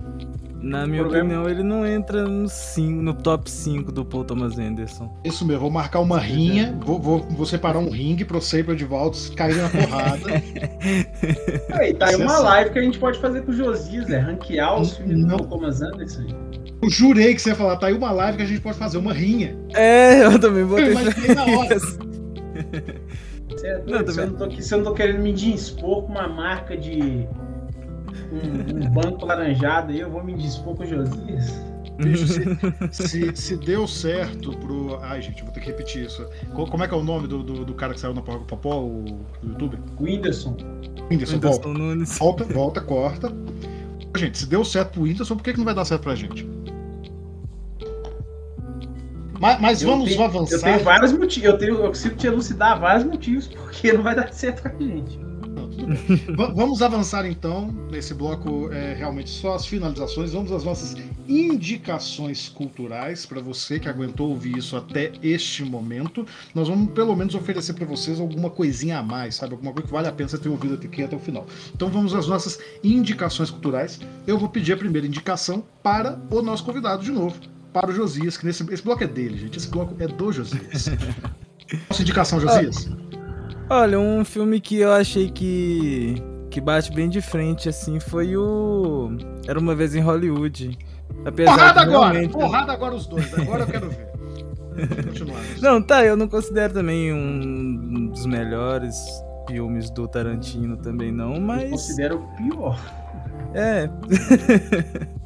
Na 0.61 0.85
minha 0.85 1.01
opinião, 1.01 1.49
ele 1.49 1.63
não 1.63 1.85
entra 1.85 2.23
no, 2.27 2.47
cinco, 2.47 3.01
no 3.01 3.15
top 3.15 3.49
5 3.49 3.91
do 3.91 4.05
Paul 4.05 4.23
Thomas 4.23 4.59
Anderson. 4.59 5.11
Isso 5.25 5.43
mesmo, 5.43 5.61
vou 5.61 5.71
marcar 5.71 5.99
uma 6.01 6.19
rinha, 6.19 6.77
vou, 6.85 6.99
vou, 6.99 7.19
vou 7.31 7.47
separar 7.47 7.79
um 7.79 7.89
ringue 7.89 8.23
pra 8.23 8.39
você 8.39 8.59
e 8.59 8.63
pra 8.63 8.73
Edivaldo 8.73 9.17
cair 9.35 9.55
na 9.55 9.69
porrada. 9.69 10.21
aí, 11.73 11.95
tá 11.95 12.09
aí 12.09 12.15
uma 12.15 12.37
live 12.37 12.69
que 12.69 12.79
a 12.79 12.81
gente 12.83 12.99
pode 12.99 13.19
fazer 13.19 13.41
com 13.41 13.51
o 13.51 13.55
Josias, 13.55 14.07
é 14.11 14.19
ranquear 14.19 14.79
os 14.79 14.97
filmes 14.97 15.25
do 15.25 15.37
Paul 15.37 15.49
Thomas 15.49 15.81
Anderson. 15.81 16.27
Eu 16.79 16.89
jurei 16.91 17.33
que 17.33 17.41
você 17.41 17.49
ia 17.49 17.55
falar, 17.55 17.77
tá 17.77 17.87
aí 17.87 17.93
uma 17.93 18.11
live 18.11 18.37
que 18.37 18.43
a 18.43 18.47
gente 18.47 18.61
pode 18.61 18.77
fazer 18.77 18.99
uma 18.99 19.13
rinha. 19.13 19.57
É, 19.73 20.23
eu 20.23 20.39
também 20.39 20.63
vou 20.63 20.77
ter 20.77 21.35
na 21.35 21.43
hora. 21.43 21.77
Certo, 23.57 23.89
não, 23.89 24.07
se, 24.07 24.19
eu 24.19 24.27
não 24.27 24.33
tô, 24.35 24.45
eu 24.45 24.77
não 24.77 24.83
tô 24.83 24.93
querendo 24.93 25.19
me 25.21 25.33
dispor 25.33 26.03
com 26.03 26.11
uma 26.11 26.27
marca 26.27 26.77
de 26.77 27.27
um, 28.31 28.85
um 28.85 28.89
banco 28.91 29.25
laranjado 29.25 29.91
aí, 29.91 29.99
eu 29.99 30.09
vou 30.09 30.23
me 30.23 30.33
dispor 30.35 30.75
com 30.75 30.83
o 30.83 30.85
Josias. 30.85 31.71
Bicho, 31.97 32.27
se, 32.27 33.07
se, 33.07 33.35
se, 33.35 33.57
deu 33.57 33.87
certo 33.87 34.57
pro. 34.57 34.97
Ai, 35.01 35.21
gente, 35.21 35.43
vou 35.43 35.51
ter 35.51 35.59
que 35.59 35.67
repetir 35.67 36.05
isso. 36.05 36.25
Como 36.53 36.83
é 36.83 36.87
que 36.87 36.93
é 36.93 36.97
o 36.97 37.03
nome 37.03 37.27
do, 37.27 37.43
do, 37.43 37.65
do 37.65 37.73
cara 37.73 37.93
que 37.93 37.99
saiu 37.99 38.13
na 38.13 38.21
Porra 38.21 38.39
Popó, 38.39 38.79
o 38.79 39.05
YouTube? 39.43 39.77
O 39.99 40.03
Whindersson. 40.03 40.57
Whindersson, 41.09 41.39
volta. 41.39 41.67
volta. 42.17 42.43
Volta, 42.45 42.81
corta. 42.81 43.31
Gente, 44.17 44.39
se 44.39 44.45
deu 44.47 44.65
certo 44.65 44.93
pro 44.93 45.03
Whindersson, 45.03 45.35
por 45.35 45.43
que, 45.43 45.51
que 45.53 45.57
não 45.57 45.65
vai 45.65 45.75
dar 45.75 45.85
certo 45.85 46.03
pra 46.03 46.15
gente? 46.15 46.49
Mas, 49.41 49.59
mas 49.59 49.81
vamos 49.81 50.09
tenho, 50.09 50.23
avançar. 50.23 50.55
Eu 50.55 50.61
tenho 50.61 50.79
vários 50.81 51.11
motivos. 51.11 51.49
Eu, 51.49 51.57
tenho, 51.57 51.75
eu 51.77 51.87
consigo 51.87 52.15
te 52.15 52.27
elucidar 52.27 52.79
vários 52.79 53.03
motivos 53.03 53.47
porque 53.47 53.91
não 53.91 54.03
vai 54.03 54.15
dar 54.15 54.31
certo 54.31 54.61
com 54.61 54.67
a 54.67 54.87
gente. 54.87 55.19
Vamos 56.55 56.81
avançar 56.83 57.25
então 57.25 57.71
nesse 57.89 58.13
bloco, 58.13 58.71
é, 58.71 58.93
realmente 58.93 59.31
só 59.31 59.55
as 59.55 59.65
finalizações. 59.65 60.31
Vamos 60.31 60.51
às 60.51 60.63
nossas 60.63 60.95
indicações 61.27 62.49
culturais 62.49 63.25
para 63.25 63.41
você 63.41 63.79
que 63.79 63.89
aguentou 63.89 64.29
ouvir 64.29 64.57
isso 64.57 64.77
até 64.77 65.11
este 65.23 65.63
momento. 65.63 66.25
Nós 66.53 66.67
vamos 66.67 66.93
pelo 66.93 67.15
menos 67.15 67.33
oferecer 67.33 67.73
para 67.73 67.85
vocês 67.85 68.19
alguma 68.19 68.49
coisinha 68.49 68.99
a 68.99 69.03
mais, 69.03 69.35
sabe? 69.35 69.53
Alguma 69.53 69.73
coisa 69.73 69.87
que 69.87 69.93
vale 69.93 70.07
a 70.07 70.11
pena 70.11 70.29
você 70.29 70.37
ter 70.37 70.49
ouvido 70.49 70.75
aqui 70.75 71.03
até 71.03 71.15
o 71.15 71.19
final. 71.19 71.47
Então 71.73 71.89
vamos 71.89 72.13
às 72.13 72.27
nossas 72.27 72.59
indicações 72.83 73.49
culturais. 73.49 73.99
Eu 74.27 74.37
vou 74.37 74.49
pedir 74.49 74.73
a 74.73 74.77
primeira 74.77 75.07
indicação 75.07 75.63
para 75.81 76.19
o 76.29 76.43
nosso 76.43 76.63
convidado 76.63 77.03
de 77.03 77.11
novo, 77.11 77.35
para 77.71 77.89
o 77.89 77.93
Josias, 77.93 78.37
que 78.37 78.45
nesse 78.45 78.63
esse 78.71 78.83
bloco 78.83 79.03
é 79.03 79.07
dele, 79.07 79.37
gente. 79.37 79.57
Esse 79.57 79.69
bloco 79.69 79.95
é 79.99 80.07
do 80.07 80.31
Josias. 80.31 80.89
Nossa 81.89 82.01
indicação, 82.01 82.39
Josias. 82.39 82.89
Olha, 83.69 83.99
um 83.99 84.25
filme 84.25 84.59
que 84.59 84.77
eu 84.77 84.91
achei 84.91 85.29
que 85.29 86.21
que 86.49 86.59
bate 86.59 86.91
bem 86.91 87.07
de 87.07 87.21
frente 87.21 87.69
assim 87.69 87.97
foi 87.97 88.35
o 88.35 89.15
Era 89.47 89.57
uma 89.57 89.73
vez 89.73 89.95
em 89.95 90.01
Hollywood. 90.01 90.77
Apesar 91.25 91.53
porrada 91.53 91.81
agora! 91.81 92.11
Realmente... 92.11 92.31
Porrada 92.33 92.73
agora 92.73 92.95
os 92.95 93.07
dois. 93.07 93.33
Agora 93.33 93.63
eu 93.63 93.67
quero 93.67 93.89
ver. 93.89 94.11
não, 95.61 95.81
tá, 95.81 96.05
eu 96.05 96.17
não 96.17 96.27
considero 96.27 96.73
também 96.73 97.13
um 97.13 98.07
dos 98.07 98.25
melhores 98.25 98.95
filmes 99.47 99.89
do 99.89 100.07
Tarantino 100.07 100.77
também 100.77 101.11
não, 101.11 101.39
mas. 101.39 101.63
Eu 101.63 101.69
considero 101.71 102.17
o 102.17 102.35
pior. 102.35 102.79
É. 103.53 103.89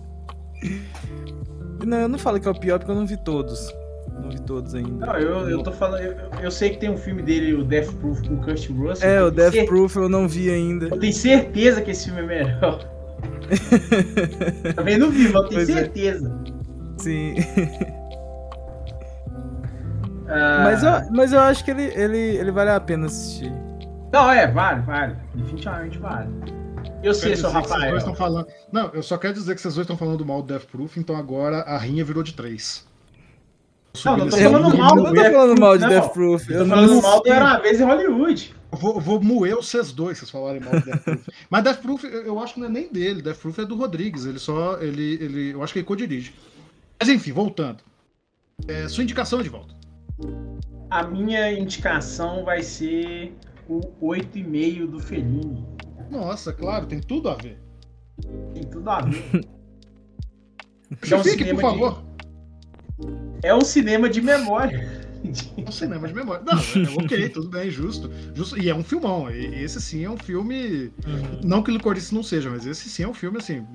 não, 1.85 1.97
eu 1.97 2.07
não 2.07 2.19
falo 2.19 2.39
que 2.39 2.47
é 2.47 2.51
o 2.51 2.59
pior 2.59 2.79
porque 2.79 2.91
eu 2.91 2.95
não 2.95 3.05
vi 3.05 3.17
todos. 3.17 3.73
Não 4.21 4.29
vi 4.29 4.39
todos 4.41 4.73
ainda. 4.73 5.05
Não, 5.05 5.17
eu, 5.17 5.49
eu 5.49 5.63
tô 5.63 5.71
falando. 5.71 6.01
Eu, 6.01 6.15
eu 6.41 6.51
sei 6.51 6.71
que 6.71 6.77
tem 6.77 6.89
um 6.89 6.97
filme 6.97 7.21
dele, 7.21 7.53
o 7.53 7.63
Death 7.63 7.91
Proof, 7.95 8.27
com 8.27 8.35
o 8.35 8.41
Kurt 8.41 8.69
Russell. 8.69 9.09
É, 9.09 9.23
o 9.23 9.29
Death 9.29 9.53
certeza, 9.53 9.65
Proof 9.67 9.95
eu 9.95 10.09
não 10.09 10.27
vi 10.27 10.49
ainda. 10.49 10.87
Eu 10.87 10.99
tenho 10.99 11.13
certeza 11.13 11.81
que 11.81 11.91
esse 11.91 12.05
filme 12.05 12.21
é 12.21 12.25
melhor. 12.25 12.89
Também 14.75 14.97
não 14.97 15.11
vi, 15.11 15.29
mas 15.29 15.35
eu 15.35 15.49
tenho 15.49 15.65
pois 15.65 15.69
é. 15.69 15.73
certeza. 15.73 16.41
É. 16.97 17.01
Sim. 17.01 17.35
Ah. 20.27 20.61
Mas, 20.63 20.83
eu, 20.83 21.11
mas 21.11 21.33
eu 21.33 21.39
acho 21.39 21.63
que 21.63 21.71
ele, 21.71 21.83
ele, 21.95 22.17
ele 22.17 22.51
vale 22.51 22.71
a 22.71 22.79
pena 22.79 23.05
assistir. 23.05 23.51
Não, 24.11 24.31
é, 24.31 24.47
vale, 24.47 24.81
vale. 24.81 25.15
Definitivamente 25.35 25.99
vale. 25.99 26.29
Eu 27.05 27.13
sei, 27.13 27.35
seu 27.35 27.51
Rafael. 27.51 28.15
Falando... 28.15 28.47
Não, 28.71 28.89
eu 28.91 29.03
só 29.03 29.15
quero 29.15 29.35
dizer 29.35 29.53
que 29.53 29.61
vocês 29.61 29.75
dois 29.75 29.85
estão 29.85 29.95
falando 29.95 30.25
mal 30.25 30.41
do 30.41 30.47
Death 30.47 30.65
Proof, 30.65 30.97
então 30.97 31.15
agora 31.15 31.59
a 31.61 31.77
rinha 31.77 32.03
virou 32.03 32.23
de 32.23 32.33
três. 32.33 32.83
Não, 34.03 34.17
não 34.17 34.27
tô 34.27 34.37
falando 34.37 34.75
mal 34.75 34.95
do 34.95 35.11
Death 35.13 35.31
falando 35.31 35.59
mal 35.59 35.77
de 35.77 35.87
Death 35.87 36.13
Proof. 36.13 36.49
Eu 36.49 36.63
tô 36.63 36.69
falando 36.69 37.01
mal 37.03 37.21
do 37.21 37.31
Era 37.31 37.45
uma 37.45 37.59
vez 37.59 37.79
em 37.79 37.83
Hollywood. 37.83 38.55
Vou, 38.71 38.99
vou 38.99 39.21
moer 39.21 39.55
vocês 39.55 39.91
dois, 39.91 40.17
vocês 40.17 40.31
falarem 40.31 40.59
mal 40.59 40.79
do 40.79 40.83
Death 40.83 41.03
Proof. 41.03 41.29
Mas 41.47 41.63
Death 41.63 41.77
Proof, 41.77 42.03
eu 42.05 42.39
acho 42.39 42.55
que 42.55 42.59
não 42.59 42.67
é 42.67 42.71
nem 42.71 42.91
dele. 42.91 43.21
Death 43.21 43.37
Proof 43.37 43.59
é 43.59 43.65
do 43.65 43.75
Rodrigues. 43.75 44.25
Ele 44.25 44.39
só. 44.39 44.81
Ele, 44.81 45.13
ele, 45.21 45.53
eu 45.53 45.63
acho 45.63 45.73
que 45.73 45.79
ele 45.79 45.85
co-dirige. 45.85 46.33
Mas 46.99 47.07
enfim, 47.07 47.31
voltando. 47.31 47.83
É, 48.67 48.87
sua 48.87 49.03
indicação 49.03 49.39
é 49.39 49.43
de 49.43 49.49
volta. 49.49 49.75
A 50.89 51.03
minha 51.03 51.53
indicação 51.53 52.43
vai 52.43 52.63
ser 52.63 53.31
o 53.69 53.79
8,5 54.01 54.87
do 54.87 54.99
Fellini. 54.99 55.74
Nossa, 56.09 56.53
claro, 56.53 56.85
tem 56.85 56.99
tudo 56.99 57.29
a 57.29 57.35
ver. 57.35 57.59
Tem 58.53 58.63
tudo 58.63 58.89
a 58.89 59.01
ver. 59.01 59.47
Justifique, 61.03 61.53
por 61.53 61.61
favor. 61.61 62.03
De... 62.99 63.47
É 63.47 63.53
um 63.53 63.61
cinema 63.61 64.09
de 64.09 64.21
memória. 64.21 65.05
É 65.57 65.67
um 65.67 65.71
cinema 65.71 66.07
de 66.07 66.13
memória. 66.13 66.43
Não, 66.45 66.53
é, 66.53 67.03
ok, 67.03 67.29
tudo 67.29 67.49
bem, 67.49 67.69
justo, 67.69 68.11
justo. 68.33 68.61
E 68.61 68.69
é 68.69 68.75
um 68.75 68.83
filmão. 68.83 69.29
Esse 69.29 69.81
sim 69.81 70.03
é 70.03 70.09
um 70.09 70.17
filme. 70.17 70.91
Uhum. 71.05 71.41
Não 71.43 71.63
que 71.63 71.71
Licorice 71.71 72.13
não 72.13 72.21
seja, 72.21 72.49
mas 72.49 72.65
esse 72.65 72.89
sim 72.89 73.03
é 73.03 73.07
um 73.07 73.13
filme 73.13 73.37
assim. 73.37 73.65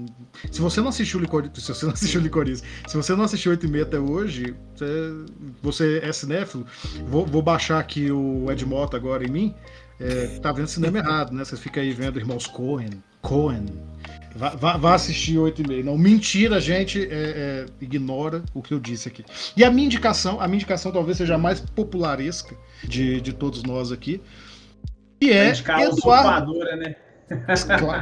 Se 0.50 0.60
você 0.60 0.80
não 0.80 0.88
assistiu 0.88 1.18
Licorice, 1.20 1.60
se 1.60 1.68
você 1.68 1.86
não 1.86 1.92
assistiu 1.92 2.20
Licorice, 2.20 2.62
se 2.86 2.96
você 2.96 3.14
não 3.14 3.24
assistiu 3.24 3.50
8 3.52 3.66
e 3.66 3.68
meia 3.68 3.84
até 3.84 3.98
hoje, 3.98 4.54
você, 4.74 5.24
você 5.62 6.00
é 6.02 6.12
cinéfilo. 6.12 6.66
Vou, 7.06 7.26
vou 7.26 7.42
baixar 7.42 7.78
aqui 7.78 8.10
o 8.10 8.50
Ed 8.50 8.64
Mota 8.64 8.96
agora 8.96 9.24
em 9.24 9.30
mim. 9.30 9.54
É, 10.00 10.38
tá 10.40 10.50
vendo 10.50 10.66
cinema 10.66 10.98
errado, 10.98 11.32
né? 11.32 11.44
Você 11.44 11.56
fica 11.56 11.80
aí 11.80 11.92
vendo 11.92 12.18
Irmãos 12.18 12.46
Cohen, 12.46 13.02
Cohen, 13.20 13.66
Vá, 14.34 14.50
vá, 14.50 14.76
vá 14.76 14.94
assistir 14.94 15.38
8 15.38 15.62
e 15.62 15.68
meio. 15.68 15.84
Não, 15.84 15.98
mentira, 15.98 16.60
gente, 16.60 17.02
é, 17.02 17.06
é, 17.10 17.66
ignora 17.80 18.42
o 18.54 18.62
que 18.62 18.72
eu 18.72 18.78
disse 18.78 19.08
aqui. 19.08 19.24
E 19.56 19.64
a 19.64 19.70
minha 19.70 19.86
indicação, 19.86 20.40
a 20.40 20.46
minha 20.46 20.56
indicação 20.56 20.92
talvez 20.92 21.18
seja 21.18 21.34
a 21.34 21.38
mais 21.38 21.60
popularesca 21.60 22.54
de, 22.84 23.20
de 23.20 23.32
todos 23.32 23.62
nós 23.64 23.90
aqui. 23.90 24.20
Que 25.20 25.32
é 25.32 25.52
Eduardo. 25.82 26.54
Né? 26.54 26.96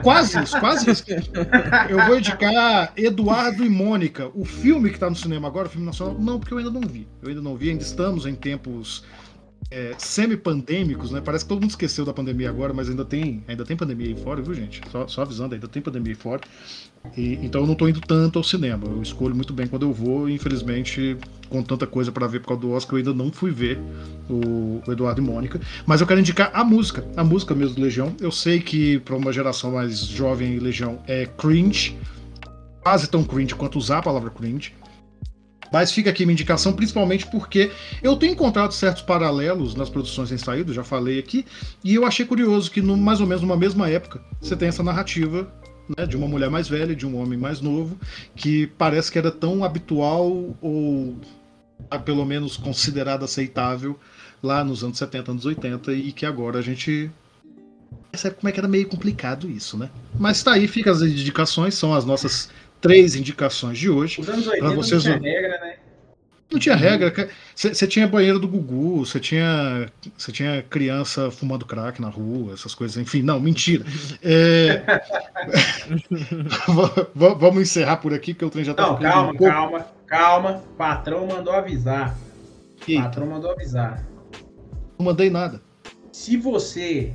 Quase 0.03 0.43
isso, 0.43 0.59
quase 0.61 0.91
isso. 0.91 1.05
Eu 1.89 2.07
vou 2.07 2.19
indicar 2.19 2.93
Eduardo 2.97 3.65
e 3.65 3.69
Mônica, 3.69 4.31
o 4.35 4.45
filme 4.45 4.91
que 4.91 4.97
está 4.97 5.09
no 5.09 5.17
cinema 5.17 5.49
agora, 5.49 5.67
o 5.67 5.71
filme 5.71 5.87
nacional. 5.87 6.15
Não, 6.19 6.39
porque 6.39 6.55
eu 6.55 6.59
ainda 6.59 6.71
não 6.71 6.83
vi. 6.83 7.09
Eu 7.23 7.31
ainda 7.31 7.41
não 7.41 7.57
vi, 7.57 7.71
ainda 7.71 7.83
estamos 7.83 8.27
em 8.27 8.35
tempos 8.35 9.05
é, 9.71 9.95
semi-pandêmicos, 9.99 11.11
né? 11.11 11.21
Parece 11.23 11.45
que 11.45 11.49
todo 11.49 11.61
mundo 11.61 11.71
esqueceu 11.71 12.05
da 12.05 12.13
pandemia 12.13 12.49
agora, 12.49 12.73
mas 12.73 12.89
ainda 12.89 13.05
tem, 13.05 13.45
ainda 13.47 13.65
tem 13.65 13.77
pandemia 13.77 14.07
aí 14.09 14.17
fora, 14.17 14.41
viu, 14.41 14.55
gente? 14.55 14.81
Só, 14.91 15.07
só 15.07 15.23
avisando, 15.23 15.55
ainda 15.55 15.69
tem 15.69 15.83
pandemia 15.83 16.13
aí 16.13 16.17
fora. 16.17 16.41
E, 17.17 17.35
então 17.43 17.61
eu 17.61 17.67
não 17.67 17.75
estou 17.75 17.89
indo 17.89 18.01
tanto 18.01 18.39
ao 18.39 18.43
cinema. 18.43 18.87
Eu 18.87 19.03
escolho 19.03 19.35
muito 19.35 19.53
bem 19.53 19.67
quando 19.67 19.85
eu 19.85 19.93
vou, 19.93 20.29
e 20.29 20.35
infelizmente, 20.35 21.17
com 21.51 21.63
tanta 21.63 21.87
coisa 21.87 22.11
para 22.11 22.27
ver 22.27 22.41
por 22.41 22.49
causa 22.49 22.63
do 22.63 22.71
Oscar, 22.71 22.95
eu 22.95 22.99
ainda 22.99 23.13
não 23.13 23.31
fui 23.31 23.51
ver 23.51 23.79
o, 24.29 24.83
o, 24.87 24.93
Eduardo 24.93 25.21
e 25.21 25.25
Mônica. 25.25 25.61
Mas 25.87 26.01
eu 26.01 26.07
quero 26.07 26.21
indicar 26.21 26.51
a 26.55 26.65
música, 26.65 27.05
a 27.17 27.23
música 27.23 27.55
mesmo 27.55 27.75
do 27.75 27.83
Legião. 27.83 28.15
Eu 28.21 28.33
sei 28.33 28.61
que 28.61 28.99
para 29.01 29.17
uma 29.17 29.33
geração 29.33 29.73
mais 29.73 29.99
jovem, 29.99 30.59
Legião 30.59 30.99
é 31.07 31.27
cringe, 31.27 31.97
quase 32.81 33.07
tão 33.07 33.23
cringe 33.23 33.55
quanto 33.55 33.79
usar 33.79 33.99
a 33.99 34.03
palavra 34.03 34.31
cringe. 34.31 34.73
Mas 35.73 35.93
fica 35.93 36.11
aqui 36.11 36.25
minha 36.25 36.33
indicação, 36.33 36.73
principalmente 36.73 37.27
porque 37.27 37.71
eu 38.03 38.17
tenho 38.17 38.33
encontrado 38.33 38.73
certos 38.73 39.03
paralelos 39.03 39.75
nas 39.75 39.91
produções 39.91 40.33
em 40.33 40.39
saído, 40.39 40.73
já 40.73 40.85
falei 40.85 41.19
aqui, 41.19 41.45
e 41.85 41.95
eu 41.95 42.07
achei 42.07 42.25
curioso 42.25 42.71
que 42.71 42.81
no, 42.81 42.97
mais 42.97 43.21
ou 43.21 43.27
menos 43.27 43.43
numa 43.43 43.57
mesma 43.57 43.89
época 43.89 44.21
você 44.41 44.57
tem 44.57 44.69
essa 44.69 44.83
narrativa 44.83 45.53
né, 45.97 46.07
de 46.07 46.17
uma 46.17 46.29
mulher 46.29 46.51
mais 46.51 46.69
velha, 46.69 46.95
de 46.95 47.07
um 47.07 47.17
homem 47.21 47.39
mais 47.39 47.61
novo, 47.61 47.99
que 48.35 48.67
parece 48.79 49.11
que 49.11 49.19
era 49.19 49.31
tão 49.31 49.65
habitual 49.65 50.57
ou 50.61 51.17
pelo 52.05 52.25
menos 52.25 52.57
considerada 52.57 53.25
aceitável 53.25 53.99
lá 54.43 54.65
nos 54.65 54.83
anos 54.83 54.99
70, 54.99 55.31
anos 55.31 55.47
80, 55.47 55.93
e 55.93 56.13
que 56.13 56.27
agora 56.27 56.59
a 56.59 56.63
gente 56.63 57.11
percebe 58.11 58.37
como 58.37 58.49
é 58.49 58.53
que 58.53 58.61
era 58.61 58.69
meio 58.69 58.87
complicado 58.87 59.51
isso, 59.51 59.77
né? 59.77 59.91
Mas 60.19 60.43
tá 60.43 60.53
aí, 60.53 60.67
fica 60.67 60.91
as 60.91 61.03
indicações, 61.03 61.75
são 61.75 61.95
as 61.95 62.05
nossas 62.05 62.51
três 62.81 63.15
indicações 63.15 63.79
de 63.79 63.91
hoje. 63.91 64.21
Os 64.21 64.29
anos 64.29 64.47
80 64.47 64.75
vocês... 64.75 65.05
não 65.05 65.19
tinha 65.19 65.33
regra, 65.33 65.61
né? 65.61 65.75
Não 66.51 66.59
tinha 66.59 66.77
regra. 66.77 67.29
Você 67.55 67.87
tinha 67.87 68.09
banheiro 68.09 68.39
do 68.39 68.49
Gugu, 68.49 69.05
você 69.05 69.21
tinha, 69.21 69.91
tinha 70.33 70.63
criança 70.63 71.31
fumando 71.31 71.67
crack 71.67 72.01
na 72.01 72.09
rua, 72.09 72.55
essas 72.55 72.75
coisas. 72.75 72.97
Enfim, 72.97 73.21
não, 73.21 73.39
mentira. 73.39 73.85
É... 74.23 74.83
Vamos 77.15 77.63
encerrar 77.63 77.99
por 77.99 78.15
aqui, 78.15 78.33
que 78.33 78.45
o 78.45 78.51
trem 78.51 78.65
já 78.65 78.73
tá 78.73 78.87
Não, 78.87 78.99
calma, 78.99 79.33
um 79.33 79.37
calma, 79.37 79.87
calma. 80.07 80.65
Patrão 80.79 81.27
mandou 81.27 81.53
avisar. 81.53 82.17
Patrão 82.97 83.27
mandou 83.27 83.51
avisar. 83.51 84.07
Não 84.99 85.05
mandei 85.05 85.29
nada. 85.29 85.61
Se 86.11 86.37
você 86.37 87.15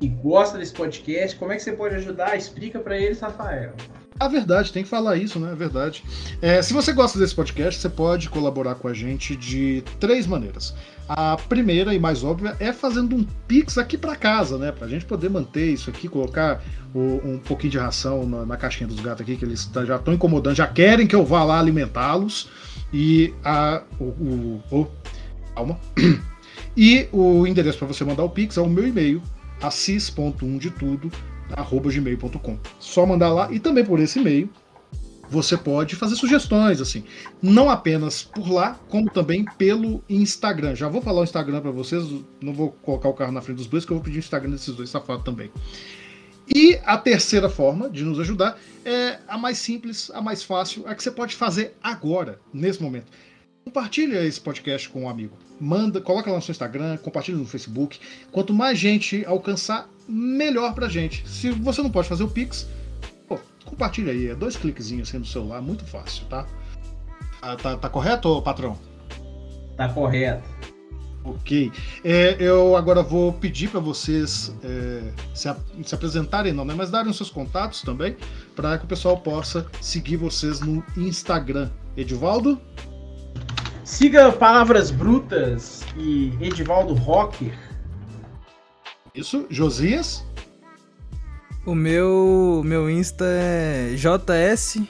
que 0.00 0.08
gosta 0.08 0.58
desse 0.58 0.72
podcast, 0.72 1.36
como 1.36 1.52
é 1.52 1.56
que 1.56 1.62
você 1.62 1.72
pode 1.72 1.94
ajudar? 1.94 2.36
Explica 2.36 2.80
para 2.80 2.98
eles, 2.98 3.20
Rafael. 3.20 3.74
A 4.18 4.28
verdade, 4.28 4.72
tem 4.72 4.84
que 4.84 4.88
falar 4.88 5.16
isso, 5.16 5.40
né? 5.40 5.52
É 5.52 5.54
verdade. 5.56 6.04
É, 6.40 6.62
se 6.62 6.72
você 6.72 6.92
gosta 6.92 7.18
desse 7.18 7.34
podcast, 7.34 7.80
você 7.80 7.88
pode 7.88 8.30
colaborar 8.30 8.76
com 8.76 8.86
a 8.86 8.94
gente 8.94 9.34
de 9.34 9.82
três 9.98 10.26
maneiras. 10.26 10.74
A 11.08 11.36
primeira 11.36 11.92
e 11.92 11.98
mais 11.98 12.22
óbvia 12.22 12.56
é 12.60 12.72
fazendo 12.72 13.16
um 13.16 13.26
pix 13.48 13.76
aqui 13.76 13.98
para 13.98 14.14
casa, 14.14 14.56
né? 14.56 14.70
Pra 14.70 14.86
gente 14.86 15.04
poder 15.04 15.28
manter 15.28 15.72
isso 15.72 15.90
aqui, 15.90 16.08
colocar 16.08 16.62
o, 16.94 17.20
um 17.24 17.38
pouquinho 17.38 17.72
de 17.72 17.78
ração 17.78 18.26
na, 18.26 18.46
na, 18.46 18.56
caixinha 18.56 18.86
dos 18.86 19.00
gatos 19.00 19.22
aqui, 19.22 19.36
que 19.36 19.44
eles 19.44 19.66
tá, 19.66 19.84
já 19.84 19.96
estão 19.96 20.14
incomodando, 20.14 20.54
já 20.54 20.66
querem 20.66 21.06
que 21.06 21.14
eu 21.14 21.24
vá 21.24 21.42
lá 21.42 21.58
alimentá-los. 21.58 22.48
E 22.92 23.34
a. 23.44 23.82
O, 23.98 24.04
o, 24.04 24.62
o, 24.70 24.86
calma. 25.54 25.78
E 26.76 27.08
o 27.12 27.46
endereço 27.46 27.78
para 27.78 27.86
você 27.86 28.04
mandar 28.04 28.24
o 28.24 28.28
pix 28.28 28.56
é 28.56 28.60
o 28.60 28.68
meu 28.68 28.86
e-mail, 28.86 29.22
assis.1 29.62 30.58
de 30.58 30.70
tudo, 30.70 31.10
gmail.com. 31.92 32.58
Só 32.78 33.06
mandar 33.06 33.32
lá 33.32 33.52
e 33.52 33.58
também 33.58 33.84
por 33.84 34.00
esse 34.00 34.18
e-mail 34.18 34.50
você 35.28 35.56
pode 35.56 35.96
fazer 35.96 36.16
sugestões, 36.16 36.80
assim, 36.80 37.04
não 37.42 37.70
apenas 37.70 38.22
por 38.22 38.50
lá, 38.50 38.78
como 38.88 39.10
também 39.10 39.44
pelo 39.58 40.02
Instagram. 40.08 40.74
Já 40.74 40.88
vou 40.88 41.02
falar 41.02 41.20
o 41.20 41.24
Instagram 41.24 41.60
para 41.60 41.70
vocês, 41.70 42.04
não 42.40 42.52
vou 42.52 42.72
colocar 42.82 43.08
o 43.08 43.14
carro 43.14 43.32
na 43.32 43.40
frente 43.40 43.56
dos 43.56 43.66
dois, 43.66 43.84
que 43.84 43.92
eu 43.92 43.96
vou 43.96 44.04
pedir 44.04 44.18
o 44.18 44.20
Instagram 44.20 44.50
desses 44.50 44.74
dois 44.74 44.90
safados 44.90 45.24
também. 45.24 45.50
E 46.54 46.78
a 46.84 46.98
terceira 46.98 47.48
forma 47.48 47.88
de 47.88 48.04
nos 48.04 48.20
ajudar 48.20 48.58
é 48.84 49.18
a 49.26 49.38
mais 49.38 49.58
simples, 49.58 50.10
a 50.12 50.20
mais 50.20 50.42
fácil, 50.42 50.86
a 50.86 50.94
que 50.94 51.02
você 51.02 51.10
pode 51.10 51.34
fazer 51.34 51.74
agora, 51.82 52.38
nesse 52.52 52.82
momento. 52.82 53.06
compartilha 53.64 54.22
esse 54.24 54.40
podcast 54.40 54.88
com 54.90 55.04
um 55.04 55.08
amigo. 55.08 55.36
Manda, 55.60 56.00
coloca 56.00 56.30
lá 56.30 56.36
no 56.36 56.42
seu 56.42 56.52
Instagram, 56.52 56.96
compartilha 56.98 57.38
no 57.38 57.46
Facebook. 57.46 57.98
Quanto 58.32 58.52
mais 58.52 58.78
gente 58.78 59.24
alcançar, 59.24 59.88
melhor 60.08 60.74
pra 60.74 60.88
gente. 60.88 61.28
Se 61.28 61.50
você 61.50 61.82
não 61.82 61.90
pode 61.90 62.08
fazer 62.08 62.24
o 62.24 62.28
Pix, 62.28 62.68
pô, 63.28 63.38
compartilha 63.64 64.12
aí. 64.12 64.28
É 64.28 64.34
dois 64.34 64.56
cliquezinhos 64.56 65.08
assim 65.08 65.18
no 65.18 65.24
celular, 65.24 65.62
muito 65.62 65.84
fácil, 65.86 66.26
tá? 66.26 66.46
Ah, 67.40 67.56
tá, 67.56 67.76
tá 67.76 67.88
correto, 67.88 68.40
patrão? 68.42 68.78
Tá 69.76 69.88
correto. 69.88 70.48
Ok. 71.24 71.72
É, 72.04 72.36
eu 72.38 72.76
agora 72.76 73.02
vou 73.02 73.32
pedir 73.32 73.70
para 73.70 73.80
vocês 73.80 74.54
é, 74.62 75.02
se, 75.34 75.48
se, 75.82 75.94
apresentarem, 75.94 76.52
não, 76.52 76.66
né? 76.66 76.74
Mas 76.76 76.90
darem 76.90 77.10
os 77.10 77.16
seus 77.16 77.30
contatos 77.30 77.80
também, 77.80 78.14
para 78.54 78.76
que 78.76 78.84
o 78.84 78.88
pessoal 78.88 79.16
possa 79.16 79.66
seguir 79.80 80.16
vocês 80.16 80.60
no 80.60 80.84
Instagram. 80.96 81.70
Edivaldo? 81.96 82.60
Siga 83.84 84.32
Palavras 84.32 84.90
Brutas 84.90 85.84
e 85.94 86.32
Edivaldo 86.40 86.94
Rocker. 86.94 87.52
Isso, 89.14 89.44
Josias? 89.50 90.24
O 91.66 91.74
meu, 91.74 92.62
meu 92.64 92.88
Insta 92.88 93.26
é 93.26 93.94
js.sentes. 93.94 94.84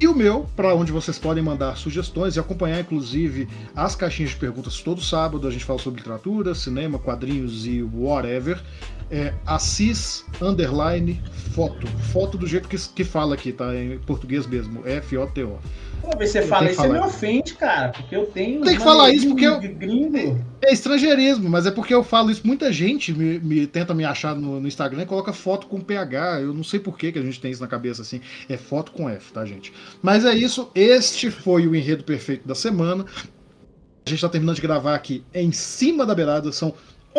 E 0.00 0.06
o 0.06 0.14
meu, 0.14 0.46
para 0.54 0.72
onde 0.76 0.92
vocês 0.92 1.18
podem 1.18 1.42
mandar 1.42 1.76
sugestões 1.76 2.36
e 2.36 2.40
acompanhar, 2.40 2.78
inclusive, 2.78 3.48
as 3.74 3.96
caixinhas 3.96 4.30
de 4.30 4.36
perguntas 4.36 4.80
todo 4.80 5.02
sábado. 5.02 5.48
A 5.48 5.50
gente 5.50 5.64
fala 5.64 5.80
sobre 5.80 5.98
literatura, 5.98 6.54
cinema, 6.54 7.00
quadrinhos 7.00 7.66
e 7.66 7.82
whatever. 7.82 8.62
É 9.10 9.32
Assis 9.46 10.24
Underline 10.40 11.22
Foto. 11.54 11.86
Foto 12.12 12.38
do 12.38 12.46
jeito 12.46 12.68
que, 12.68 12.76
que 12.76 13.04
fala 13.04 13.34
aqui, 13.34 13.52
tá? 13.52 13.74
Em 13.74 13.98
português 13.98 14.46
mesmo. 14.46 14.86
F-O-T-O. 14.86 15.58
Pô, 16.00 16.16
você 16.16 16.42
fala 16.42 16.70
isso, 16.70 16.80
você 16.80 16.88
me 16.88 16.98
ofende, 17.00 17.54
cara, 17.54 17.88
porque 17.88 18.14
eu 18.14 18.26
tenho. 18.26 18.62
Tem 18.62 18.76
que 18.76 18.82
falar 18.82 19.10
isso 19.10 19.28
porque 19.28 19.44
eu. 19.44 19.60
Gringo. 19.60 20.38
É, 20.62 20.70
é 20.70 20.72
estrangeirismo, 20.72 21.48
mas 21.48 21.66
é 21.66 21.70
porque 21.70 21.92
eu 21.92 22.04
falo 22.04 22.30
isso. 22.30 22.46
Muita 22.46 22.72
gente 22.72 23.12
me, 23.12 23.38
me 23.40 23.66
tenta 23.66 23.92
me 23.94 24.04
achar 24.04 24.34
no, 24.36 24.60
no, 24.60 24.68
Instagram 24.68 25.02
e 25.02 25.06
coloca 25.06 25.32
foto 25.32 25.66
com 25.66 25.80
PH. 25.80 26.40
Eu 26.40 26.54
não 26.54 26.62
sei 26.62 26.78
por 26.78 26.96
que, 26.96 27.10
que 27.10 27.18
a 27.18 27.22
gente 27.22 27.40
tem 27.40 27.50
isso 27.50 27.60
na 27.60 27.68
cabeça 27.68 28.02
assim. 28.02 28.20
É 28.48 28.56
foto 28.56 28.92
com 28.92 29.08
F, 29.08 29.32
tá, 29.32 29.44
gente? 29.44 29.72
Mas 30.00 30.24
é 30.24 30.34
isso. 30.34 30.70
Este 30.74 31.30
foi 31.30 31.66
o 31.66 31.74
enredo 31.74 32.04
perfeito 32.04 32.46
da 32.46 32.54
semana. 32.54 33.04
A 34.06 34.10
gente 34.10 34.20
tá 34.20 34.28
terminando 34.28 34.56
de 34.56 34.62
gravar 34.62 34.94
aqui 34.94 35.24
em 35.34 35.50
cima 35.50 36.06
da 36.06 36.14
beirada. 36.14 36.52
São 36.52 36.72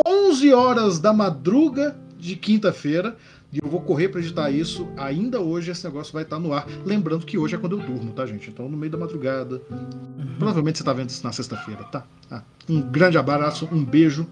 11 0.07 0.53
horas 0.53 0.99
da 0.99 1.13
madruga 1.13 1.95
de 2.17 2.35
quinta-feira. 2.35 3.15
E 3.51 3.59
eu 3.63 3.67
vou 3.67 3.81
correr 3.81 4.09
para 4.09 4.19
editar 4.19 4.51
isso 4.51 4.87
ainda 4.95 5.39
hoje. 5.39 5.71
Esse 5.71 5.83
negócio 5.85 6.13
vai 6.13 6.21
estar 6.21 6.37
no 6.37 6.53
ar. 6.53 6.67
Lembrando 6.85 7.25
que 7.25 7.37
hoje 7.37 7.55
é 7.55 7.57
quando 7.57 7.79
eu 7.79 7.85
durmo, 7.85 8.11
tá, 8.11 8.25
gente? 8.25 8.49
Então, 8.49 8.69
no 8.69 8.77
meio 8.77 8.91
da 8.91 8.97
madrugada. 8.97 9.61
Uhum. 9.71 10.35
Provavelmente 10.37 10.77
você 10.77 10.83
tá 10.83 10.93
vendo 10.93 11.09
isso 11.09 11.23
na 11.23 11.31
sexta-feira, 11.31 11.83
tá? 11.85 12.03
Ah, 12.29 12.43
um 12.69 12.79
grande 12.79 13.17
abraço, 13.17 13.67
um 13.71 13.83
beijo. 13.83 14.27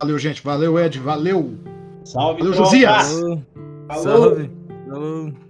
Valeu, 0.00 0.18
gente. 0.18 0.42
Valeu, 0.42 0.78
Ed. 0.78 0.98
Valeu. 0.98 1.54
Salve, 2.04 2.40
Valeu, 2.40 2.54
Josias. 2.54 3.22
Salve. 4.02 4.50
Falou. 4.88 5.43